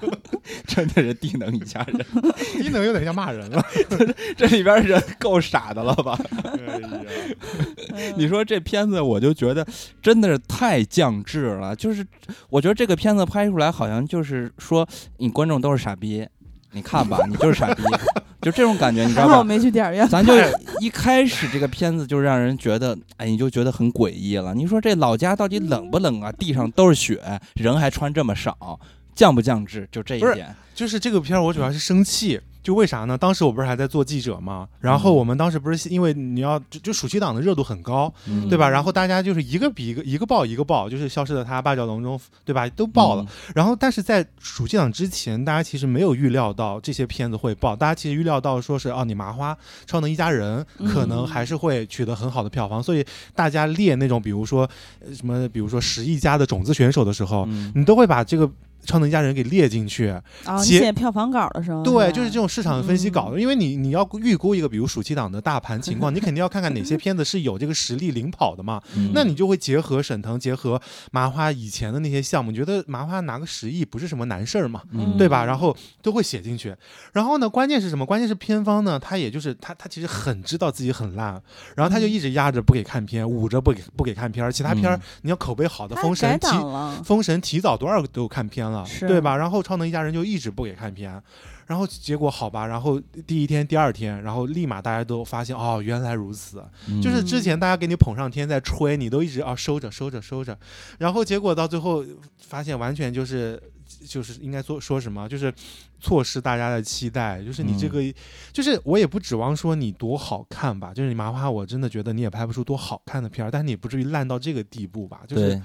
[0.67, 2.05] 真的是低能一家人，
[2.61, 3.63] 低能有点像骂人了。
[4.38, 6.19] 这里边人够傻的了吧？
[8.17, 9.65] 你说这片子，我就觉得
[10.01, 11.75] 真的是太降智了。
[11.75, 12.05] 就是
[12.49, 16.27] 我觉得这个片子拍出来，好像就是说你观众都是傻逼，
[16.74, 17.84] 你看吧，你就是傻逼，
[18.41, 19.38] 就这种感觉，你知道吗？
[19.38, 20.07] 我没去电影院。
[20.09, 20.34] 咱就
[20.82, 24.53] 一开始这个片子就让人觉得，哎，你就觉得很诡异了。
[24.53, 26.32] 你说这老家到底冷不冷啊？
[26.34, 27.21] 地上都是雪，
[27.55, 28.80] 人还穿这么少，
[29.15, 29.88] 降不降智？
[29.91, 30.53] 就这一点。
[30.76, 32.41] 就是这个片儿，我主要是生气。
[32.64, 33.18] 就为啥呢？
[33.18, 38.70] 当时我不是还在做记者嘛，然后嗯我们当时不是因为你要就就暑期档的热度很高，嗯对吧？
[38.70, 42.68] 然后大家就是一个比一个一个爆一个爆，就是《消失的她》《八角笼中》，对吧？
[42.70, 43.24] 都爆了。
[43.24, 49.55] 嗯然后但是在暑期档之前，大家其实没有预料到这些片子会爆，大家其实预料到说是哦，你麻花、
[49.86, 53.05] 超能一家人可能嗯还是会取得很好的票房，所以
[53.36, 54.70] 大家列那种比如说
[55.05, 58.49] 呃什么，比如说十亿加的种子选手的时候，嗯你都会把这个。
[58.86, 60.13] 超能一家人给列进去，
[60.63, 68.81] 写票房稿的时候，对，就是这种市场分析稿的，因为你你要预估一个，比如暑期档的大盘情况，你肯定要看看哪些 片子是有这个实力领跑的嘛。
[68.95, 70.81] 嗯那你就会结合沈腾，结合
[71.11, 75.45] 麻花以前的那些项目，你觉得麻花拿个十亿不是什么难事儿嘛，嗯对吧？
[75.45, 76.75] 然后都会写进去。
[77.11, 78.05] 然后呢，关键是什么？
[78.05, 81.41] 关键是片方呢，他也就是他他其实很知道自己很烂，
[81.75, 84.51] 然后他就一直压着不给看片，捂着不给不给看片儿。
[84.51, 86.47] 其他片儿嗯你要口碑好的，封神提，
[87.03, 89.36] 封神提早多少个都有看片了，是对吧？
[89.36, 91.21] 然后超能一家人就一直不给看片，
[91.67, 100.57] 然后结果好吧，然后第一天、第二天，然后立马大家都发现哦，原来如此，嗯就是之前大家给你捧上天在吹，你都一直啊收着收着收着，
[100.97, 102.03] 然后结果到最后
[102.38, 103.61] 发现完全就是
[104.05, 105.53] 就是应该说说什么，就是
[105.99, 108.01] 错失大家的期待，就是你这个、
[108.51, 115.61] 就是我也不指望说你多好看吧，就是你麻花我真的觉得你也拍不出多好看的片儿，但你也不至于烂到这个地步吧，就是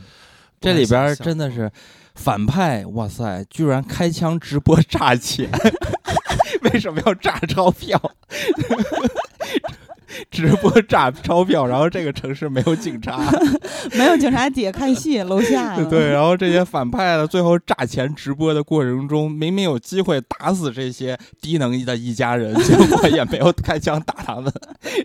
[0.60, 1.70] 这里边真的是
[2.18, 5.48] 反派，哇塞，居然开枪直播 炸钱，
[6.62, 7.98] 为什么要炸钞票？
[10.30, 13.18] 直播炸钞票，然后这个城市没有警察，
[13.96, 24.52] 没有警察底下看戏，楼下对，然后这些反派的，最后炸钱直播的过程中，明明有机会打死这些低能的一家人，结果也没有开枪打他们，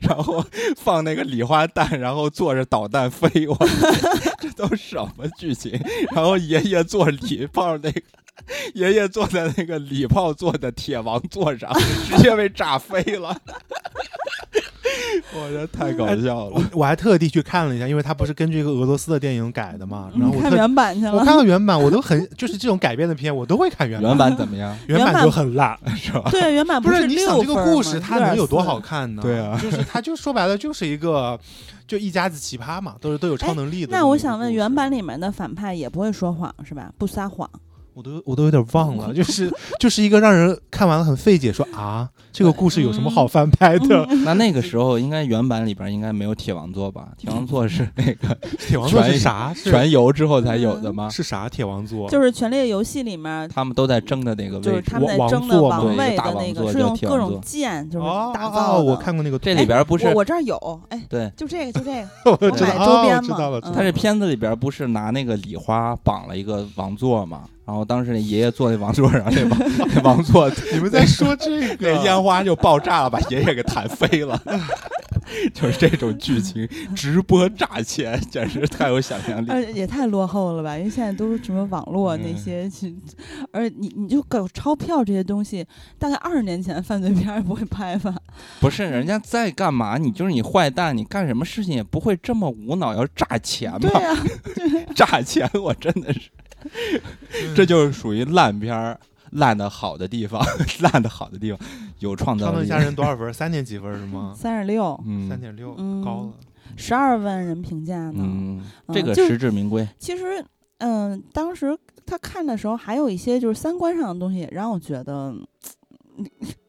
[0.01, 0.43] 然后
[0.75, 3.57] 放那个礼花弹，然后坐着导弹飞，我
[4.39, 5.79] 这都什么剧情？
[6.13, 8.01] 然后爷爷做礼炮那个。
[8.73, 11.71] 爷爷坐在那个礼炮做的铁王座上，
[12.07, 13.35] 直接被炸飞了。
[15.35, 16.63] 我觉得太搞笑了我。
[16.73, 21.33] 我还特地去看了一下，因为它不是根据一个俄罗斯的电影改的嘛，然后我看原版去我看了。
[21.37, 24.09] 到原版，我都很就是这种改编的片，我都会看原版。
[24.09, 24.75] 原版怎么样？
[24.87, 26.29] 原版就很烂，是吧？
[26.31, 29.21] 对，原版不是你想这个故事它能有多好看呢？
[29.21, 31.39] 对啊就是它就说白了就是一个
[31.87, 33.91] 就一家子奇葩嘛，都是都有超能力的。
[33.91, 36.91] 那我想问，原版里面的反派也不会说谎是吧？
[36.97, 37.49] 不撒谎。
[37.93, 44.05] 我都我都有点忘了，就是就是一个让人看完了很费解，说啊这个故事有什么好翻拍的？
[44.25, 47.09] 那那个时候应该原版里边应该没有铁王座吧？
[47.15, 49.53] 铁王座是那个 铁王座是全啥？
[49.63, 51.07] 全游之后才有的吗？
[51.09, 51.47] 是啥？
[51.47, 54.69] 铁王座就是《权力的游戏》里面，他们都在争的那个位置。
[54.71, 67.43] 就是他们争的王位的那个，王座叫是用各种剑就是打造我看过那个，这里边不是我我这儿有，哎，对，就这个，就这个，我我知道买周边嘛哦我知道了，知道嗯他这片子里边不是拿那个礼花绑了一个王座嘛？
[67.65, 69.59] 然后当时那爷爷坐那王座上，那王
[69.95, 74.41] 那王座你们在说这那个烟花就爆炸了，把爷爷给弹飞了。
[75.53, 79.49] 就是这种剧情，直播炸钱，简直太有想象力。
[79.49, 80.77] 呃，也太落后了吧？
[80.77, 82.93] 因为现在都是什么网络那嗯些，去，
[83.51, 85.65] 而你你就搞钞票这些东西，
[85.97, 88.13] 大概二十年前犯罪片也不会拍吧？
[88.59, 89.97] 不是人家在干嘛？
[89.97, 94.01] 你就是你坏蛋，你干什么事情也不会这么无脑要炸钱对吧？
[94.01, 94.15] 呀、
[94.93, 96.29] 炸钱，我真的是，
[97.55, 98.99] 这就是属于烂片儿。
[99.37, 100.45] 烂的好的地方，
[100.81, 101.59] 烂的好的地方，
[102.09, 102.51] 有创造力。
[102.51, 103.33] 超能一家人多少分？
[103.33, 104.33] 三点几分是吗？
[104.37, 106.33] 三十六，嗯三点六，嗯高了。
[106.75, 108.15] 十二万人评价呢。
[108.17, 109.87] 嗯，嗯这个就是实至名归。
[109.97, 110.43] 其实，
[110.79, 115.33] 嗯、当时他看的时候，还有一些就是三观上的东西，让我觉得。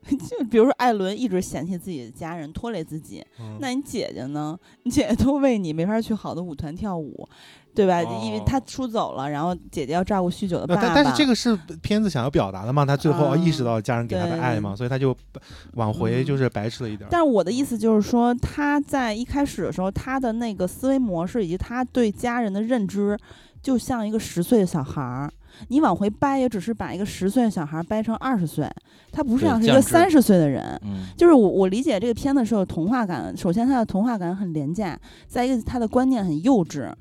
[0.04, 3.24] 就比如说艾伦一直嫌弃自己的家人，拖累自己。
[3.38, 4.58] 嗯那你姐姐呢？
[4.84, 7.26] 你姐姐都为你没法去好的舞团跳舞，
[7.74, 8.02] 对吧？
[8.22, 10.94] 因为他出走了，然后姐姐要照顾酗酒的爸呃爸。
[10.94, 12.86] 但但是这个是片子想要表达的嘛？
[12.86, 15.16] 他最后啊意识到家人给他的爱嘛，所以他就
[15.74, 17.10] 往回嗯就是白痴了一点儿。
[17.10, 23.18] 但是我的意思就是说，他在一开始的时候，他的那个思维模式以及他对家人的认知，
[23.60, 25.30] 就像一个十岁的小孩儿。
[25.68, 28.68] 你往回掰也只是把一个十岁的小孩掰成二十岁，
[29.12, 30.76] 他不是对像是一个三十岁的人。
[30.82, 34.98] 嗯，就是我我理解这个片子是有童话感，首先它的童话感很廉价，
[35.28, 36.92] 再一个它的观念很幼稚，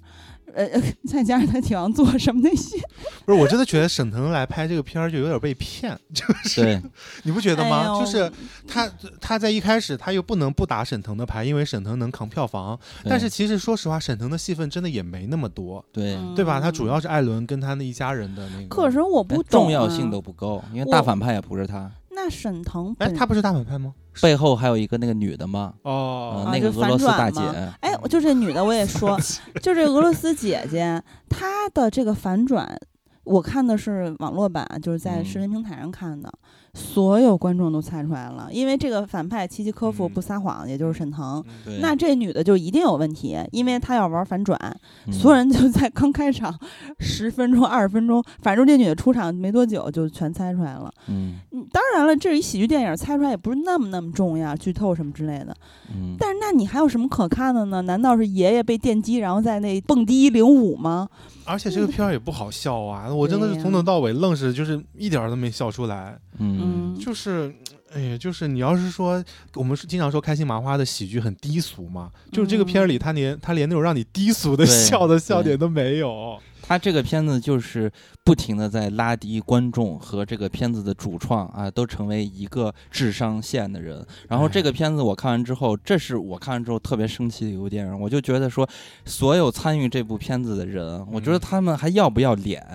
[0.55, 2.77] 呃，再加上他铁王座什么那些，
[3.25, 6.81] 不是，我真的觉得沈腾来拍这个片儿就有点被骗，就是，
[7.23, 7.93] 你不觉得吗？
[7.93, 8.31] 哎就是
[8.67, 8.89] 他
[9.19, 12.79] 他在一开始他又不能不打沈腾的牌，因为沈腾能扛票房。
[13.03, 16.59] 但是其实说实话，沈腾的戏份真的也没那么多，对，嗯对吧？
[16.59, 18.67] 他主要是艾伦跟他那一家人的那个。
[18.67, 23.93] 可是我不哎懂、啊、重要性都不够，因为大反派也不是他，那沈腾哎，本他不是大反派吗？
[24.21, 26.43] 背后还有一个那个女的嘛，哦。
[26.45, 29.17] 呃，那个就俄罗斯大反转姐，哎，就这女的我也说，
[29.61, 32.79] 就这俄罗斯姐姐，她的这个反转，
[33.23, 35.25] 我看的是网络版，就是在嗯。
[35.25, 36.31] 视频平台上看的，
[36.75, 41.43] 所有观众都猜出来了，因为这个反派契契科夫嗯不撒谎，也就是沈腾。
[41.63, 44.59] 对，那这女的就一定有问题，因为她要玩反转，
[45.05, 46.57] 嗯所有人就在刚开场
[46.99, 50.91] 十分钟、二十分钟，反正这女的出场没多久就全猜出来了。
[51.09, 55.55] 嗯嗯，当然了，这是一喜剧电影，猜出来也不是那么那么重要，剧透什么之类的。
[55.91, 57.83] 嗯，但是那你还有什么可看的呢？
[57.83, 61.07] 难道是爷爷被电击，然后在那蹦迪领舞吗？
[61.45, 63.13] 而且这个片儿也不好笑啊！
[63.13, 67.53] 我真的是从头到尾愣是就是一点儿都没笑出来，嗯就是。
[67.95, 69.23] 哎呀，就是你要是说，
[69.53, 76.39] 我们是经常说开心麻花的喜剧很低俗嘛，就是这个片儿里，他连他连那种让你低俗的笑的笑点都没有。
[76.65, 77.91] 他这个片子就是
[78.23, 84.03] 不停的在拉低观众和这个片子的主创啊，都成为一个智商线的人。
[84.29, 87.99] 然后这个片子我看完之后，这是我看完之后特别生气的一部电影。
[87.99, 88.67] 我就觉得说，
[89.03, 92.65] 所有参与这部片子的人，我觉得他们还要不要脸，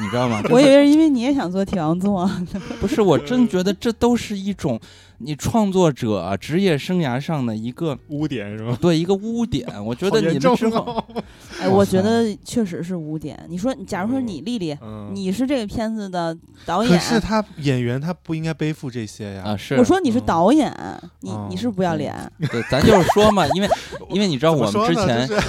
[0.00, 0.40] 你知道吗？
[0.48, 2.30] 我以为是因为你也想做铁王座，
[2.80, 4.78] 不是，我真觉得这都是一种
[5.22, 8.76] 你创作者职业生涯上的一个污点是吗？
[8.80, 9.66] 对一个污点。
[9.84, 11.04] 我觉得你们之后，哦
[11.60, 13.38] 哎，我觉得确实是污点。
[13.48, 19.42] 你说，假如说你丽丽，嗯，你是这个片子的导演可演，是他演员他不应该背负这些呀。
[19.46, 20.72] 啊，是我说你是嗯导演，
[21.20, 22.14] 你哦你是不是不要脸？
[22.50, 23.68] 对，咱就是说嘛，因为
[24.10, 25.46] 因为你知道我们之前就是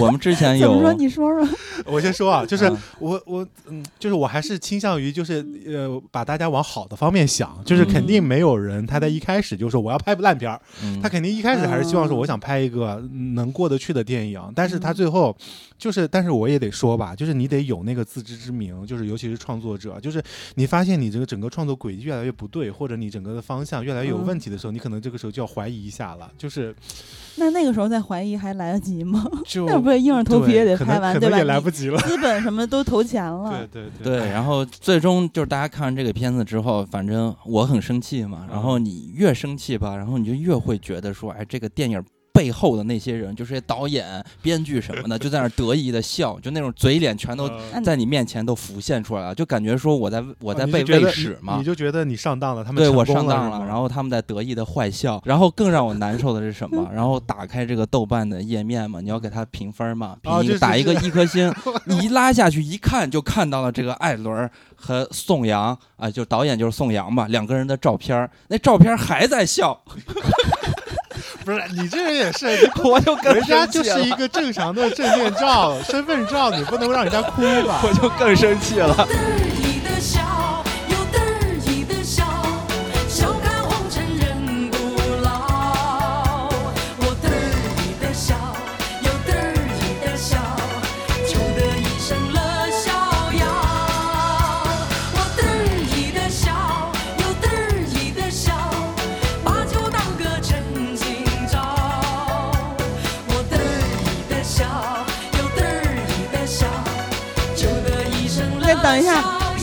[0.00, 0.92] 我们之前有怎么说？
[0.92, 1.48] 你说说。
[1.86, 13.02] 我先说啊，就是嗯我我嗯，就是我还是倾向于就是呃，把大家往好的方面想，就是肯定没有人他在一开始就说我要拍部烂片儿，嗯他肯定一开始还是希望说嗯我想拍一个
[13.34, 15.36] 能过得去的电影，但是他嗯最后
[15.78, 20.22] 就是，但是我也得说吧，就是你得有那个自知之明，就是尤其是创作者，就是
[20.54, 26.74] 你发现你这个整个创作轨迹越来越不对，或者你整个的方向越来越有嗯问题的时候，你可能这个时候就要怀疑一下了，就是
[27.36, 29.22] 那那个时候再怀疑还来得及吗？
[29.66, 31.36] 那不是硬着头皮也得拍完，对吧？
[31.36, 31.98] 也来不及了。
[31.98, 33.66] 资本什么都投钱 了。
[33.72, 38.46] 对对对，然后最终就是大家看完这个片子之后，反正我很生气嘛。
[38.50, 42.02] 然后你你越生气吧，然后你就越会觉得说，哎，这个电影
[42.36, 47.50] 背后的那些人，就是导演、编剧什么的，就在那儿得意的笑，就那种嘴脸全都
[47.82, 51.64] 在你面前都浮现出来了，就感觉说我在我在被喂屎嘛你。
[51.64, 56.86] 就觉得你上当了，他们对我上当了，然后他们在得意的坏笑，然后更让我难受的是什么？
[56.92, 61.50] 然后打开这个豆瓣的页面嘛，你要给他评分嘛，评哦这是一个打一个一颗星，
[61.86, 69.80] 你一拉下去一看就看到了这个艾伦和宋阳啊，就导演就是宋阳嘛，两个人的照片，那照片还在笑，
[71.44, 77.80] 不是你这人也是，我就更人家生气了就是一个正常的证件照、身份照，你不能让人家哭吧？
[77.82, 79.06] 我就更生气了。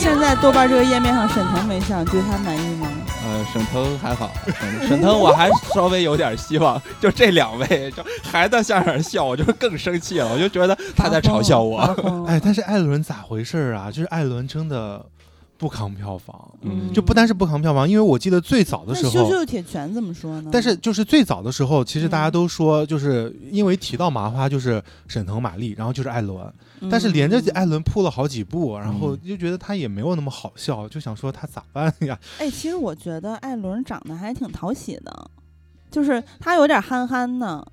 [0.03, 2.89] 现在豆瓣这个页面上沈腾没笑，你对他满意吗？
[3.25, 4.29] 呃，沈腾还好，
[4.59, 11.79] 沈沈腾我还稍微有点希望， 就这两位就还在下面笑，我就更生气了，我就觉得他在嘲笑我。
[12.27, 13.89] 哎，但是艾伦咋回事儿啊？
[13.89, 15.05] 就是艾伦真的
[15.57, 19.11] 不扛票房，嗯就不单是不扛票房，因为我记得最早的时候。
[19.11, 20.49] 羞羞铁拳怎么说呢？
[20.51, 26.41] 但是就是最早的时候，其实大家嗯都说，就是因为提到麻花就是沈腾、马丽，然后就是艾伦，
[26.81, 32.19] 嗯，但是连着艾伦铺了好几部，然后嗯就觉得他也没有那么好笑，就想说他咋办呀？
[32.39, 35.29] 哎，其实我觉得艾伦长得还挺讨喜的，
[35.89, 37.65] 就是他有点憨憨的，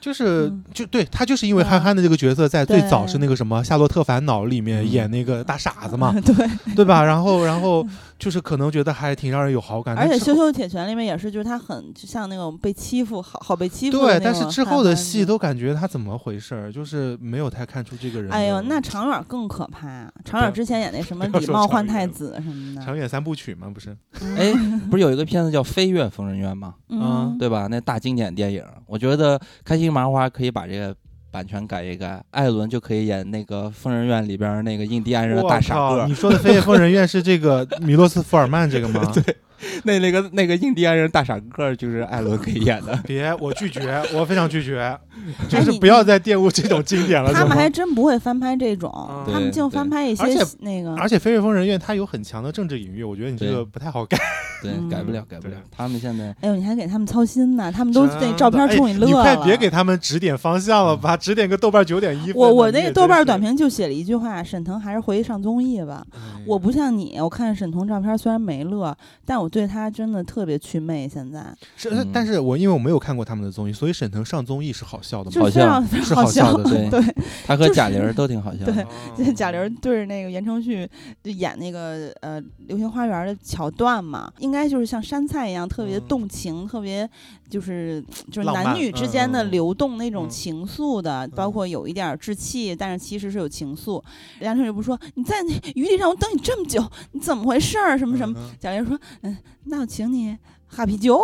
[0.00, 0.64] 就是嗯。
[0.72, 4.90] 就对他就是因为憨憨的这个角色，在最早是那个什么《夏洛特烦恼》里面嗯。
[4.90, 6.34] 演那个大傻子嘛， 对，
[6.74, 7.02] 对吧？
[7.04, 7.86] 然后然后
[8.18, 18.30] 就是可能觉得还挺让人有好感，而且《羞羞铁拳》里面也是，就是他很就像那种被欺负，好好被欺负对，但是之后的戏都感觉他怎么回事儿，就是没有太看出这个人。
[18.32, 23.96] 哎呦，那常远更可怕、啊常远之前演那什么 礼貌换太子什么的，长远三部曲嘛，不是？
[24.36, 24.52] 哎，
[24.90, 26.74] 不是有一个片子叫《飞越疯人院》吗？
[26.88, 27.68] 嗯，对吧？
[27.70, 30.94] 那大经典电影，我觉得开心麻花可以把这个
[31.30, 35.96] 版权改一改，艾伦就可以演那个疯人院里边那个印第安人的大傻靠！
[35.96, 39.10] 个你，说的《飞越疯人院》是这个米洛斯福尔曼这个吗？
[39.14, 39.36] 对，
[39.84, 42.98] 那那个那个印第安人大傻个就是艾伦可以演的。
[43.06, 44.96] 别，我拒绝，我非常拒绝，
[45.48, 47.32] 就是不要再玷污这种经典了。
[47.32, 50.24] 他们还真不会翻拍这种，嗯他们净翻拍一些
[50.60, 54.18] 那个，而且《飞越疯人院》它有很强的政治隐喻，我觉得你这个不太好改。
[54.60, 55.54] 对，嗯改不了，改不了。
[55.70, 59.36] 他们现在哎呦，你还给他们操心呢，他们都那照片冲乐哎你快。
[59.44, 62.34] 别给他们指点方向了吧，指点个豆瓣九点一分。
[62.34, 66.04] 我我那个豆瓣短评就写了一句话：沈腾还是回去上综艺吧。
[66.12, 71.08] 哎我不像你，我看沈腾照片虽然没乐，但我对他真的特别祛魅。
[71.08, 71.44] 现在
[71.76, 75.34] 是，嗯但是我因为我没有看过他们的综艺，所以沈腾上综艺是好笑的吗？
[75.34, 77.14] 就是非常非是常好笑的 对对，
[77.46, 78.72] 他和贾玲儿都挺好笑的。
[78.72, 80.88] 对哦就是贾玲对着那个言承旭
[81.22, 87.08] 就演那个呃《流星花园》的桥段嘛，应该就是像山菜一样特别嗯动情，特别
[87.48, 94.02] 就是就是男女之间的流动那种嗯情愫的，包括有一点儿稚气，但是其实是有情愫。
[94.40, 97.96] 言承旭不说你在那余地上我等你这么久，你怎么回事儿？
[97.98, 98.34] 什么什么？
[98.38, 100.36] 嗯贾玲说嗯，那我请你。
[100.70, 101.18] 哈啤酒，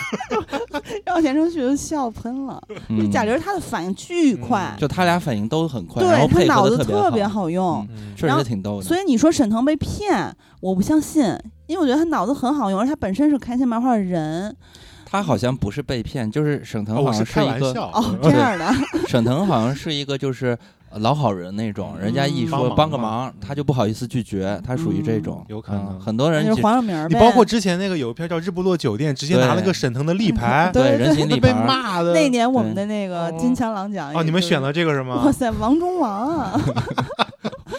[1.04, 2.58] 然后言承旭就笑喷了。
[2.88, 7.86] 嗯贾玲她的反应巨快，就他俩反应都很快，然后对她脑子特别别好用。
[8.16, 8.82] 确然后实挺逗的。
[8.82, 11.22] 所以你说沈腾被骗，我不相信，
[11.66, 14.56] 因为我觉得他脑子很好用，而且他本身是开心麻花的人。
[15.04, 18.74] 他好像不是被骗，就是沈腾好像是一个哦， 这样的，
[19.06, 20.56] 沈腾好像是一个就是呃
[20.98, 27.08] 老好人那种，人家一嗯说帮个忙，他就不好意思拒绝，他属于这种嗯，有可能嗯很多那就是人就黄晓明。
[27.08, 32.12] 你包括之前那个有一片叫《日不落酒店》，直接拿了个沈腾的立牌，对对人形那被立牌儿，骂的。
[32.12, 35.22] 那年我们的那个哦金枪狼奖哦，你们选了这个是吗？
[35.24, 36.60] 哇塞，王中王啊！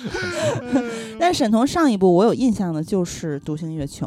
[1.20, 4.06] 但是沈腾上一部我有印象的就是《独行月球》，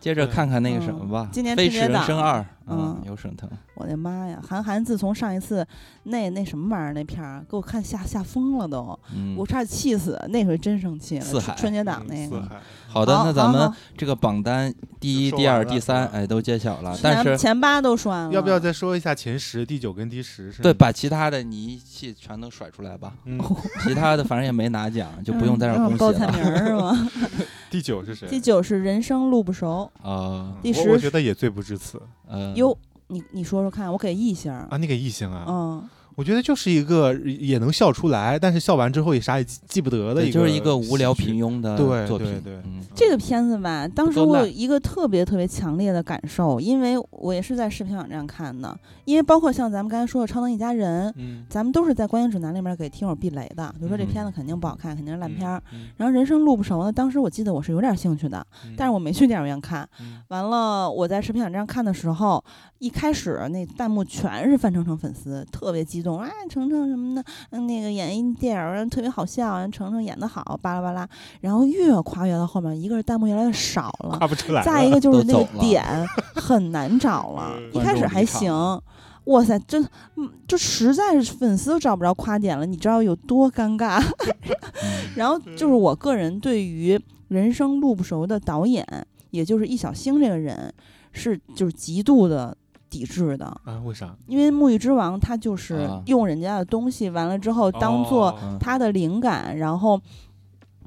[0.00, 4.40] 接着看看那个什么吧，嗯今年飞驰人春节档生二》，嗯有沈腾，我的妈呀！
[4.46, 5.66] 韩寒自从上一次
[6.04, 11.24] 那那什么玩意儿那片儿给我看吓吓疯了都，嗯我，差点气死，那回真生气了。
[11.24, 12.38] 四海春节档那个。
[12.38, 20.50] 嗯四海好的，那咱们这个榜单第一、第二、第三，哎，都揭晓了，但是前前八都说完了，要不要再说一下前十、第九跟第十？
[20.50, 23.38] 是对，把其他的你一气全都甩出来吧，嗯，
[23.84, 27.10] 其他的反正也没拿奖，就不用在这儿嗯恭喜了报菜名是吗？
[27.70, 28.28] 第九是谁？
[28.28, 34.52] 第九是人生路不熟，啊，第十我我觉得也罪不至此嗯，哟，你你说说看，我给异星。
[34.52, 34.76] 啊！
[34.76, 35.44] 你给异性啊？
[35.48, 41.40] 嗯，我觉得就是一个也能笑出来，但是笑完之后也啥也记记不得的，一个，就是一个无聊平。
[41.40, 42.54] 庸的对作品，对对。
[42.66, 54.06] 嗯，这个片子吧，当时我有一个特别特别强烈的感受，因为我也是在视频网站看的，因为包括像咱们刚才说的《超能一家人》，嗯，咱们都是在观影指南里面给听友避雷的，比如说这嗯。
[54.10, 55.62] 片子肯定不好看，肯定是烂片儿。
[55.72, 55.88] 嗯。
[55.96, 58.74] 然后《人生路不熟》呢，当时我记得我是有点兴趣的，嗯。
[58.76, 59.88] 但是我没去电影院看。
[60.00, 60.20] 嗯。
[60.28, 62.44] 完了，我在视频网站看的时候，
[62.80, 71.08] 一开始那弹幕全是范丞丞粉丝，特别激动啊，程程什么的，嗯，那个演一电影儿特别好笑，程程演得好，巴拉巴拉。
[71.40, 74.62] 然后越夸越到后面，一个是弹幕越来越少了，夸不出来。
[74.62, 75.84] 再一个就是那个点
[76.34, 78.52] 很难找了嗯，一开始还行。
[79.24, 79.86] 哇塞，真，
[80.16, 84.02] 嗯，就实在是粉丝都找不着夸点了，你知道有多尴尬？
[84.26, 86.96] 嗯 然后就是我个人对于
[87.28, 88.84] 《人生路不熟》的导演，
[89.30, 90.72] 也就是易小星这个人，
[91.12, 92.56] 是就是极度的
[92.90, 93.80] 抵制的，啊？
[93.84, 94.14] 为啥？
[94.26, 100.00] 因为《沐浴之王》他就是啊用人家的东西，完了之后当做他的灵感，然后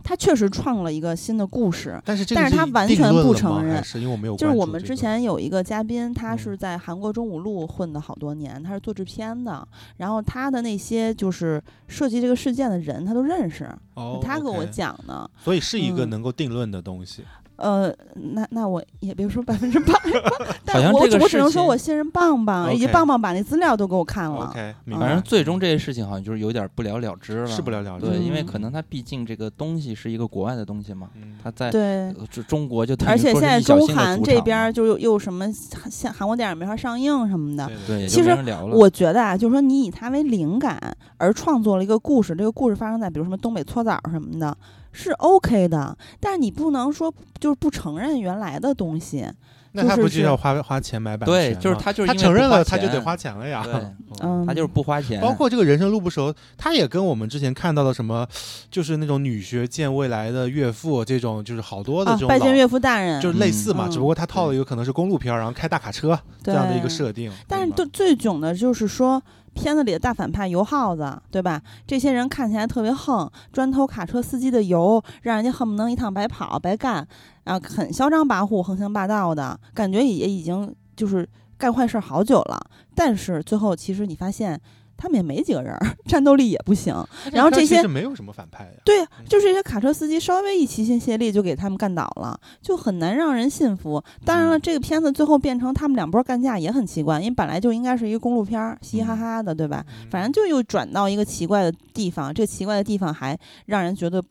[0.03, 1.99] 他确实创了一个新的故事。
[2.03, 15.29] 但是这个但是他完全不承认是因为我没有就是我们之前有一个嘉宾，他嗯是在韩国中五路混的好多年，他是做制片的，然后他的那些就是涉及这个事件的人，他都认识，哦他给我讲的。
[15.37, 17.23] 所以是一个嗯能够定论的东西。
[17.63, 17.95] 呃，
[18.33, 24.53] 那那我也别说百分之百吧， 但像我这个事只我只能说情我信任棒棒，以及棒棒把那资料都给我看了。
[24.91, 32.13] 反正最终这些事情好像就是有点不了了之了，是不了了之对，因为嗯可能它毕竟这个东西是一个国外的东西嘛，嗯它在对，
[32.47, 35.51] 中国就而且现在中韩这边儿就又又什么
[35.89, 37.69] 像韩国电影没法上映什么的，
[38.07, 38.37] 其实。
[38.71, 40.77] 我觉得啊，就是说你以它为灵感
[41.17, 44.57] 而创作了一个故事，这个故事发生在比如什么东北搓澡什么的，
[44.93, 49.27] 是 OK 的，但是你不能说就是不承认原来的东西。
[49.75, 51.59] 那他不就要花花钱买版权对，吗？
[51.59, 53.63] 就是他就是他承认了，他就得花钱了呀。
[53.63, 53.73] 对
[54.21, 58.27] 嗯，他就是不花钱，包括这个人生路不熟，他也跟我们之前看到的什么，
[58.69, 67.31] 就是那种女学见未来的岳父这种，就是好多的啊这，种老拜见岳父大人，就是类似嘛，嗯只不过他套了一个可能是公路片儿，然后开大卡车这样的一个设定。
[67.47, 69.19] 但是最最囧的就是说，
[69.53, 71.61] 片子里的大反派油耗子，对吧？
[71.87, 77.07] 这些人看起来特别横，专偷卡车司机的油，让人家恨不能一趟白跑白干，
[77.43, 81.27] 啊很嚣张跋扈、横行霸道的感觉，也已经就是
[81.57, 82.59] 干坏事好久了。
[82.95, 84.59] 但是最后其实你发现。
[84.97, 86.93] 他们也没几个人儿， 战斗力也不行。
[87.31, 88.71] 然后这些没有什么反派呀。
[88.85, 94.03] 对，就是这些卡车司机稍微一齐心协力就给他们干倒了，就很难让人信服。
[94.25, 99.85] 当然了，嗯这个片子最后变成他们两波干架也很奇怪，因为本来就应该是一个公路片儿，嘻嘻哈哈的，对吧？
[100.01, 104.23] 嗯反正就又转到一个奇怪的地方，这个奇怪的地方还让人觉得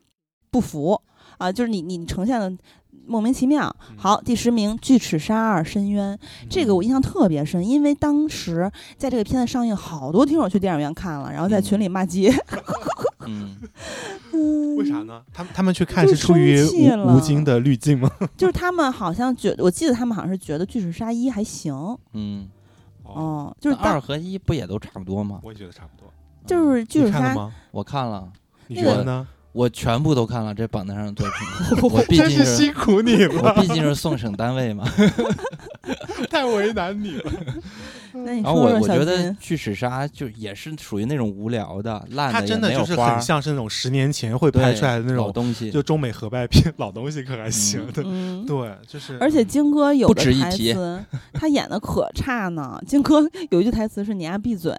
[0.49, 0.99] 不服
[1.37, 2.51] 啊，就是你你呈现的
[3.05, 3.73] 莫名其妙。
[3.89, 6.17] 嗯好，第十名《巨齿鲨二：深渊》，
[6.49, 12.33] 这个我印象特别深，因为当时在这个片子上映，好多听友去电影院看了，然后在群里骂街。
[13.25, 13.57] 嗯，
[14.33, 15.21] 嗯 为啥呢？
[15.33, 18.09] 他们他们去看是出于生气了吴吴京的滤镜吗？
[18.35, 21.73] 就是他们好像觉我记得他们好像是觉得《巨齿鲨一》还行，
[22.13, 22.49] 嗯，
[23.03, 25.39] 哦，就是二和一不也都差不多吗？
[25.43, 26.11] 我也觉得差不多。
[26.45, 27.53] 就是巨齿鲨，你看了吗？
[27.71, 28.29] 我看了，
[28.67, 29.25] 你觉得呢？
[29.53, 31.25] 我全部都看了这榜单上的作
[31.79, 34.83] 品， 我毕真是竟是辛苦你我了，毕竟是送审单位嘛。
[36.29, 37.31] 太为难你了。
[38.15, 45.71] 那你然后我我觉得金，巨齿鲨就也是属于那种无聊的、烂他的，也没有真的就是很像是那种十年前会拍出来的那种，老东西。
[45.71, 48.03] 就中美合拍片，老东西可还行的。
[48.05, 48.45] 嗯。
[48.45, 49.17] 对，就是。
[49.19, 51.03] 而且金哥有不的台词，
[51.33, 52.79] 他演的可差呢。
[52.87, 54.71] 金哥有一句台词是“你丫闭嘴”，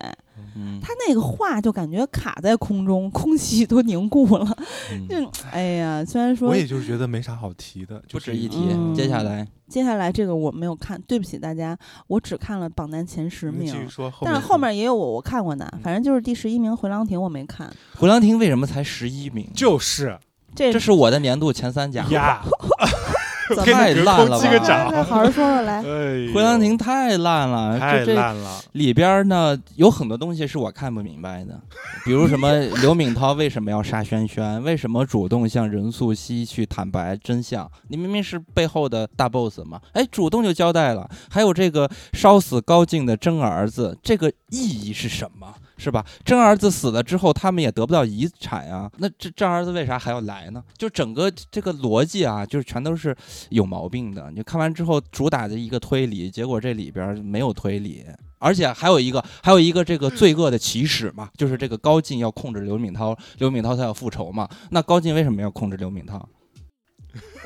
[0.56, 4.56] 嗯，他那个话就感觉卡在空中， 空气都凝固了。
[4.92, 8.56] 嗯就哎呀，虽然说我也就是觉得没啥好提的，就是不值一提。
[8.72, 13.88] 嗯接下来，接下来这个我没有看，对不起大家，我只看了榜单前十你继续名。
[13.90, 19.48] 说，但是后面也有我我看过的嗯，反正就是第十一名《回廊亭》我没看，回廊亭为什么才十一名？
[19.54, 20.18] 就是
[20.54, 22.04] 这这是我的年度前三甲。
[22.10, 22.42] 呀，
[23.64, 25.78] 太烂了吧击个掌 好好说说来。
[25.78, 28.60] 哎，回廊亭太烂了，太就这烂了。
[28.72, 31.60] 里边呢有很多东西是我看不明白的，
[32.04, 37.70] 比如什么 刘敏涛为什么要杀轩轩，为什么主动向任素汐去坦白真相？
[37.88, 41.08] 你明明是背后的大 boss 嘛，哎，主动就交代了。
[41.30, 45.54] 还有这个烧死高进的真儿子，这个意义是什么？
[45.76, 46.04] 是吧？
[46.24, 48.90] 真儿子死了之后，他们也得不到遗产呀。
[48.98, 50.62] 那这真儿子为啥还要来呢？
[50.76, 53.14] 就整个这个逻辑啊，就是全都是
[53.50, 54.30] 有毛病的。
[54.30, 58.04] 你看完之后，主打的一个推理，结果这里边没有推理，
[58.38, 64.48] 而且还有一个还有一个这个罪恶的起始嘛，就是这个高进要控制刘敏涛，刘敏涛他要复仇嘛。
[64.70, 66.28] 那高进为什么要控制刘敏涛？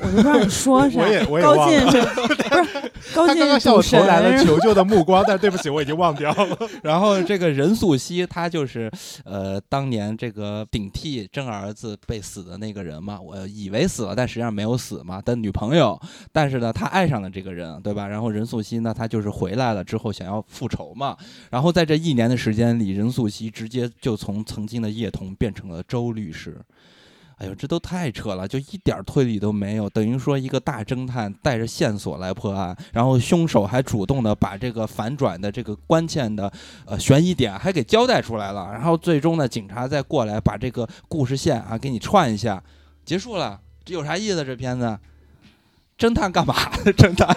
[0.01, 0.99] 我都不知道你说啥。
[0.99, 6.57] 我也我也高忘了进是 不是高进是刚刚向我投来了求救的目光，但对不起，我已经忘掉了。
[6.83, 8.89] 然后这个任素汐，她就是
[9.25, 15.99] 呃当年这个顶替真儿子被死的那个人嘛，我以为死了，但实际上没有死嘛的女朋友。
[16.31, 18.07] 但是呢，她爱上了这个人，对吧？
[18.07, 21.17] 然后任素汐呢，她就是回来了之后想要复仇嘛。
[21.49, 26.57] 然后在这一年的时间里，任素汐直接就从曾经的叶童变成了周律师。
[27.39, 36.51] 哎呦，这都太扯了，就一点推理都没有，等于说一个大侦探带着线索来破案，然后凶手还主动的把这个反转的这个关键的
[36.85, 42.61] 呃悬疑点还给交代出来了，然后最终呢，警察再过来把这个故事线啊给你串一下，
[43.05, 44.43] 结束了，这有啥意思？
[44.43, 44.99] 这片子？
[45.99, 46.93] 侦探干嘛的？
[46.95, 47.35] 侦探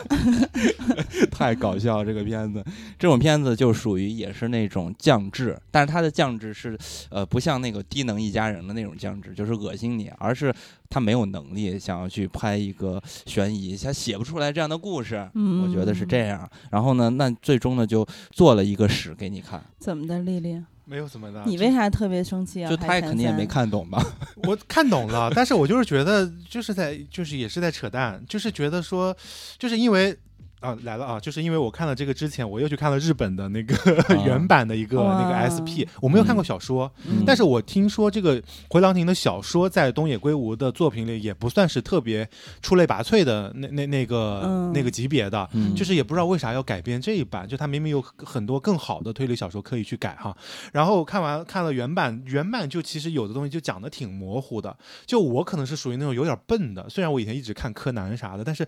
[1.32, 2.64] 太搞笑了，这个片子，
[2.96, 6.78] 这种片子就属于也是那种降智，但是它的降智是
[7.10, 10.54] 呃不像那个低能一家人的那种降智，就是恶心你，而是
[10.88, 16.48] 他没有能力想要去拍一个悬疑，他写不出来这样的故事，嗯我觉得是这样。
[16.70, 20.62] 然后呢，那最终呢就做了一个屎给你看，怎么的，丽丽？
[20.84, 22.68] 没有怎么的，你为啥特别生气啊？
[22.70, 23.46] 就他也肯定也没。
[23.46, 24.04] 看懂吧？
[24.44, 29.16] 我看懂了，但是我就是觉得就是在就是也是在扯淡，就是觉得说，
[29.58, 30.16] 就是因为。
[30.62, 31.20] 啊，来了啊！
[31.20, 33.74] 就是因为我看了这个之前，我又去看了日本的那个
[34.24, 37.24] 原版的一个那个 SP，我没有看过小说，嗯。
[37.26, 38.40] 但是我听说这个
[38.70, 42.28] 回廊亭的小说在东野圭吾的作品里也不算是特别
[42.62, 44.72] 出类拔萃的那那那个、嗯。
[44.72, 45.74] 那个级别的，嗯。
[45.74, 50.36] 就是也不知道为啥要改编这一版，就他明明有很多更好的推理小说可以去改哈。
[50.72, 54.76] 然后看完看了原版，原版就其实有的东西就讲的挺模糊的，
[55.06, 58.64] 就我可能是属于那种有点笨的，虽然我以前一直看柯南啥的，但是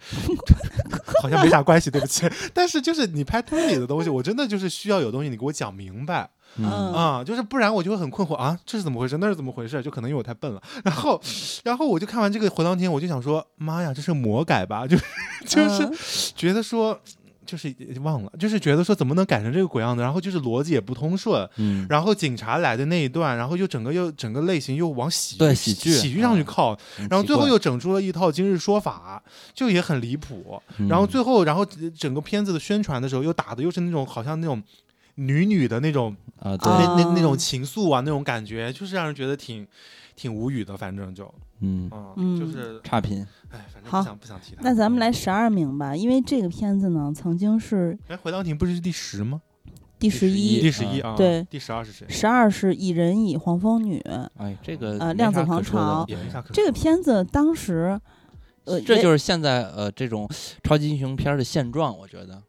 [1.23, 2.29] 好像没啥关系，对不起。
[2.55, 6.31] 但是就是你拍推理的东西，我真的就是需要有东西你给我讲明白。
[6.57, 9.19] 嗯啊、就是不然我就会很困惑啊，这是怎么回事？
[9.19, 9.83] 那是怎么回事？
[9.83, 10.63] 就可能因为我太笨了。
[10.85, 11.21] 然后，
[11.65, 14.87] 然后我就看完这个《回廊天》，我就想说，妈呀，这是魔改吧？
[14.89, 15.05] 就是
[15.47, 15.93] 就是嗯
[16.37, 17.01] 觉得说，
[17.57, 20.03] 就是忘了，就是觉得说怎么能改成这个鬼样子？
[20.03, 21.49] 然后就是逻辑也不通顺。
[21.57, 29.23] 嗯，然后警察来的那一段，然后又整个又整个类型又往喜对喜剧喜剧上去啊靠，很然后最后又整出了一套今日说法，
[29.55, 30.61] 就也很离谱。
[30.79, 31.65] 嗯然后最后，然后
[31.97, 34.63] 整个片子的宣传的时候，又打的又是那种好像那种
[35.17, 39.67] 女女的那种啊，对，啊那那那种情愫啊，那种感觉，就是让人觉得挺
[40.17, 40.77] 挺无语的。
[40.77, 41.33] 反正就，
[41.65, 44.63] 嗯，嗯，嗯就是，差评，哎，反正好不想不想提它。
[44.63, 49.41] 那咱们来十二名吧，因为这个片子呢曾经是哎，回廊亭不是第十吗？
[49.99, 52.07] 第十一，第十一啊，对第十二是谁？
[52.11, 53.99] 十二是蚁人蚁黄蜂女。
[54.37, 57.99] 哎，这个呃量子狂说的潮也没啥可这个片子当时，
[58.65, 60.29] 呃，这就是现在呃这种
[60.63, 62.43] 超级英雄片儿的现状，我觉得。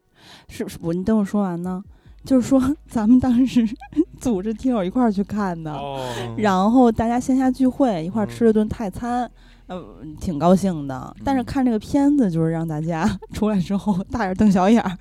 [0.49, 1.81] 是是我你等我说完呢，
[2.25, 3.65] 就是说 咱们当时
[4.19, 5.99] 组织听友一块儿去看的，哦，
[6.37, 9.29] 然后大家线下聚会一块儿嗯吃了顿泰餐。
[9.67, 9.83] 呃，
[10.21, 14.97] 挺高兴的，但是嗯看这个片子就是让大家 出来之后大眼瞪小眼儿，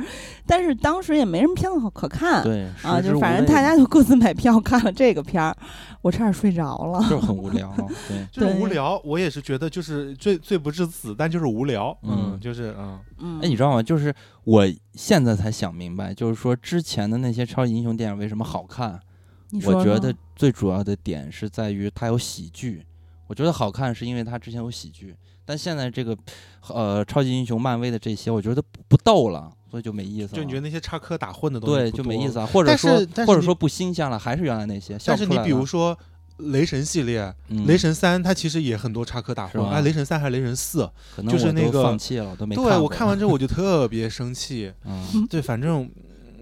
[0.47, 5.55] 但是当时也没什么片子好可看，对啊，就反正大家就各自买票看了这个片儿，
[6.01, 6.99] 我差点睡着了。
[7.03, 7.71] 就是很无聊，
[8.09, 13.83] 对， 就是无聊，我也是觉得就是罪罪不至死，但就是无聊，嗯嗯，就是嗯，嗯，哎，你知道吗？
[13.83, 14.15] 就是
[14.45, 18.99] 我现在才想明白，就是说之前的那些超级英雄电影为什么好看？
[19.67, 22.83] 我觉得最主要的点是在于它有喜剧。
[23.27, 25.15] 我觉得好看是因为它之前有喜剧，
[25.45, 26.17] 但现在这个
[26.69, 30.37] 呃超级英雄漫威的这些，我觉得不不逗了，所以就没意思了。
[30.37, 32.47] 就你觉得那些插科打诨的东西对就没意思啊？
[32.47, 32.91] 或者说
[33.27, 34.99] 或者说不新鲜了，还是原来那些。
[35.07, 35.97] 但是你比如说
[36.39, 40.91] 雷神系列，嗯雷神三它其实也很多插科打诨，哎，雷神三还是雷神四？
[41.29, 45.91] 就是那个放弃了，我都没对我看完之后我就 特别生气，嗯对，反正。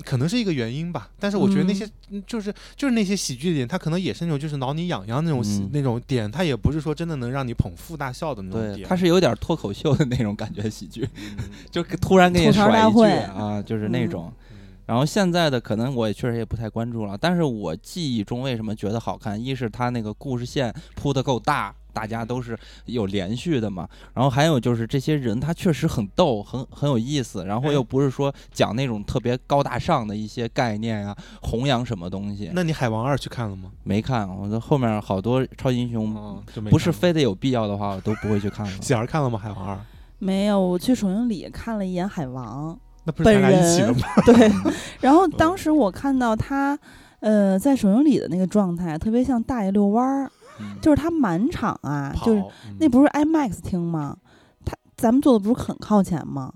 [0.03, 8.89] 嗯可能是一个原因吧，但是我觉得那嗯些、嗯就是就是那些喜剧点，它可能也是那种就是挠你痒痒那种、嗯那种点，它也不是说真的能让你捧腹大笑的那种对，点。
[8.89, 11.39] 它是有点脱口秀的那种感觉喜剧，嗯
[11.71, 14.33] 就突然给你甩一句啊，就是那嗯种。
[14.51, 19.43] 嗯然后现在的可能我也确实也不太关注了，但是我记忆中为什么觉得好看？
[19.43, 23.89] 一是它那个故事线铺的够大，大家都是有连续的嘛。
[24.15, 32.51] 然后还有就是这些人他确实很逗，很很有意思，然后哎又不是说讲那种特别高大上的一些概念啊、弘扬什么东西。
[32.53, 33.71] 那你海王二去看了吗？
[33.83, 38.73] 没看，我的后面好多超级英雄哦，不是非得有必要的话，我都不会去看了。
[38.81, 39.39] 喜儿看了吗？
[39.39, 39.79] 海王二，
[40.19, 44.09] 没有，我去首映礼看了一眼海王，那不是一起的本吗？
[44.27, 44.53] 对，
[45.01, 46.79] 然后当时我看到他，
[47.21, 50.31] 呃，在首映礼的那个状态，特别像大爷遛弯儿，
[50.63, 52.43] 嗯就是他满场啊，就是
[52.79, 54.17] 那不是 IMAX 厅吗？
[54.65, 56.53] 他咱们坐的不是很靠前吗？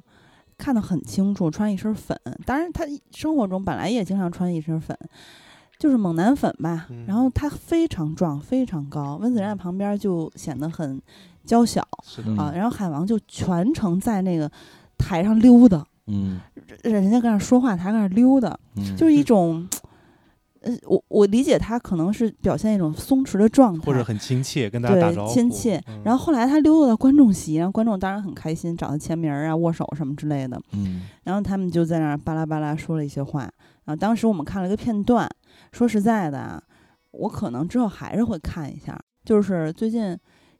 [0.58, 2.18] 看得很清楚，穿一身粉。
[2.44, 4.96] 当然，他生活中本来也经常穿一身粉，
[5.78, 6.86] 就是猛男粉吧。
[6.88, 11.00] 嗯然后他非常壮，非常高，温子仁在旁边就显得很
[11.44, 11.86] 娇小
[12.38, 12.50] 啊。
[12.54, 14.50] 然后海王就全程在那个
[14.96, 16.40] 台上溜达，嗯
[16.82, 19.68] 人家搁那儿说话，他搁那儿溜达，嗯，就是一种。
[19.70, 19.85] 呃，
[20.86, 25.82] 我我理解他可能是表现一种松弛的状态，或者很亲切，跟大家打招对呼，亲切。
[25.88, 30.60] 嗯然后后来他溜达到观众席，然后观众当然很开心，找他签名啊、握手什么之类的。
[30.72, 33.42] 嗯然后他们就在那儿巴拉巴拉说了一些话。
[33.84, 35.28] 然后当时我们看了一个片段，
[35.72, 36.62] 说实在的啊，
[37.12, 38.98] 我可能之后还是会看一下。
[39.24, 40.16] 就是最近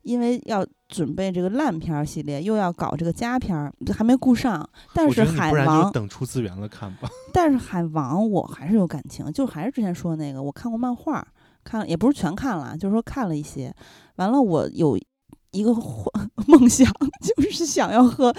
[0.06, 4.66] 因为要准备这个烂片儿系列，又要搞这个佳片儿，还没顾上。
[4.94, 7.08] 但是海王，等出资源了看吧。
[7.34, 11.26] 但是海王我还是有感情，就还是之前说的那个，我看过漫画，
[11.64, 13.74] 看了也不是全看了，就是说看了一些。
[14.14, 14.96] 完了，我有
[15.50, 16.88] 一个幻 梦想，
[17.20, 18.32] 就是想要和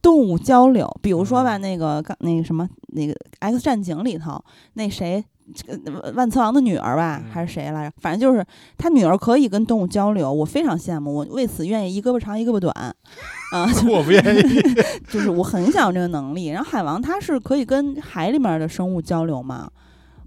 [0.00, 5.22] 动物交流，比如说吧，嗯那个刚那个什么那个《X 战警》里头那谁。
[5.52, 7.94] 这个万磁王的女儿吧，嗯还是谁来着？
[8.00, 8.44] 反正就是
[8.78, 12.72] 他女儿可以跟动物交流，我非常羡慕，我为此愿意一胳膊长一胳膊短，
[13.52, 14.62] 啊、 就我不愿意。
[15.10, 16.46] 就是我很想有这个能力。
[16.46, 19.70] 然后海王他是可以跟海里面的生物交流嘛？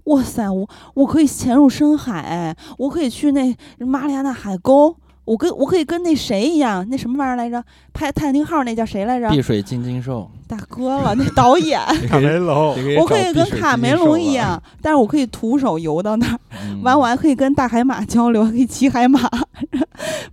[0.04, 4.96] 哇塞，我我可以潜入深海，我可以去那马里亚纳海沟，
[5.28, 7.62] 我跟我可以跟那谁一样，那什么玩意儿来着？
[7.92, 9.28] 拍泰坦尼克号那叫谁来着？
[9.28, 11.78] 碧水金金兽，大哥了，那导演。
[12.08, 19.20] 卡梅隆，我可以跟卡梅隆一样，但是我可以徒手游到那儿，嗯完我还可以跟大海马交流，还可以骑海马。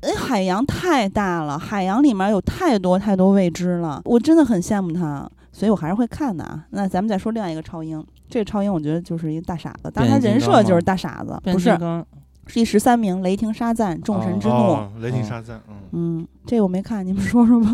[0.01, 6.63] 那 海洋太大了，海洋里面有太多太多未知了，我真的很羡慕他，所以我还是会看的啊。
[6.69, 11.77] 那咱们再说另外一个超英，这个超英我觉得就是一个大傻子，但是他人设就是大傻子，不是
[12.53, 17.73] 第十三名《雷霆沙赞：众神之怒》哦，雷霆沙赞，嗯，嗯，这个我没看，你们说说吧。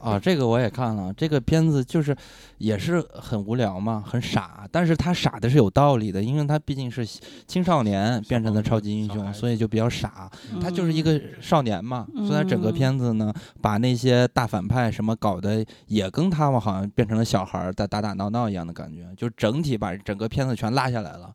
[0.00, 2.16] 啊， 这个我也看了，这个片子就是
[2.58, 7.06] 也是很无聊嘛，很傻，但是他傻的是有道理的，因为他毕竟是
[7.46, 10.28] 青少年变成的超级英雄，所以就比较傻。
[10.52, 21.32] 嗯他就是一个少年嘛，虽然整个嗯片子呢，把那些大反派什么搞得也跟他们好像变成了小孩儿在打打闹闹一样的感觉，就整体把整个片子全拉下来了。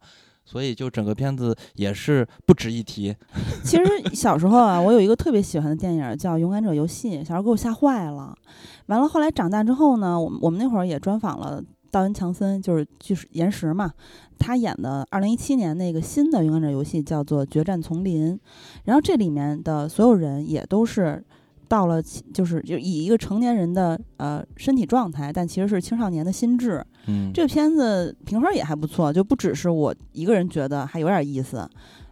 [0.52, 3.16] 所以就整个片子也是不值一提，
[3.64, 8.36] 其实小时候啊，我有一个特别喜欢的电影叫《勇敢者游戏》，小时候给我吓坏了。
[8.88, 13.94] 完了，后来长大之后呢，我们我们那会儿也专访了道恩·强森，就是巨石岩石嘛，
[14.38, 18.34] 他演的二零一七年那个新的《勇敢者游戏》叫做《决战丛林》，
[18.84, 21.24] 然后这里面的所有人也都是。
[21.72, 26.86] 到了其，就是就以一个成年人的呃身体状态，但其实是青少年的心智。
[27.08, 31.66] 嗯，这个片子评分也还不错，就不只是我一个人觉得还有点意思，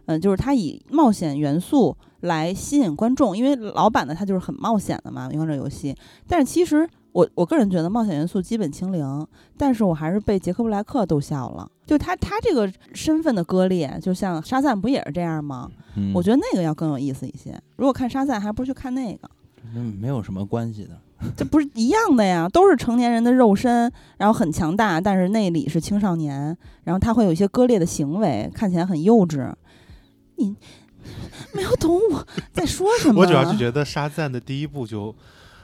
[0.06, 5.92] 嗯、就是它以冒险元素来吸引观众，因为老版的它就是很冒险的嘛，《勇者游戏》。
[6.26, 9.26] 但是其实我我个人觉得冒险元素基本清零，
[9.58, 15.70] 但是我还是被杰克布莱克逗笑了，就他他这个身份的割裂，就像沙赞不也是这样吗？
[15.96, 17.60] 嗯我觉得那个要更有意思一些。
[17.76, 19.28] 如果看沙赞，还不如去看那个。
[19.74, 20.90] 那没有什么关系的。
[21.36, 29.52] 这不是一样的呀，都是成年人的肉身，然后很强大，但是内里是青少年，然后他会有一些割裂的行为，看起来很幼稚。
[30.36, 30.56] 你
[31.52, 33.20] 没有懂我在说什么？
[33.20, 35.14] 我主要是觉得沙赞的第一部就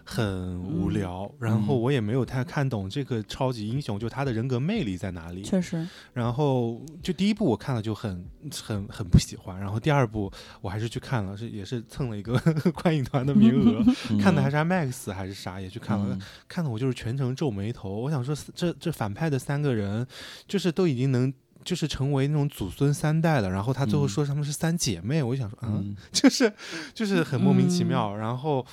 [0.09, 5.43] 很无嗯聊，然后嗯我也没有太看懂这个超级英雄，就他的人格魅力在哪里。
[5.43, 8.25] 确实，然后就第一部我看了就很
[8.65, 10.31] 很很不喜欢，然后第二部
[10.61, 12.39] 我还是去看了，是也是蹭了一个
[12.73, 13.83] 观影团的名额，
[14.23, 17.91] 看的还是 IMAX 还是啥，也去看了，嗯看的我就是全程皱眉头。
[17.91, 20.07] 我想说，这这反派的三个人，
[20.47, 21.35] 就是都已经能。
[21.67, 26.51] 就是成为那种祖孙三代了，然后他最后嗯说他们是三姐妹，我就想说，嗯，嗯 就是
[26.95, 28.17] 就是很莫名其嗯妙。
[28.17, 28.65] 然后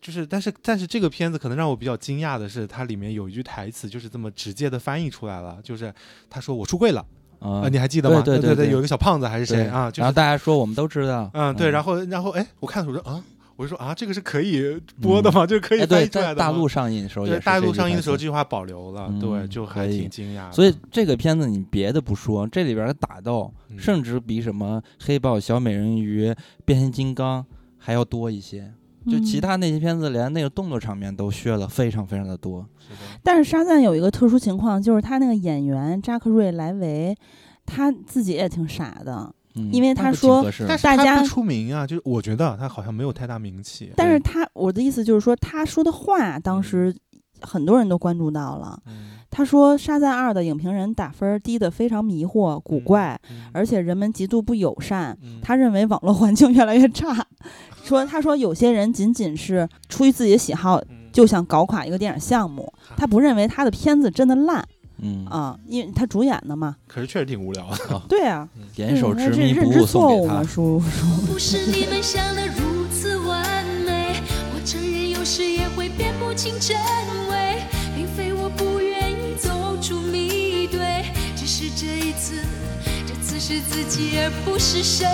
[0.00, 5.94] 就是，但是但是这个片子可能让我比较惊讶的是，它里面有一句台词就是这么直接的翻译出来了，就是
[6.28, 7.06] 他说我出柜了
[7.38, 8.20] 啊、啊你还记得吗？
[8.22, 9.88] 对对对对有一个小胖子还是谁啊？
[9.90, 13.22] 就是然后大家说我们都知道，嗯对，然后后然后哎，我看的时候说啊，
[13.56, 15.46] 我就说啊，这个是可以播的吗？
[15.46, 20.52] 就是可以哎对，翻译出来的吗在大陆上映的时候也对是大陆上映的时候这句话保留了，嗯对，就还可以挺惊讶的。
[20.52, 26.34] 所以这个片子你别的不说，这里边的打斗嗯甚至比什么黑豹、小美人鱼、
[26.64, 27.44] 变形金刚
[27.76, 28.72] 还要多一些。
[29.10, 32.64] 就其嗯他那些片子，连那个动作场面都削了非常非常的多。
[32.78, 37.12] 是的但是沙赞有一个特殊情况，就是他那个演员扎克瑞莱维，
[37.66, 40.44] 他自己也挺傻的，嗯，因为他说
[40.82, 43.92] 大家出名啊，就是我觉得他好像没有太大名气。
[43.96, 46.94] 但是他我的意思就是说，他说的话当时
[47.40, 48.80] 很多人都关注到了。
[48.86, 55.16] 嗯他说《沙赞二》的影评人打分低得非常迷惑、古怪，嗯而且人们极度不友善。
[55.22, 57.16] 嗯他认为网络环境越来越差，
[57.82, 62.70] 说他说有些人仅仅是出于自己的喜好，嗯就想搞垮一个电影项目。
[62.94, 64.62] 他不认为他的片子真的烂
[65.02, 66.76] 嗯啊，因为他主演的嘛。
[66.86, 68.02] 可是确实挺无聊的。
[68.08, 70.42] 对啊，点手对他之谜不这认知误送给他。
[70.42, 71.26] 叔叔。
[71.26, 74.20] 不是你们想的如此完美。
[74.54, 76.76] 我承认有时也会辨不清真
[77.30, 77.62] 伪，
[77.96, 81.04] 并非我不愿意走出迷堆，
[81.36, 82.36] 只是这一次，
[83.06, 85.04] 这次是自己而不是谁。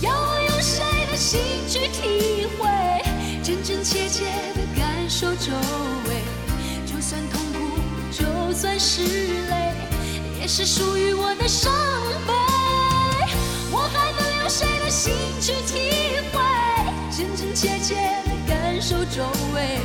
[0.00, 2.68] 要我用谁的心去体会，
[3.42, 4.24] 真真切切
[4.54, 5.52] 的感受周
[6.08, 6.33] 围，就
[7.04, 7.58] 就算痛苦，
[8.10, 8.24] 就
[8.54, 9.74] 算是泪。
[10.40, 11.70] 也是属于我的伤
[12.26, 12.32] 悲。
[13.70, 15.90] 我还能用谁的心去体
[16.32, 16.40] 会，
[17.14, 19.22] 真真切切的感受周
[19.54, 19.80] 围。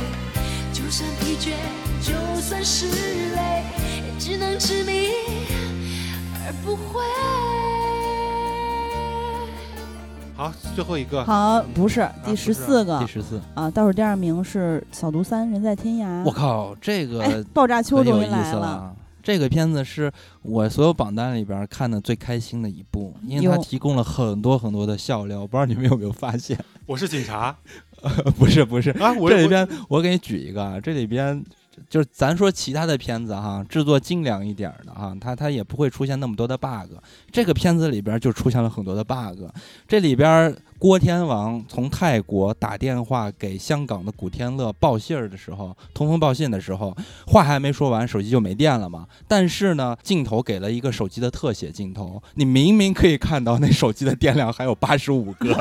[0.72, 1.52] 就算疲倦，
[2.00, 3.64] 就算是累，
[3.96, 5.10] 也只能执迷
[6.32, 7.04] 而不悔。
[10.40, 12.98] 好，最后一个，好，不是第十四个。
[13.00, 16.22] 第十四，啊，倒数第二名是《扫毒三人在天涯》。
[16.24, 18.96] 我靠，这个哎，爆炸秋可有意终于来思了。
[19.22, 20.10] 这个片子是
[20.40, 26.58] 我所有榜单里边看的最开心的一部，因为它提供了很多很多的笑料，我不知道你们有没有发现？
[26.86, 27.54] 我是警察。
[28.38, 31.44] 不是不是，啊，这里边我给你举一个啊，这里边
[31.88, 36.92] 就是咱说其他的片子哈，制作精良一点的哈，它它也不会出现那么多的 bug。
[37.30, 39.44] 这个片子里边就出现了很多的 bug。
[39.88, 46.96] 这里边郭天王从泰国打电话给香港的古天乐报信儿的时候，通风报信的时候，
[47.26, 49.06] 话还没说完，手机就没电了嘛。
[49.26, 55.56] 但是呢，镜头给了一个手机的特写镜头，你明明可以看到那手机的电量还有八十五个。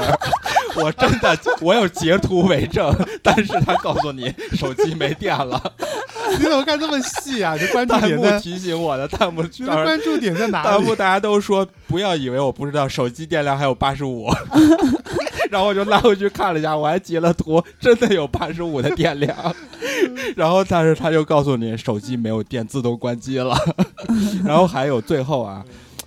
[0.78, 2.94] 我真的，我有截图为证，
[3.24, 5.62] 但是他告诉你手机没电了，
[6.38, 7.58] 你怎么看这么细啊？
[7.58, 10.96] 这关注弹点在，幕提醒我的，弹幕你的关注点在哪里弹幕？
[10.96, 14.28] 大家都说不要以为我不知道，手机电量还有八十五，
[15.50, 19.56] 然后我就拉回去看了一下，我还截了图，真的有八十五的电量。
[20.36, 23.56] 然后但是他就告诉你手机没有电，自动关机了。
[24.46, 25.64] 然后还有最后啊，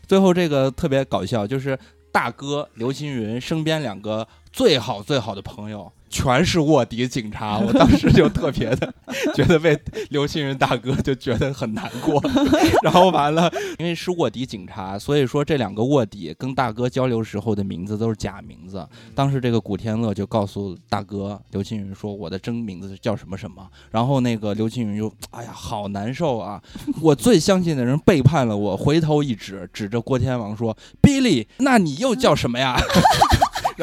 [0.07, 1.79] 最后这个特别搞笑，就是
[2.11, 5.91] 大哥刘青云身边两个最好最好的朋友。
[6.15, 8.95] 全是卧底警察，我当时就特别的
[9.35, 9.81] 觉得为
[10.11, 12.23] 刘青云大哥就觉得很难过，
[12.85, 18.87] 然后完了，因为是卧底警察，所以说这两个卧底跟大哥交流时候的名字都是假名字。
[19.15, 26.63] 当时这个古天乐就告诉大哥刘青云说：“我的真名字叫什么什么。”然后那个刘青云就哎呀，好难受啊！
[27.01, 32.77] 我最相信的人背叛了我，回头一指，指着郭天王说：“Billy，那你又叫什么呀？”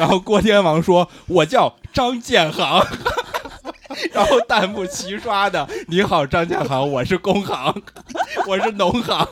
[0.00, 2.82] 然后郭天王说：“我叫张建行。
[4.14, 7.82] ”然后弹幕齐刷的：“你好，张建行，我是工行，
[8.46, 9.28] 我是农行。”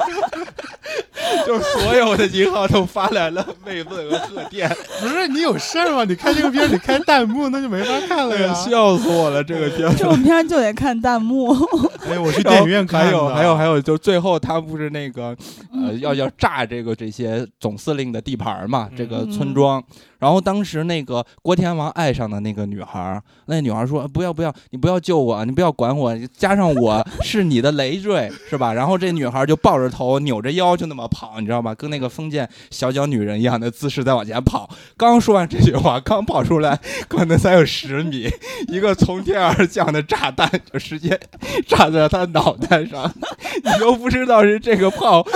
[1.46, 4.68] 就是所有的银行都发来了慰问和贺电，
[5.00, 6.04] 不是你有事儿吗？
[6.04, 8.52] 你看这个片儿，你看弹幕那就没法看了呀。
[8.54, 9.42] 笑死我了！
[9.44, 9.96] 这个片子。
[9.98, 11.52] 这种片儿就得看弹幕。
[12.08, 15.36] 哎，我去电影院看还有还有还有，就最后他不是那个
[15.72, 19.82] 呃要要炸这个这些总司令的地盘嘛，这个村庄。
[20.20, 28.72] 然后当时那个郭天王爱上的那个女孩，那女孩说不要不要，你不要救我，你不要管我，加上我是你的累赘，是吧？
[28.72, 31.74] 然后这女孩就抱着头扭着腰就那么跑，你知道吗？
[31.74, 34.68] 跟那个封建小脚女人一样的姿势在往前跑。
[34.96, 36.78] 刚说完这句话，刚跑出来
[37.08, 38.30] 可能才有十米，
[38.68, 41.18] 一个从天而降的炸弹就直接
[41.66, 43.10] 炸在他脑袋上，
[43.64, 45.26] 你都不知道是这个炮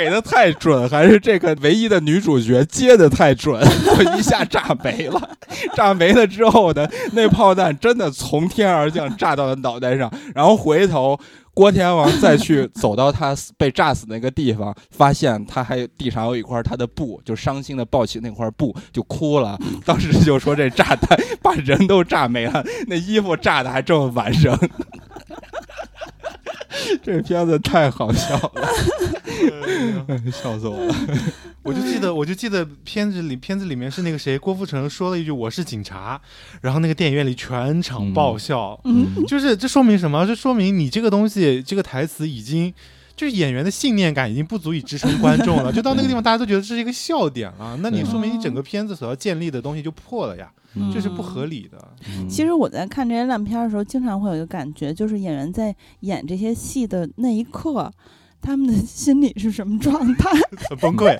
[0.00, 5.30] 给的太准，还是这个唯一的女主角接的太准，就 一下炸没了。
[5.76, 11.18] 炸没了之后呢那炮弹真的从天而降，炸到了脑袋上，然后回头。
[11.52, 19.58] 郭天王再去走到他被炸死那个地方，发现他还有地上有一块他的布，就伤心的抱起那块布就哭了。
[19.84, 24.56] 当时就说这炸弹把人都炸没了，那衣服炸的还这么完整。
[27.02, 28.68] 这片子太好笑了，
[30.32, 30.94] 笑死我了。
[31.62, 36.20] 我就记得，我就记得片子里片子里面是那个谁，郭富城说了一句“我是警察”，
[36.62, 38.80] 然后那个电影院里全场爆笑。
[38.84, 40.26] 嗯，就是这说明什么？
[40.26, 42.72] 这说明你这个东西，这个台词已经。
[43.16, 51.78] 就是演员的信念感已经不足以支撑观众了，就到那个地方，大家都觉得这是一个笑点了，那你说明你整个片子所要建立的东西就破了呀，嗯这是不合理的。
[52.28, 57.92] 其实我在看这些烂片儿的时候，经常会有一个感觉，就是演员在演这些戏的那一刻，
[58.40, 60.30] 他们的心里是什么状态？
[60.68, 61.16] 很崩溃。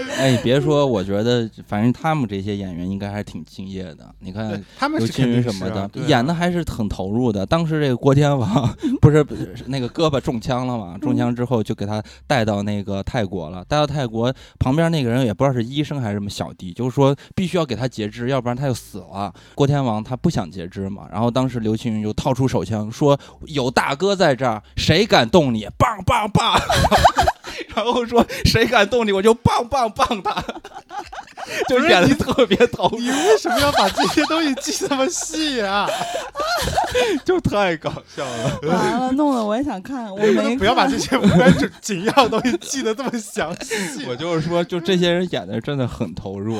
[0.18, 4.14] 哎，别说，我觉得反正他们这些演员应该还是挺敬业的。
[4.20, 7.44] 你看他们刘青云什么的，演的还是很投入的。
[7.44, 8.68] 当时这个郭天王
[9.00, 10.96] 不是不是那个胳膊中枪了嘛？
[10.98, 13.64] 中枪之后就给他带到那个泰国了。
[13.68, 19.32] 带到泰国旁边那个人也不知道是医生还是什么小弟，就是说必须要给他截肢，要不然他就死了。
[19.54, 23.18] 郭天王他不想截肢嘛，然后当时刘青云就掏出手枪说
[23.48, 25.66] ：“有大哥在这儿，谁敢动你？
[25.78, 26.58] 棒棒棒！”
[27.74, 30.44] 然后说：“谁敢动你，我就棒棒棒他。”
[31.68, 35.88] 就演的特别投入你，为什么要把这些东西记这么细啊？
[37.24, 38.58] 就太搞笑了。
[38.64, 46.58] 完了，弄得我也想看，我们 不要把这些无关紧紧要的东西记得这么详细，我就是说，就这些人演的真的很投入，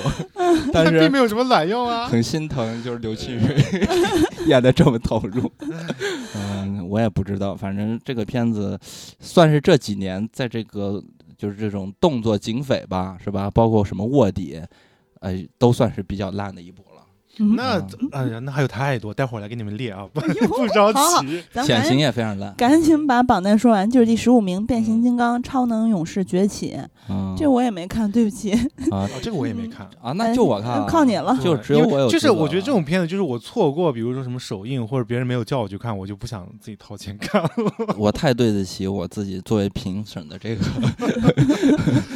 [0.72, 2.06] 但是并没有什么卵用啊。
[2.06, 3.42] 很心疼，就是刘青云
[4.46, 5.50] 演的这么投入。
[6.34, 8.78] 嗯，我也不知道，反正这个片子
[9.20, 11.02] 算是这几年在这个
[11.46, 13.48] 就是这种动作警匪吧，是吧？
[13.52, 14.60] 包括什么卧底，
[15.20, 16.95] 呃，都算是比较烂的一部了。
[17.38, 21.42] 那嗯哎呀，那还有太多，待会儿来给你们列啊，不 不着急。
[21.64, 22.54] 潜行也非常烂。
[22.56, 26.76] 赶紧把榜单说完，就是第十五名《变形金刚：超能勇士崛起》，
[27.10, 28.60] 嗯，这我也没看，对不起，啊
[28.90, 29.86] 哦，这个我也没看。
[30.00, 31.36] 啊，那就我看了，靠你了。
[31.42, 32.08] 就只有我有。
[32.08, 37.50] 就是我觉得这种片子，就是我错过，比如说什么首映或者别人没有叫我去看，我就不想自己掏钱看了。
[37.98, 40.64] 我太对得起我自己作为评审的这个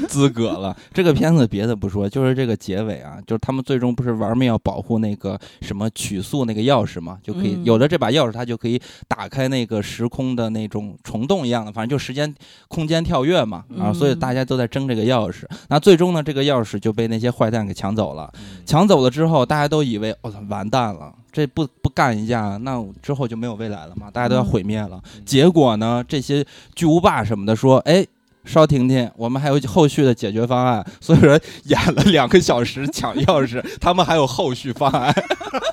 [0.08, 0.76] 资格了。
[0.92, 12.34] 这个片子别的不说，就是这个结尾啊，就是他们最终不是玩命要保护那个什么取速那个钥匙嘛，就可以、嗯有了这把钥匙，它就可以打开那个时空的那种虫洞一样的，反正就时间
[12.68, 13.64] 空间跳跃嘛。
[13.76, 15.44] 然后所以嗯大家都在争这个钥匙。
[15.68, 18.32] 那最终呢，这个钥匙就被那些坏蛋给抢走了。
[18.64, 25.02] 抢走了之后，大家都以为我操、完蛋了，这不不干一架，那之后就没有未来了嘛，大家都要毁灭了。
[25.26, 28.06] 结果呢，这些巨无霸什么的说，哎。
[28.50, 30.84] 稍停停，我们还有后续的解决方案。
[31.00, 35.14] 所有人演了两个小时抢钥匙，他们还有后续方案。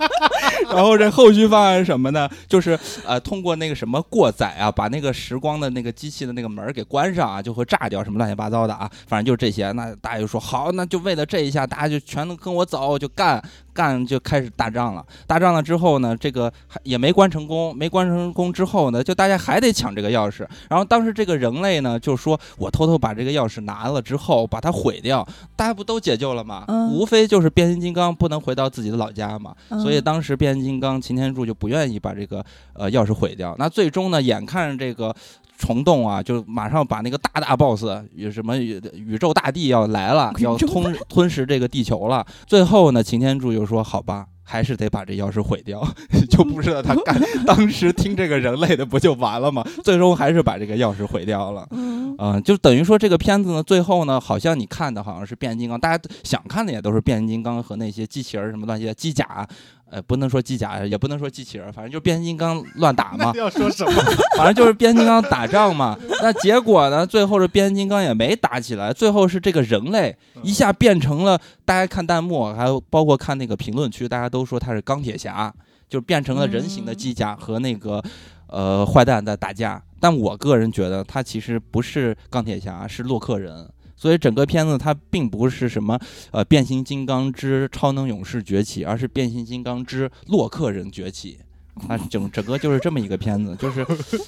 [0.70, 2.30] 然后这后续方案是什么呢？
[2.48, 9.72] 就是呃，通过那个什么过载啊，把那个时光的那个机器的那个门给关上啊，就会炸掉什么乱七八糟的啊，反正就是这些。
[9.72, 13.42] 那大家就说好，那就为了这一下，大家就全都跟我走，就干
[13.78, 15.06] 干就开始打仗了。
[15.28, 20.48] 打仗了之后呢，这个还也没关成功，没关成功之后呢，就大家还得抢这个钥匙。
[20.68, 25.26] 然后当时这个人类呢，就说我偷偷把这个钥匙拿了之后，把它毁掉，
[25.56, 26.66] 大家不都解救了吗？
[26.68, 29.54] 嗯无非就是变形金刚不能回到自己的老家嘛。
[29.70, 32.44] 嗯所以当时变形金刚擎天柱就不愿意把这个
[32.74, 33.56] 呃钥匙毁掉。
[33.60, 35.16] 那最终呢，眼看着这个
[35.58, 37.86] 虫洞啊，就马上把那个大大 boss
[38.16, 42.26] 有什么宇宇宙大帝要来了，要吞吞噬这个地球了。
[42.46, 45.86] 最后呢，擎天柱又说：“好吧。”还是得把这钥匙毁掉，
[46.32, 47.22] 就不知道他干。
[47.46, 49.62] 当时听这个人类的不就完了吗？
[49.84, 51.68] 最终还是把这个钥匙毁掉了。
[51.76, 59.46] 嗯嗯，就等于说这个片子呢，最后呢，好像你看的好像是变形金刚，大家想看的也都是变形金刚和那些机器人儿什么乱七八机甲，
[59.90, 63.92] 呃，不能说机甲，也不能说机器人儿，反正就是变形金刚乱打嘛那，要说什么？
[64.38, 65.98] 反正就是变形金刚打仗嘛。
[66.22, 75.54] 那结果呢，最后这变形金刚也没打起来，最后是这个人类一下变成了，大家看弹幕，还有包括看那个评论区，大家都说他是钢铁侠，
[75.90, 78.04] 就变成了人形的机甲和那个。
[78.50, 83.70] 呃，坏蛋在打架，但我个人觉得他其实不是钢铁侠，是洛克人。
[83.98, 86.00] 所以整个片子它并不是什么
[86.32, 91.40] 呃变形金刚之超能勇士崛起，而是变形金刚之洛克人崛起。
[91.88, 93.86] 它 整整个就是这么一个片子，就是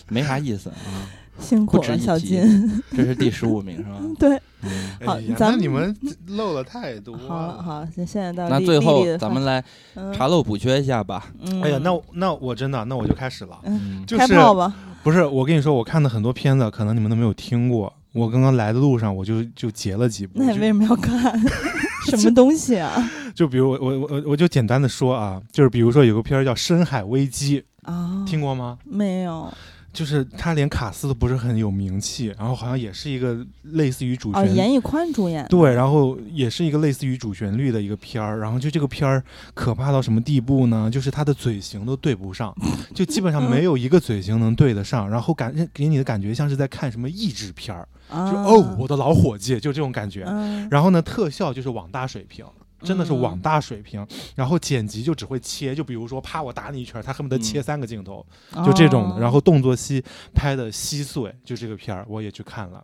[0.10, 0.76] 没啥意思啊。
[1.40, 2.84] 辛苦了，小不值一提金。
[2.98, 4.02] 这是第十五名是吧？
[4.20, 5.96] 对，嗯，好哎呀咱们那你们
[6.28, 7.64] 漏了太多好了。
[7.64, 9.64] 好，现现在到丽那最后咱们来
[9.96, 11.32] 嗯查漏补缺一下吧。
[11.40, 13.58] 嗯哎呀，那我那我真的，那我就开始了。
[13.64, 14.76] 嗯，就是开炮吧。
[15.02, 17.94] 不是，我跟你说，我看的很多片子，可能你们都没有听过。
[18.14, 20.34] 我刚刚来的路上，我就就截了几部。
[20.36, 21.40] 那你为什么要看？
[22.10, 23.10] 什么东西啊？
[23.36, 27.62] 就比如我我我我就简单的说啊，就是比如说有个片儿叫《深海危机》，
[27.92, 28.78] 啊，听过吗？
[28.84, 29.52] 没有？
[29.92, 35.46] 就是他连卡斯都不是很有名气，然后好像也是一个类似于主哦，旋严屹宽主演。
[35.48, 40.90] 对，然后也是一个类似于主旋律的一个片儿，然后就这个片儿可怕到什么地步呢？
[40.92, 42.56] 就是他的嘴型都对不上，
[42.94, 50.24] 就基本上没有一个嘴型能对得上，然后感给你的感觉像是在看什么益智片儿，啊，就哦我的老伙计，就这种感觉。
[50.28, 52.46] 嗯，然后呢，特效就是网大水平。
[52.82, 58.26] 真的是网嗯大水平，然后剪辑就只会切，就比如说啪我打你一拳，他恨不得切嗯三个镜头，
[58.66, 59.16] 就这种的。
[59.16, 60.04] 哦然后动作戏
[60.34, 62.82] 拍的稀碎，就这个片儿我也去看了，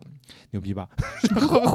[0.50, 0.86] 牛逼吧？
[1.34, 1.74] 然后，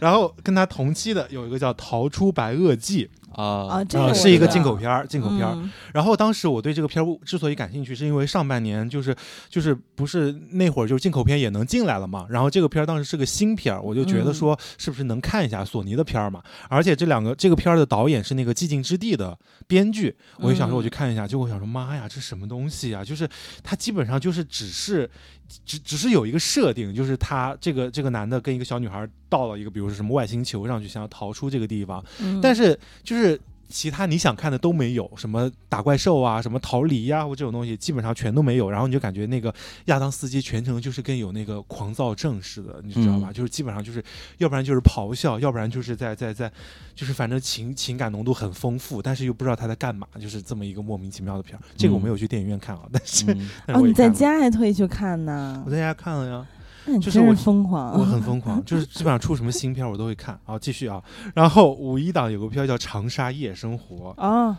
[0.00, 5.54] 然后跟他同期的有一个叫《逃出白垩纪啊，啊，这个呃是一个进口片儿，进口片儿。
[5.54, 9.16] 嗯然后当时我对这个片儿之所以感兴趣，是因为上半年就是
[9.48, 12.26] 就是不是那会儿就是进口片也能进来了嘛。
[12.28, 16.42] 然后这个片儿当时是个新片儿，我就觉得嗯说是不是能看一下索尼的片儿嘛。
[16.68, 19.36] 而且这两个这个片儿的导演是那个《寂静之地》的
[19.66, 21.26] 编剧，我就想说我去看一下。
[21.26, 23.02] 结果我想说妈呀，这什么东西啊？
[23.02, 23.28] 就是
[23.62, 25.08] 它基本上就是只是。
[25.64, 32.40] 只只是有一个设定，就是他这个这个男的跟一个小女孩到了一个，比如说什么外星球上去，想要逃出这个地方，嗯。
[32.40, 38.70] 但是就是其他你想看的都没有，什么打怪兽啊，什么逃离呀、或这种东西，基本上全都没有。
[38.70, 39.54] 然后你就感觉那个
[39.86, 43.28] 亚当斯基全程就是跟有那个狂躁症似的，你知道吧？
[43.30, 44.02] 嗯就是基本上就是，
[44.38, 46.50] 要不然就是咆哮，要不然就是在在在，
[46.94, 51.60] 就是反正情情感浓度很丰富，但是又不知道他在干嘛，就是这么一个莫名其妙的片儿。
[51.76, 55.70] 这个我没有去电影院看啊，但是、嗯哦，你在，家还特意去看呢我？
[55.70, 56.46] 在家看了呀。
[57.00, 57.98] 就是我疯狂。
[57.98, 60.38] 我很疯狂，就是基本上出什么新片儿我都会看。
[60.44, 61.02] 好，继续啊。
[61.34, 64.56] 然后五一档有个片叫《长沙夜生活》，啊，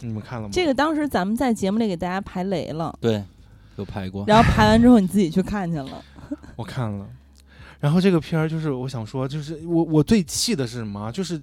[0.00, 0.50] 你们看了吗？
[0.52, 3.22] 这个当时咱们在节目里给大家排雷了，对，
[3.76, 4.24] 有排过。
[4.26, 6.04] 然后排完之后你自己去看去了。
[6.56, 7.06] 我看了。
[7.78, 11.10] 然后这个片儿就是我想说，就是我我最气的是什么？
[11.12, 11.40] 就是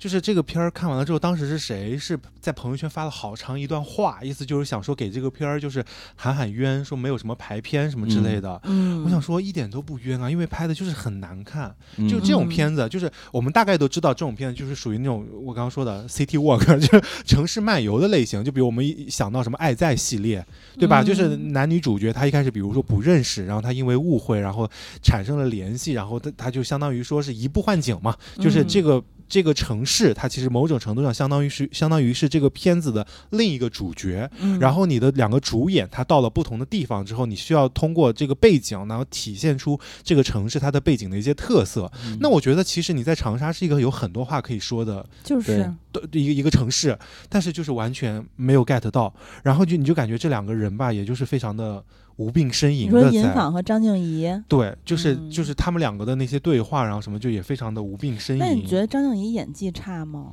[0.00, 5.84] 就是这个片儿看完了之后，当时是谁是在朋友圈发了好长一段话，意思就是想说给这个片儿就是
[6.16, 8.58] 喊喊冤，说没有什么排片什么之类的。
[8.64, 11.76] 嗯，我想说一点都不冤啊，因为拍的就是很难看。
[11.98, 18.42] 嗯就这种嗯片子，就是我们大概都知道，这种片子就是属于那种我刚刚说的 city walk， 就是城市漫游的类型。
[18.42, 20.42] 就比如我们一想到什么《爱在》系列，
[20.78, 21.02] 对吧？
[21.02, 24.66] 嗯就是男女主角他一开始比如说不认识，然后他因为误会，然后
[25.02, 29.04] 产生了联系，然后他他就相当于说是移步换景嘛，就是嗯这个。
[29.30, 41.90] 这个城市，它其实某种程度上相当于是相当于是这个片子的另一个主角，嗯，然后你的两个主演，他到了不同的地方之后，你需要通过这个背景，然后体现出这个城市它的背景的一些特色。
[42.04, 42.18] 嗯。
[42.20, 45.56] 那我觉得其实你在长沙是一个有很多话可以说的就是。
[45.56, 45.70] 对。
[46.12, 46.96] 一个一个城市，
[47.28, 49.12] 但是就是完全没有 get 到，
[49.42, 51.84] 然后就你就感觉这两个人吧，也就是非常的
[52.20, 53.34] 无病呻你说尹吟的在。
[53.34, 58.38] 昉和张静怡，对，就是、嗯就是他们两个的那些对话，然后什么就也非常的无病呻吟。
[58.38, 60.32] 那你觉得张静怡演技差吗？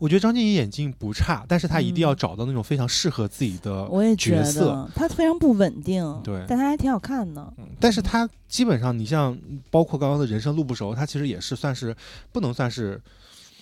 [0.00, 4.60] 我觉得张静怡演技不差，但是她一定要嗯找到那种非常适合自己的我也觉角色。
[4.66, 7.54] 得她非常不稳定，对但她还挺好看的。
[7.58, 9.38] 嗯但是她基本上，你像
[9.70, 11.94] 包括刚刚的人生路不熟，她其实也是算是
[12.32, 13.00] 不能算是。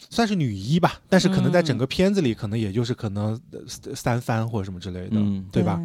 [0.08, 3.58] 算是女一吧，但是可能在整嗯个片子里，可能也就是可能呃
[3.92, 5.82] 三番或者什么之类的，嗯对吧？？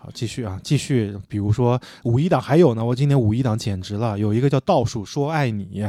[0.00, 1.14] 好，继续啊，继续。
[1.28, 5.82] 比如说五一档还有呢，我今年五一档简直了，有一个叫《倒数说爱你》，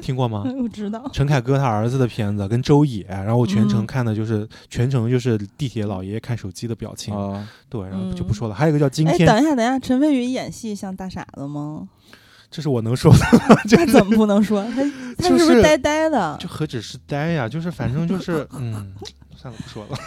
[0.00, 0.44] 听过吗？
[0.62, 1.08] 我知道。
[1.12, 8.54] 陈凯歌他儿子的片子跟周也，然后我全程嗯看的就是、全程就是地铁老爷爷看手机的表情，哦，对，然后就嗯不说了。
[8.54, 11.86] 还有一个叫今哎，天，等一下，等一下，陈飞宇演戏像大傻子吗？
[12.50, 13.18] 这是我能说的，
[13.76, 14.64] 他怎么不能说？
[14.74, 14.82] 他
[15.18, 16.34] 他是是不是呆呆的？
[16.40, 18.94] 就何止是呆呀，就是反正就是嗯，
[19.36, 19.98] 算了不说了。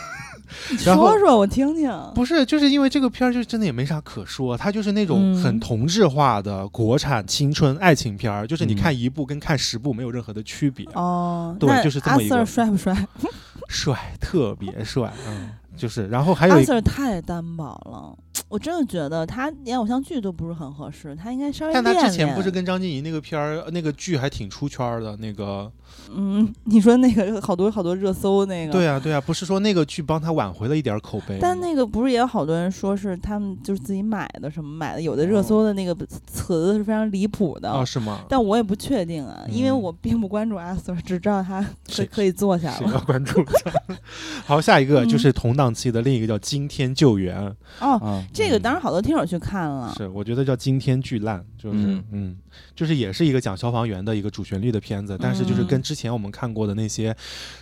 [0.70, 1.92] 你然后说说我听听。
[2.16, 13.08] 不是，就是因为这个片儿就真的也没啥可说，它就是那种嗯很同质化的国产青春爱情片儿，就是你嗯看一部跟看十部没有任何的区别，哦，对就是这么一个 Sir 帅不帅？
[13.70, 18.14] 帅，特别帅，嗯，就是，然后还有一个 Sir 太单薄了，
[18.48, 25.72] 我真的觉得他演偶像剧都不是很合适，他应该稍微但他之前不是跟张婧仪那个片儿，那个剧还挺出圈儿的，那个。
[26.14, 35.94] 嗯， 你说那个好多好多热搜那个，对啊，对啊，不是说那个剧帮他挽回了一点口碑，但那个不是也有好多人说是他们就是自己买的什么买的，有的热哦搜的那个
[36.26, 37.70] 词是非常离谱的。
[37.72, 38.22] 哦，是吗？
[38.30, 41.62] 但我也不确定啊，因为嗯我并不关注阿 Sir，只知道他
[41.94, 43.02] 可可以坐下谁要了。
[43.02, 43.72] 关注他？
[44.46, 47.38] 好，下一个嗯就是同档期的另一个叫《惊天救援》，
[47.80, 49.94] 哦，啊，这个当然好多听友去看了。
[49.98, 52.04] 是我觉得叫惊天巨烂，就是嗯。
[52.12, 52.38] 嗯
[52.76, 55.68] 就是也是一个讲消防员的一个主旋律的片子，但是就是嗯。
[55.68, 57.16] 跟之前我们看过的那些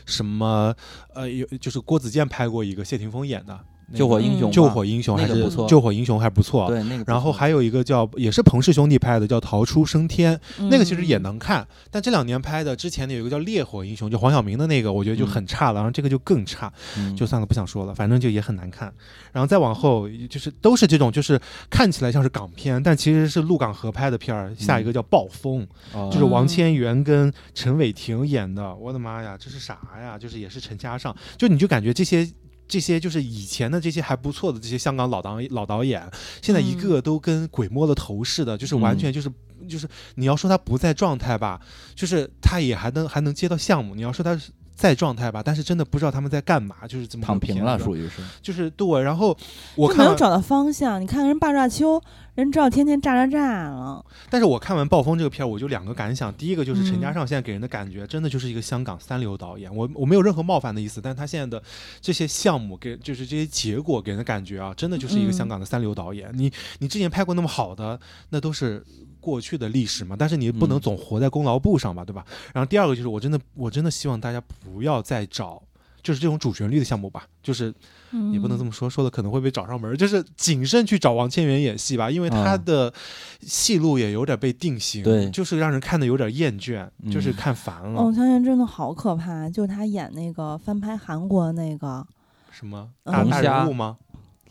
[0.05, 0.73] 什么
[1.13, 6.67] 呃，有就是郭子健拍过一个，谢霆锋演的那个救火英雄，救火英雄还是不错救火英雄还不错。
[6.67, 10.35] 对那个，然后还有一个叫也是彭氏兄弟拍的，叫《逃出升天》，
[10.69, 18.93] 那个其实也嗯能看，但这两年拍的之前的有一个叫《烈火英雄》，就黄晓明的那个，我觉得就很差了，然后这个就更差，嗯就算了，不想说了，反正就也很难看。
[19.31, 21.39] 然后再往后就是都是这种，就是
[21.69, 24.53] 看起来像是港片，但其实是陆港合拍的片儿。
[24.57, 25.61] 下一个叫《暴风》，
[25.93, 28.75] 哦就是王嗯千源跟陈伟霆演的。
[28.75, 30.17] 我的妈呀，这是啥呀？
[30.17, 32.29] 就是也是陈嘉上，就你就感觉这些。
[32.69, 36.09] 这些就是以前的这些还不错的这些香港老导老导演，
[36.41, 39.29] 现在一个个都跟鬼摸了头似的，就是完嗯全就是、
[39.67, 41.59] 就是你要说他不在状态吧，
[41.95, 44.39] 就是他也还能还能接到项目；你要说他
[44.75, 48.21] 在状态吧，但是真的不知道他们在干嘛，就是怎么躺平了，属于是。
[48.41, 49.01] 就是对。
[49.01, 49.35] 然后
[49.75, 51.01] 我就没，有找到方向。
[51.01, 52.01] 你看看人霸炸秋，
[52.39, 54.03] 人知道天天炸炸炸了。
[54.29, 56.33] 但是我看完《暴风》这个片儿，我就两个感想。
[56.33, 59.73] 第一个就是陈嘉嗯上现在给人的感觉，真的就是一个香港三流导演。
[59.75, 61.63] 我我没有任何冒犯的意思，但是他现在的
[62.01, 66.31] 这些项目给就是这些结果给人的感觉啊，真的就是一个嗯香港的三流导演。
[66.33, 67.99] 你你之前拍过那么好的，
[68.29, 68.83] 那都是
[69.19, 72.25] 过去的历史嘛，但是你不能嗯总活在功劳簿上吧，对吧？
[72.53, 75.61] 然后第二个就是我真的我真的希望大家不要再找。
[76.01, 77.73] 就是这种主旋律的项目吧，就是
[78.33, 78.71] 也不能这么。
[78.71, 79.95] 说，说了可能会被找上门。
[79.97, 82.93] 就是谨慎去找王千源演戏吧，因为他啊的
[83.41, 88.01] 戏路也有点被定型，对就是让人看的有点厌倦，嗯就是看烦了。
[88.01, 92.05] 王千源真的好可怕，就他演那个翻拍韩国那个，
[92.51, 93.97] 什么嗯大大龙虾人物吗？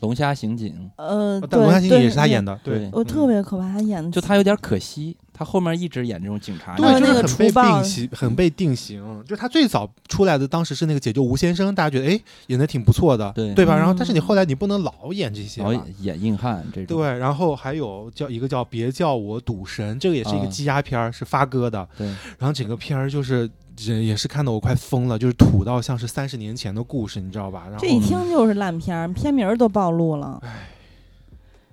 [0.01, 9.23] 龙虾刑警，呃，但龙虾刑警也是他演的，对对，我特别可怕，他演的就他有点可惜，他后面一直演这种警察，对，就是很被定型，很被定型。
[9.25, 13.73] 就他最早出来的，当时是那个解救吴先生，大家觉得哎演的挺不错的，对对吧？
[13.73, 21.87] 然后但是你嗯后来你不能老演这些吧，老演演硬汉这种，对，然后还有叫一个叫别叫我赌神，这个也是一个啊积压片儿，是发哥的。
[21.97, 22.05] 对，
[22.37, 27.63] 然后整个片儿就是也也是看得我快疯了，就是土到像是三十年前的故事，你知道吧？
[27.69, 30.41] 然后这一听就是烂片儿，片名儿都暴露了。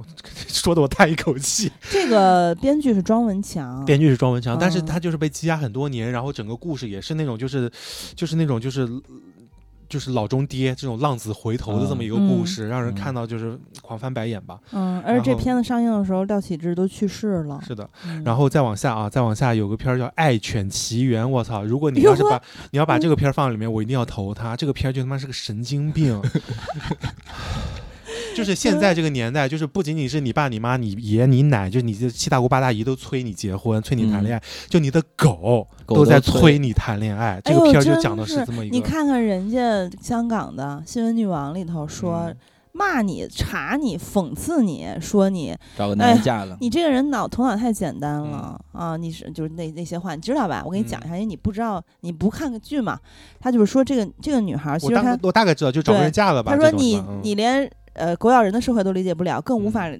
[0.48, 1.70] 说的我叹一口气。
[1.90, 7.70] 这个编剧是庄文强，编剧是庄文强，但是嗯他就是被羁押很多年，然后整个故事也是那种就是
[8.14, 8.89] 就是那种就是。
[9.89, 14.59] 就是老中爹这种浪子回头的这么一个故事，让人看到就是狂翻白眼吧。
[14.73, 17.60] 嗯，而且这片子上映的时候，廖启智都去世了。
[17.64, 21.62] 是的，嗯然后再往下啊，再往下有个片儿叫《爱犬奇缘》，我操！
[21.62, 22.43] 如果你要是把
[22.73, 24.56] 你要把这个片儿放里面，我一定要投他。
[24.56, 26.20] 这个片儿就他妈是个神经病。
[28.37, 37.41] 就是现在这个年代，就是不仅仅是你爸、你妈、你爷、你奶，就是你这七大姑八大姨都催你结婚、催你谈恋爱，就你的狗狗都在催催你谈恋爱。
[37.45, 42.37] 这个片儿就讲的是是这么一个，你看看人家香港的新闻女王里头说，嗯
[42.79, 48.97] 骂你、查你、讽刺你，说你找个男人嫁了，你这个人脑头脑太简单了、嗯啊！
[48.99, 50.63] 你是就是那那些话，你知道吧？
[50.63, 53.01] 我给你讲一下，因为你不知道，你不看个剧嘛。
[53.41, 56.55] 他就是说这个这个女孩儿，其实她我大概知道，就找个对人嫁了吧。
[56.55, 59.90] 他说你你连呃狗咬人的社会都理解不了，更无嗯法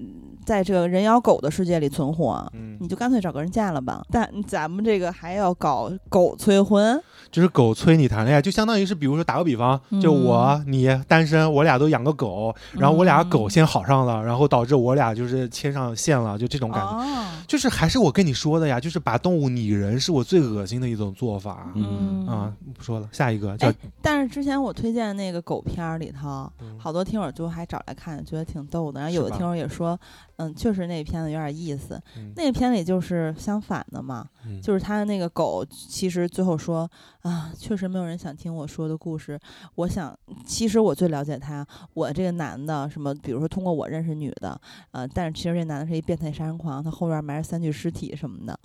[0.45, 4.01] 在这个人咬狗的世界里存活，嗯，你就干脆找个人嫁了吧。
[4.09, 6.97] 但咱们这个还要搞狗催婚，
[7.31, 16.97] 就是狗催你谈恋爱，就相当于是，比如说打个比方，就嗯我你单身，我俩都养个狗，然后我俩嗯狗先好上了，然后导致我俩就是牵上线了，就这种感觉。
[16.97, 21.71] 哦，就是还是我跟你说的呀，就是把动物拟人是我最恶心的一种做法。
[21.75, 28.99] 嗯啊，不说了，下一个叫哎但是之前我推荐那个狗片儿里头，嗯好多听友就还找来看，觉得挺逗的。
[28.99, 29.99] 然后有的听友也说，
[30.37, 32.01] 嗯，确实那片子有点意思。
[32.17, 36.89] 嗯那个片里就是相反的嘛，嗯就是他那个狗，其实最后说
[37.27, 39.37] 啊，确实没有人想听我说的故事。
[39.75, 44.59] 我想，其实我最了解他，我这个男的，什么，比如说通过我认识女的，
[44.91, 48.57] 呃，但是其实这男的是一变态杀人狂，他后边埋着三具尸体什么的。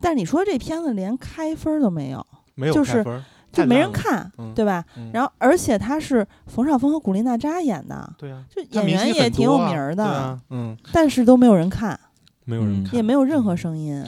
[0.00, 2.24] 但是你说这片子连开分儿都没有，
[2.54, 3.04] 没有就是
[3.50, 4.84] 就没人看，嗯对吧？
[4.96, 12.00] 嗯然后而且他是冯绍峰和古力娜扎演的，对啊，就演员也挺有名儿的，对啊，嗯，但是都没有人看，嗯
[12.44, 13.02] 没有人看也。
[13.02, 14.04] 没有任何声音。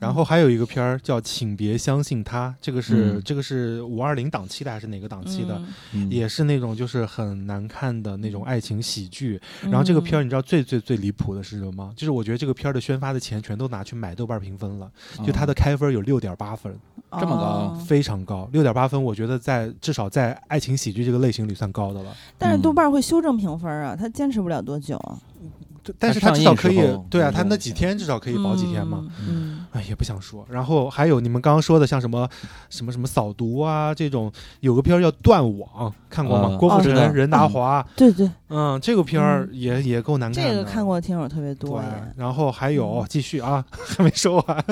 [0.00, 5.60] 然后还有一个片儿叫《请别相信他》，这个是、嗯这个是五二零档期的还是哪个档期的？
[6.08, 9.40] 也是那种就是很难看的那种爱情喜剧。
[9.62, 11.92] 然后这个片儿嗯你知道最最最离谱的是什么吗？
[11.94, 14.90] 就是我觉得这个片儿的宣发的钱全都拿去买豆瓣评分了，
[15.24, 16.74] 就它的开分有六点八分，
[17.12, 22.16] 这么高哦非常高，六点八分，我觉得在至少在爱情喜剧这个类型里算高的了。
[22.38, 24.98] 但是豆嗯瓣会修正评分啊，它坚持不了多久。
[25.38, 25.59] 对
[25.98, 29.04] 但是他至少可以，对啊，他那几天至少可以保几天嘛。
[29.20, 29.26] 嗯？
[29.28, 30.46] 嗯，哎，也不想说。
[30.50, 32.28] 然后还有你们刚刚说的，像什么
[32.68, 34.30] 什么什么扫毒啊这种，
[34.60, 36.48] 有个片儿叫《断网》，看过吗？
[36.50, 40.50] 呃郭富城、任达华，对对，嗯，这个片儿也、也够难看的。
[40.50, 44.64] 这个看过的听友特别多对。，然后还有嗯继续啊， 还没说完。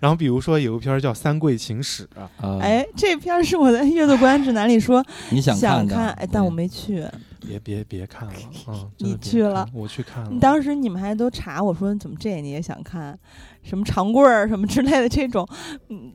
[0.00, 2.08] 然后比如说有个片儿叫《三桂情史》，
[2.44, 7.04] 啊，哎，这片儿是我在阅读观指南里说你想想，看，哎，但我嗯没去。
[7.40, 8.34] 别别别看了，
[8.66, 10.30] 嗯，真你的去了我去看了。
[10.40, 13.18] 当时你们还都查我说怎么这你也想看，
[13.62, 15.48] 什么长棍儿什么之类的这种，
[15.88, 16.12] 嗯，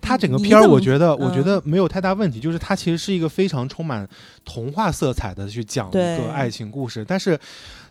[0.00, 4.08] 他整个片儿，我觉得，我觉嗯得没有太大问题，就是它其实是一个非常充满
[4.44, 7.38] 童话色彩的去讲一个爱情故事，但是。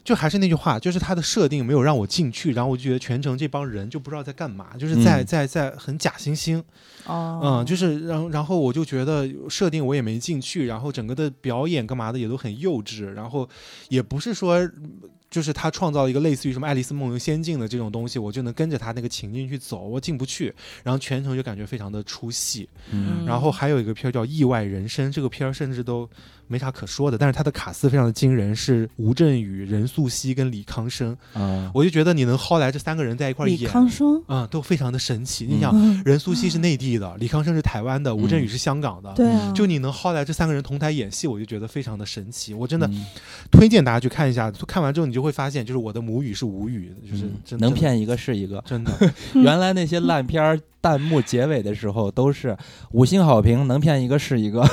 [0.06, 5.26] 就还是那句话，就是它的设定没有让我进去，然后我就觉得全程这帮人就不知道在干嘛，就是在、嗯。
[5.26, 6.62] 在在很假惺惺，
[7.08, 13.50] 哦，嗯，就是然后然后我就觉得设定我也没进去，然后整个的表演干嘛的也都很幼稚，然后
[13.90, 14.70] 也不是说
[15.32, 20.54] 就是他创造一个类似于什么《爱丽丝梦游仙境》的这种东西，我就能跟着他那个情境去走，我进不去，
[20.84, 22.70] 然后全程就感觉非常的出戏。
[22.92, 26.08] 嗯然后还有一个片儿叫《意外人生》，这个片儿甚至都
[26.48, 35.46] 没啥可说的，但是他的卡斯非常的惊人，是吴镇宇、任素汐跟李康生，啊，我就觉得你能薅来这三个人在一块儿李演，康生，嗯，都非常的神奇。
[35.46, 39.14] 你嗯想，嗯，任素汐是内地的，李康生是台湾的，吴镇宇嗯是香港的。
[39.16, 42.54] 对啊，就你能薅来这三个人同台演戏，我就觉得非常的神奇。
[42.54, 43.06] 我真的嗯
[43.52, 48.64] 推荐大家去看一下，看完之后你就会发现，就是我的母语是吴语，就是能骗一个是一个。
[48.66, 48.92] 真的。
[49.36, 52.56] 原来那些烂片儿弹幕结尾的时候都是
[52.92, 54.64] 五星好评，能骗一个是一个。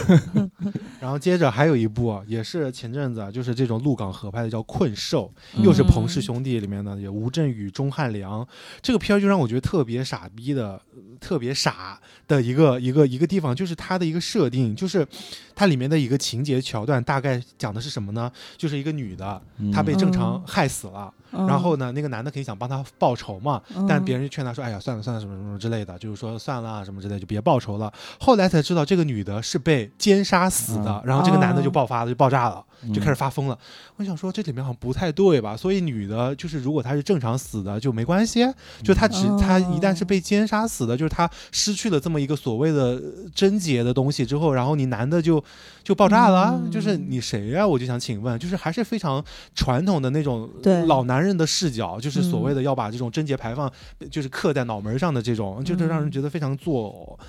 [1.00, 5.32] 然后接着还有一部啊也是前阵子啊，就是这种鹿港合拍的叫《困兽》，
[5.62, 8.46] 又是彭氏嗯兄弟里面的，有吴镇宇、钟汉良。
[8.82, 11.98] 这个片儿就让我觉得特别傻逼的，呃特别傻
[12.28, 15.06] 的一个一个一个地方，就是它的一个设定，就是
[15.54, 18.30] 它里面的一个情节桥段，大概讲的是什么呢？
[18.58, 19.40] 就是一个女的，
[19.72, 31.02] 她被正常嗯害死了，嗯，然后呢，那个男的肯定想帮他报仇嘛，嗯，但别人就劝他说：“哎呀，算了算了，什么什么之类的，就是说算了啊什么之类，就别报仇了。”后来才知道这个女的是被奸杀死的，嗯。
[31.04, 31.72] 然后这个男的就哦。
[31.72, 33.58] 爆发了，就爆炸了，就开始嗯发疯了。
[33.96, 35.56] 我想说这里面好像不太对吧？
[35.56, 38.46] 所以女的就是如果她是正常死的就没关系，
[38.84, 43.00] 就她只她一旦是被奸杀死的，就是她失去了这么一个所谓的呃
[43.34, 45.42] 贞洁的东西之后，然后你男的就
[45.82, 46.70] 就爆炸了，嗯。
[46.70, 50.84] 就是你谁呀、我就想请问，就是还是非常传统的那种对。
[50.86, 53.70] 老男人的视角，就是所嗯谓的要把这种贞洁牌坊
[54.10, 57.22] 就是刻在脑门上的这种，就是让人觉得非常作呕。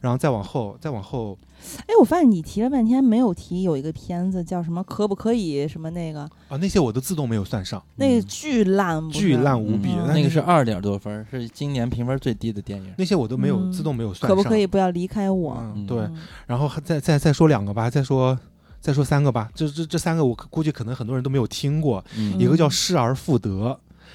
[0.00, 1.38] 然后再往后，再往后，
[1.80, 9.90] 哎，我发现你提了半天没有提有一个片子叫什么可不可以什么那个，啊，那些我都自动没有算上，那个巨烂，巨烂无比。
[9.90, 12.90] 嗯那那个是二点多分，是今年评分最低的电影。
[12.96, 14.34] 那些我都没有、嗯自动没有算上。
[14.34, 15.62] 可不可以不要离开我？
[15.86, 15.98] 对。
[15.98, 16.16] 嗯
[16.46, 18.38] 然后还再再再说两个吧，再说
[18.80, 19.50] 再说三个吧。
[19.54, 22.04] 这这这三个我估计可能很多人都没有听过。
[22.16, 23.48] 嗯一个叫《失而复得》。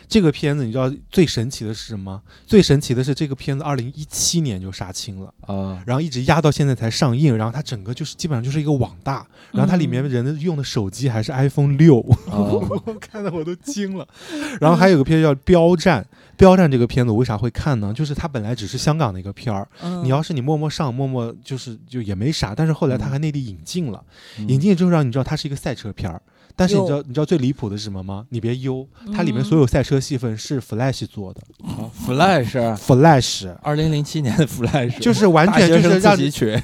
[0.07, 2.21] 这个片子你知道最神奇的是什么？
[2.45, 12.05] 最神奇的是这个片子二零一七年就杀青了，啊，然后一直压到现在才上映，然后它整个就是基本上就是一个网大，然后它里面嗯人用的手机还是 iPhone 六，
[13.01, 14.07] 看的我都惊了。
[14.61, 16.03] 然后还有个片叫《标战》，
[16.37, 17.93] 《标战》这个片子我为啥会看呢？
[17.93, 24.03] 就是它本来只是香港的一个片儿，嗯你要是你默默上，默默就是就也没啥，但是后来它还内地引进了，
[24.39, 26.21] 嗯引进之后让你知道它是一个赛车片儿。
[26.55, 28.25] 但是你知道你知道最离谱的是什么吗？
[28.29, 31.41] 你别忧，它里面嗯所有赛车戏份是 Flash 做的
[32.07, 36.17] ，Flash，，Flash 二零零七年的 Flash，就是完全就是让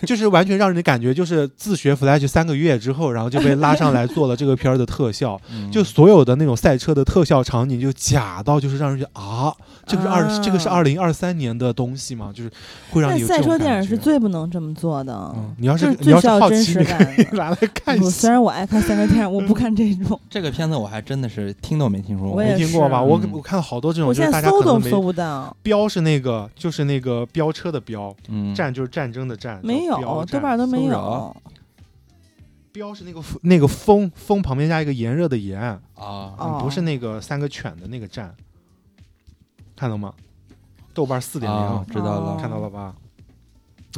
[0.06, 9.54] 就是完全让人感觉就是自学 Flash 三个月之后，然后就被拉上来做了这个片儿的特效， 嗯就所有的那种赛车的特效场景就假到就是让人觉得啊，
[9.86, 12.32] 这个是二、啊这个是二零二三年的东西吗？
[12.34, 12.50] 就是
[12.92, 18.30] 会让你有这赛车电影是最不能这么做的，嗯，你要就是你要是好奇，你实感可以拿来看一不，下虽。
[18.30, 20.20] 然我爱看赛车电影，我不看这种。
[20.30, 22.38] 这个片子我还真的是听都没听说过。
[22.38, 23.02] 没听过吧？
[23.02, 31.38] 我嗯我看了好多这种，我就是大现在搜都家可能没搜不到，标是那个，就是那个飙车的飙，嗯，战就是战争的战，没有，战豆瓣都没有搜不着。
[32.72, 38.34] 标是那个那个风风旁边加一个炎热的炎，啊，哦不是那个三个犬的那个战，
[39.76, 40.14] 看到吗？
[40.94, 42.94] 豆瓣四点啊零，知道了哦看到了吧？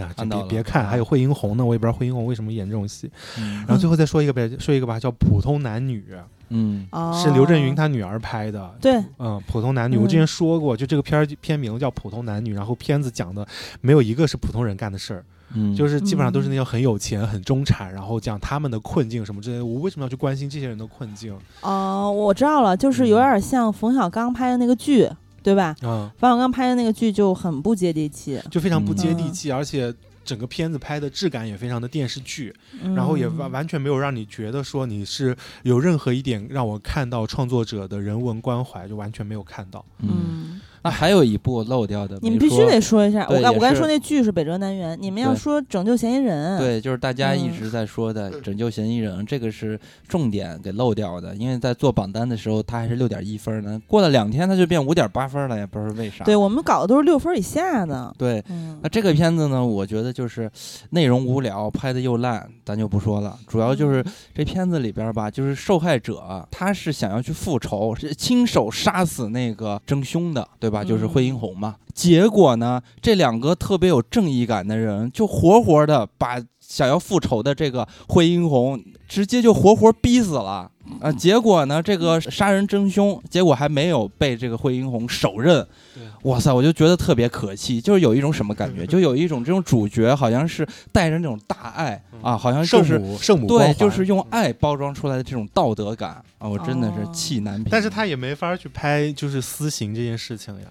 [0.02, 3.10] 啊，这看到了别别看，还有惠英红呢，我也不知道惠英红为什么演这种戏。
[3.38, 6.04] 嗯然后最后再说一个呗，说一个吧，叫《普通男女
[6.50, 8.74] 嗯》，哦，是刘震云他女儿拍的。
[8.80, 13.48] 对，嗯，普通男女，我之嗯前说过，就这个片儿片名叫《普通男女》，然后片子讲的
[13.82, 19.66] 没有一个是普通人干的事儿，嗯，就是基本上都是嗯那些很有钱、很中产，然后讲他们的困境什么之类的。
[19.66, 21.36] 我为什么要去关心这些人的困境？
[21.62, 25.10] 哦，我知道了，就是有嗯点像冯小刚拍的那个剧，
[25.44, 25.76] 对吧？
[25.84, 29.32] 嗯，冯小刚拍的那个剧就很不接地气，就非常不接地嗯。
[29.34, 29.94] 气，而且
[30.26, 32.54] 整个片子拍的质感也非常的电视剧，
[32.96, 39.84] 然后也完嗯完全没有让你觉得说你是有任何一点让我看到创作者的人文关怀，就完全没有看到。
[40.00, 40.53] 嗯，
[40.84, 43.26] 嗯，那还有一部漏掉的，你们必须得说一下。
[43.30, 56.24] 我刚我刚才说那剧是北辙南辕，你们要说拯救嫌疑人。，对，就是大家一嗯直在说的拯救嫌疑人，这个是重点给漏掉的，因为在做榜单的时候，它还是六点一分呢，过了两天它就变五点八分了，也不知道为啥。
[56.26, 58.14] 对我们搞的都是六分以下的。
[58.18, 60.52] 对嗯那这个片子呢，我觉得就是
[60.90, 63.38] 内容无聊，拍的又烂，咱就不说了。
[63.48, 64.04] 主要就是
[64.34, 70.73] 这片子里边吧，就是受害者他是想要去复仇，是亲手杀死那个真凶的，对吧？
[70.82, 71.76] 就是惠英红嘛。
[71.94, 80.70] 结果呢，这两个特别有正义感的人，就活活的把想要复仇的这个惠英红直接就活活逼死了。
[81.00, 85.66] 啊，结果呢，这个杀人真凶，结果还没有被这个惠英红手刃。
[85.96, 97.68] 对哇塞，我就觉得特别可气，就是有一种什么感觉，就有一种这种主角好像是带着那种大爱啊，好像是母圣母对，就是用爱包装出来的这种道德感啊，我真的是哦气难平。
[97.72, 100.68] 但是他也没法去拍就是私刑这件事情呀。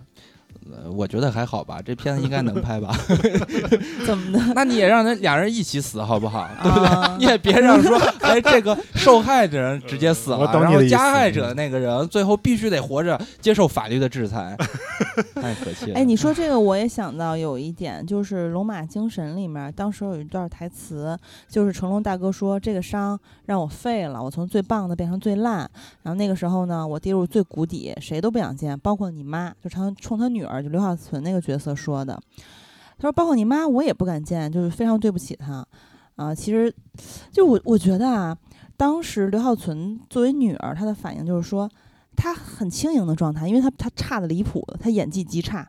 [0.71, 2.95] 呃我觉得还好吧，这片子应该能拍吧？
[4.07, 4.55] 怎么的？
[4.55, 6.49] 那你也让人俩人一起死好不好？
[6.63, 6.89] 对不对？
[6.89, 14.57] 啊你也别让说， 哎，这个受害者人直接死了，我懂你然后加害者那个人最后必须得活着接受法律的制裁，
[15.35, 15.95] 太可惜了。
[15.99, 21.17] 哎，你说这个我也想到有一点，就是《龙马精神》里面当时有一段台词，
[21.49, 25.59] 就是成龙大哥说：“这个伤让我废了，我从最棒的变成最烂。
[26.03, 32.21] 然后那个时候呢，我跌入最谷底，谁都不想见，包括你妈。”就常冲他女儿，就刘小存那个角色说的。
[32.99, 35.65] 他说：“包括你妈，我也不敢见，就是非常对不起她。
[36.17, 36.75] 啊，其实
[37.31, 38.37] 就我我觉得啊，
[38.77, 41.71] 当时刘浩存作为女儿，她的反应就是说。”
[42.15, 45.67] 她很轻盈的状态，因为她她差的离谱，她演技极差，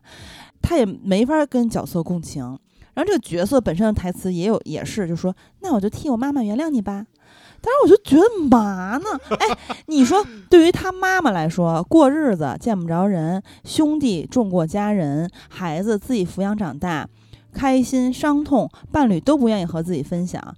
[0.60, 2.44] 她也没法跟角色共情。
[2.92, 7.06] 然后这个角色本身的台词也有也是，就说那我就替我妈妈原谅你吧。
[7.64, 9.06] 当时我就觉得嘛呢？
[9.40, 17.08] 哎，你说对于他妈妈来说，过日子见不着人，兄弟重过家人，孩子自己抚养长大，
[17.54, 20.54] 开心伤痛，伴侣都不愿意和自己分享。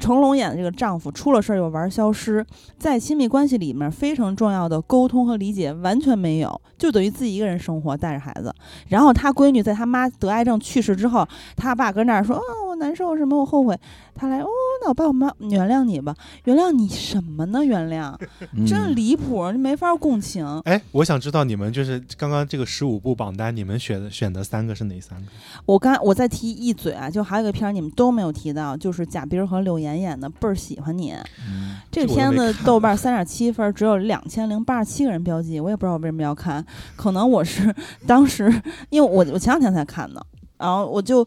[0.00, 2.44] 成龙演的这个丈夫出了事儿又玩消失，
[2.76, 8.52] 在亲密关系里面非常重要的沟通和理解完全没有，就等于自己一个人生活，带着孩子。
[8.88, 11.26] 然后他闺女在他妈得癌症去世之后，
[11.56, 13.78] 他爸跟那儿说：“啊，我难受什么，我后悔。”
[14.14, 14.46] 他来，哦，
[14.82, 16.14] 那我爸我妈原谅你吧，
[16.44, 17.64] 原谅你什么呢？
[17.64, 18.14] 原谅，
[18.56, 20.46] 嗯真离谱，没法共情。
[20.64, 25.26] 哎，我想知道你们就是刚刚这个十五部榜单，你们选的选的三个是哪三个？
[25.66, 31.12] 我刚我再提一嘴啊，就还有一个片儿你们都没有提到，就是贾冰儿和柳岩演的《倍儿喜欢你》。
[31.46, 36.64] 嗯这个片子豆瓣三点七分，只有两千零八十七个人标记，我也不知道我为什么要看，
[36.96, 37.72] 可能我是
[38.06, 38.52] 当时
[38.90, 40.24] 因为我我前两天才看的，
[40.58, 41.24] 然后我就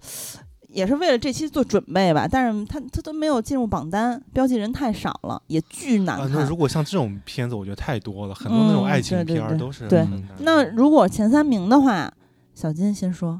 [0.68, 6.32] 也是为了这期做准备吧，但是他他都没有进入榜单，标记人太少了，也巨难啊，看。
[6.34, 10.06] 那如果像这种片子，我觉得太多了，很多那种嗯爱情片儿都是对
[10.40, 12.12] 那如果前三名的话，
[12.54, 13.40] 小金先说，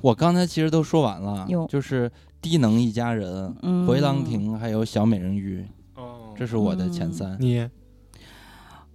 [0.00, 7.36] 我刚才其实都说完了，就是低能一家人、嗯，回廊，亭还有小美人鱼，哦这是我的前嗯三。
[7.40, 7.68] 你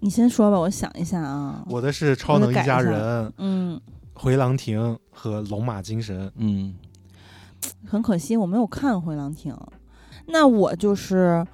[0.01, 1.63] 你先说吧，我想一下啊。
[1.67, 3.79] 我的是超能一家人、嗯，
[4.13, 6.31] 回廊亭和龙马精神。
[6.35, 6.73] 嗯，
[7.85, 9.53] 很可惜我没有看《回廊亭》，
[10.27, 11.45] 那我就是，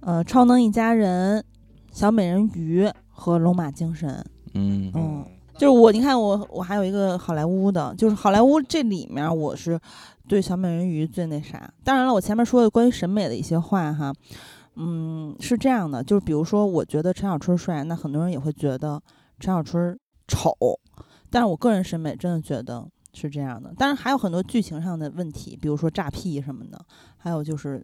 [0.00, 1.44] 呃，超能一家人、
[1.92, 4.24] 小美人鱼和龙马精神。
[4.54, 5.24] 嗯嗯，
[5.56, 9.78] 就是我，你看我，我还有一个好莱坞的，就是好莱坞这里面我是
[10.28, 11.72] 对小美人鱼最那啥。
[11.82, 14.12] 当然了，我前面说的关于审美的一些话哈，
[14.76, 19.00] 嗯，是这样的，就是比如说，我觉得陈小春帅，那很多人也会觉得
[19.38, 20.52] 陈小春丑，
[21.30, 23.72] 但是我个人审美真的觉得是这样的。
[23.78, 26.78] 但是还有很多剧情上的问题，比如说诈屁什么的，
[27.16, 27.82] 还有就是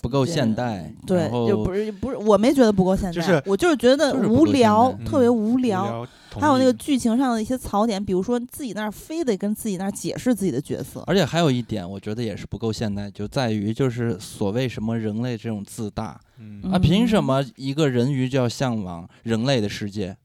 [0.00, 6.06] 不够现代，对就不是不是，我没觉得不够现代，就是我就是觉得无聊，代特别嗯无聊。
[6.38, 20.16] 还有那个剧情上的一些槽点，比如说自己那儿非得跟自己那儿解释自己的角色，而且还有一点，我觉得也是不够现代，就在于就是所谓什么人类这种自大嗯啊，凭什嗯么一个人鱼就要向往人类的世界？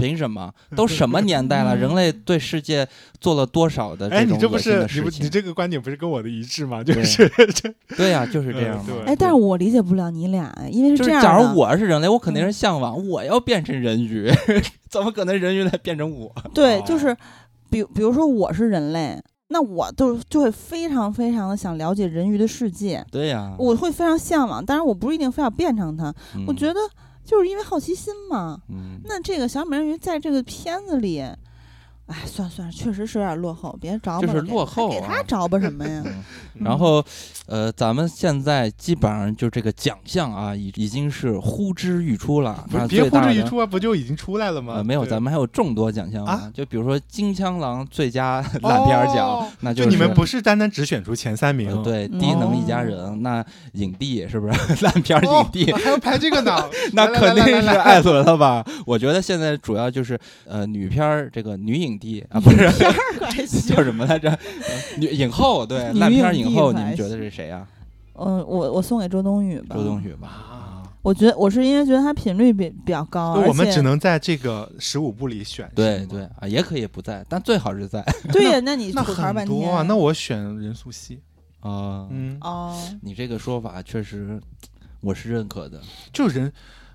[0.00, 0.52] 凭什么？
[0.74, 2.86] 都什么年代了，嗯人类对世界
[3.20, 5.30] 做了多少的哎，这你这不种恶心的是你不你事情？
[5.30, 6.82] 这个观点不是跟我的一致吗？
[6.82, 8.84] 就是 这对呀，就是这嗯样嘛。
[8.86, 11.28] 对哎，但是我理解不了你俩，哎因为是是这样的。
[11.28, 14.30] 假如我是人类，我肯定是嗯向往我要变成人鱼，
[14.88, 16.32] 怎么可能人鱼来变成我？
[16.54, 17.16] 对，哦就是
[17.70, 24.64] 比比如说我是人类，那我就就会非常非常的想了解人鱼的世界，对呀，我会非常向往。
[24.64, 26.12] 当然，我不是一定非要变成它，
[26.46, 26.80] 我觉，得
[27.30, 28.60] 就是因为好奇心嘛。
[28.68, 31.22] 嗯，那这个小美人鱼在这个片子里，
[32.10, 36.02] 哎，算了算了，确实是有点落后，别着吧，就是落后啊给他啊找吧什么呀？
[36.04, 36.12] 嗯
[36.64, 37.02] 然后，
[37.46, 42.64] 呃，咱们现在基本上就这个奖项啊，已已经是呼之欲出了。
[42.70, 44.74] 那不是别呼之欲出啊，不就已经出来了吗？
[44.76, 53.42] 呃，没有，咱们还有众多奖项啊就比如说金枪狼最佳 烂片儿奖，哦那就是你们不是单单只选出前三名呃，对嗯低能一家哦人，那
[53.74, 54.52] 影帝是不是
[54.84, 55.72] 烂片儿哦影帝？
[55.72, 56.68] 还要排这个呢？
[56.92, 58.62] 那肯定是艾伦了吧？
[58.84, 64.30] 我觉得现在主要就是呃女片儿这个女影帝啊，不是还行 叫什么来着？
[64.30, 64.38] 呃
[64.98, 67.68] 女影后对女烂片影后，你们觉得是谁啊？
[68.14, 69.76] 嗯，我我送给周冬雨吧。
[69.76, 70.28] 周冬雨吧。
[70.28, 75.70] 啊，我觉得我是因为觉得她频率比比较高，我们只能在这个十五部里选。
[75.74, 79.82] 对对，啊，也可以不在，但最好是在 对呀， 那你那吐槽半天很多啊。
[79.82, 81.18] 那我选任素汐。
[81.60, 82.06] 啊。
[82.10, 84.40] 嗯，哦，你这个说法确实，
[85.00, 85.80] 我是认可的。
[86.12, 86.52] 就人，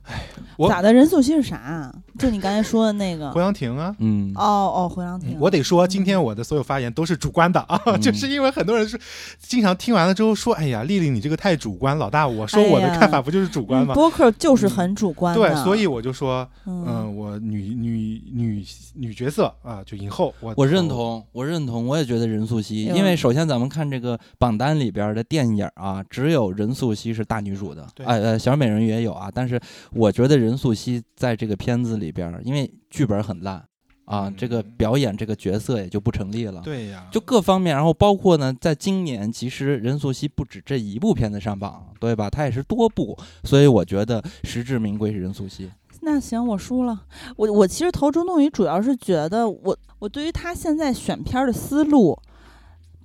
[0.07, 0.25] 哎，
[0.57, 0.93] 我咋的？
[0.93, 1.93] 任素汐是啥啊？
[2.17, 3.29] 就你刚才说的那个。
[3.33, 3.93] 胡杨婷啊。
[3.99, 5.37] 嗯，哦哦，胡杨亭。
[5.39, 8.97] 我得说，今天我的所有发言都是主观的啊，嗯就是因为很多人是，
[9.39, 13.93] 经常听完了之后说，哎呀，丽丽你这个太主观，老大我说我的看法不就是主观吗？
[13.93, 15.41] 嗯播客就是很主观的。
[15.41, 20.85] 对，所以我就说，嗯，嗯，我女女女女角色啊，就影后，我我认。
[20.87, 29.59] 同，我认同，我也觉得任素汐，嗯因为首先咱们看这个榜单里边的电影啊，只有任素汐是大女主的，对哎呃，小美人鱼也有啊，但是
[29.95, 33.65] 我觉得任素汐在这个片子里边，因为剧本很烂
[34.03, 36.61] 啊，这个嗯表演这个角色也就不成立了。
[36.61, 42.29] 对呀，就各方面，然后包括呢，在今年其实任素汐不止这一部片子上榜，对吧？
[42.29, 45.69] 她也是多部，所以我觉得实至名归是任素汐。
[46.01, 47.03] 那行，我输了。
[47.37, 52.15] 我我其实投周冬雨，主要是觉得我我对于她现在选片儿的思路，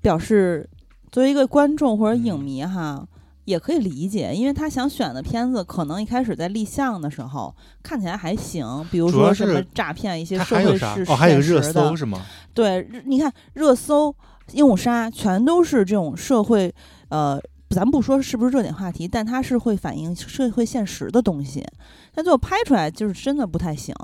[0.02, 0.68] 表示
[1.10, 3.06] 作为一个观众或者影嗯迷哈。
[3.50, 10.84] 也可以理解，因为他想选的片子，可能一开始在立项的时候看起来还行，比如说什么诈骗一些社会事？
[10.86, 12.24] 还有啥哦，还有热搜是吗？
[12.54, 14.14] 对，你看热搜、
[14.52, 16.72] 鹦鹉杀，全都是这种社会，
[17.08, 17.40] 呃，
[17.70, 21.66] 咱不说是不是热点话题，但它是会反映社会现实的东西。
[22.14, 23.94] 但最后拍出来就是真的不太行。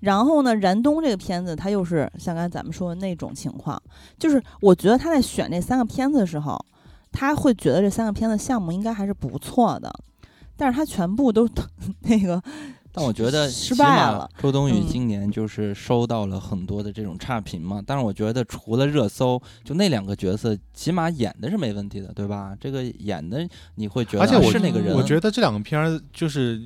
[0.00, 3.80] 然后呢，燃冬这个片子，它又是像刚才咱们说的那种情况，
[4.16, 6.56] 就是我觉得他在选这三个片子的时候，
[7.12, 9.92] 他会觉得这三个片子项目应该还是不错的，
[10.56, 11.48] 但是他全部都
[12.02, 12.42] 那个
[12.90, 17.82] 但我觉得失败了周冬雨嗯今年就是收到了很多的这种差评嘛。
[17.86, 22.56] 但是我觉得除了热搜，就那两个角色，起码演的是没问题的，对吧？
[22.58, 26.60] 这个演的你会觉得啊而且我是那个人，我觉得这两个片儿就是。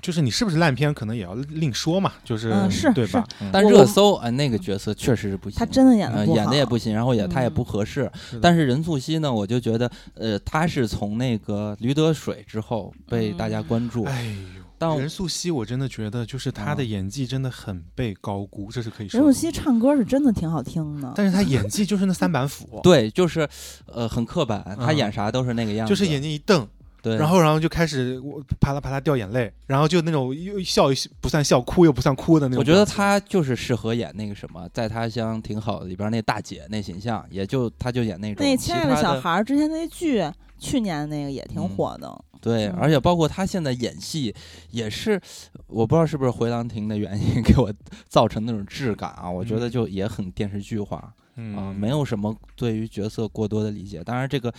[0.00, 3.26] 就是你是不是烂片，可能也要另说嘛，就是、嗯是对吧？
[3.40, 5.58] 嗯但热搜啊，那个角色确实是不行。
[5.58, 8.10] 他真的演的呃，演的也不行，然后也他也嗯不合适。
[8.14, 14.34] 是但是任素汐呢，我就觉得，呃，他是从那个《驴得水》之后被大家关注，哎
[14.80, 19.26] 但呦，任素汐，我真的觉得就是她的啊演技真的很被高估，这是可以说的。
[19.26, 23.48] 任素汐唱歌是真的挺好听的，但是她演技就是那三板斧，对，就是，
[23.86, 26.64] 呃，很刻板，她嗯演啥都是那个样子，就是眼睛一瞪，
[27.00, 30.86] 对，然后然后就开始我啪啦啪啦掉眼泪，然后就那种又笑
[31.20, 32.64] 不算笑，哭又不算哭的那种我。
[32.64, 40.24] 觉得他就是适合演那个什么，在他乡挺好的里边那大姐那形象，也就他就演那种那亲爱的小孩儿之前那剧，
[40.58, 42.24] 去年那个也挺嗯火的。
[42.40, 44.34] 对，嗯而且包括他现在演戏
[44.70, 45.20] 也是，
[45.66, 47.72] 我不知道是不是回廊亭的原因 给我
[48.08, 51.12] 造成那种质感啊，我觉得嗯就也很电视剧化。
[51.40, 54.02] 嗯啊，没有什么对于角色过多的理解。
[54.02, 54.52] 当然，这个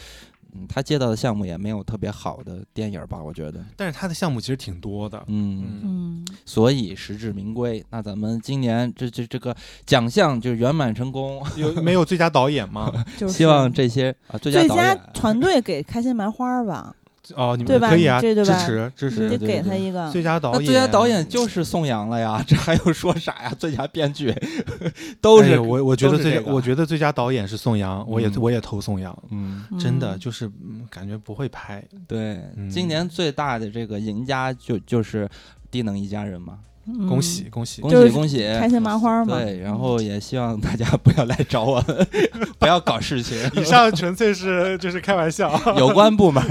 [0.53, 3.63] 嗯，他接到的项目也没有特别好的电影吧，我觉得。
[3.75, 5.23] 但是他的项目其实挺多的。
[5.27, 7.83] 嗯，嗯，嗯，所以实至名归。
[7.89, 9.55] 那咱们今年这这这个
[9.85, 12.91] 奖项就圆满成功， 有没有最佳导演吗？
[13.17, 16.95] 就 是希望这些啊最佳最佳导演团队给开心麻花吧，
[17.35, 20.09] 哦，你对吧们可以啊，支持支持得给他一个。
[20.11, 20.59] 最佳导演。
[20.59, 23.53] 那最佳导演就是宋阳了呀，这还用说啥呀？
[23.57, 24.33] 最佳编剧
[25.21, 29.17] 都是、哎我我觉得最我觉得最佳导演是宋阳，我也嗯我也投宋阳。
[29.31, 35.27] 嗯，真的嗯就是嗯感觉不会拍，对，嗯今年最大的这个赢家就就是
[35.71, 36.68] 低能一家人嘛，嗯
[37.07, 37.89] 恭喜恭喜恭！
[37.91, 38.37] 喜恭喜！
[38.59, 39.37] 开心麻花嘛。
[39.37, 42.07] 对，然后也希望大家不要来找我们，
[42.59, 43.37] 不要搞事情。
[43.55, 45.49] 以上纯粹是 就是开玩笑。
[45.77, 46.43] 有关部门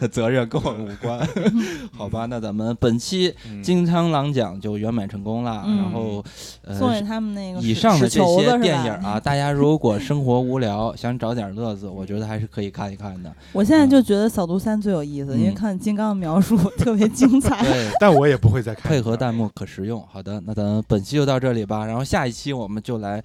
[0.00, 1.18] 的 责任跟我们无关，
[1.96, 2.26] 好吧？
[2.26, 5.62] 那咱们本期嗯金苍狼奖就圆满成功了。
[5.66, 6.24] 嗯然后，
[6.62, 13.32] 呃，送给他们那个以上的这些电影啊，大家如果生活无聊，想找点乐子，我觉得还是可以看一看的。
[13.52, 17.62] 我现在就觉得《扫毒三》最有意思，因为嗯看金刚的描述特别精彩。
[17.62, 18.84] 对，但我也不会再看。
[18.90, 20.04] 配合弹幕可食用。
[20.10, 21.86] 好的，那咱们本期就到这里吧。
[21.86, 23.22] 然后下一期我们就来，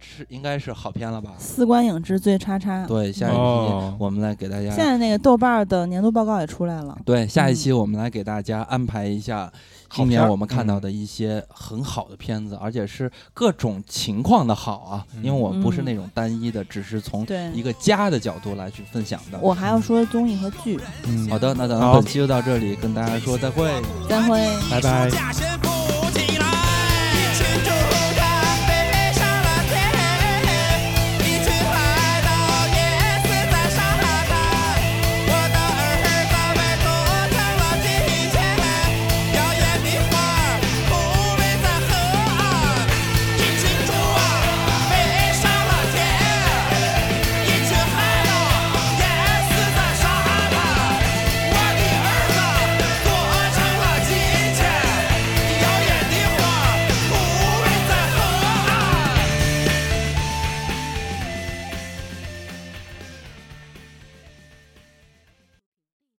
[0.00, 1.34] 是应该是好片了吧？
[1.38, 2.86] 四观影之最叉叉。
[2.86, 6.96] 对，下一期哦我们来给大家现在那个豆瓣儿的年度报告也出来了。
[7.04, 9.52] 对，下一嗯期我们来给大家安排一下
[9.90, 15.06] 今年我们看到嗯的一些很好的片子，而且是各种情况的好啊。
[15.22, 19.38] 因为我们不是嗯那种单一的，只是从一个家的角度来去分享的。
[19.40, 23.70] 我还要说综艺和剧，嗯好的，那咱们本期就到这里，跟大家说再会。
[24.08, 24.38] 再会。
[24.70, 25.83] 拜拜。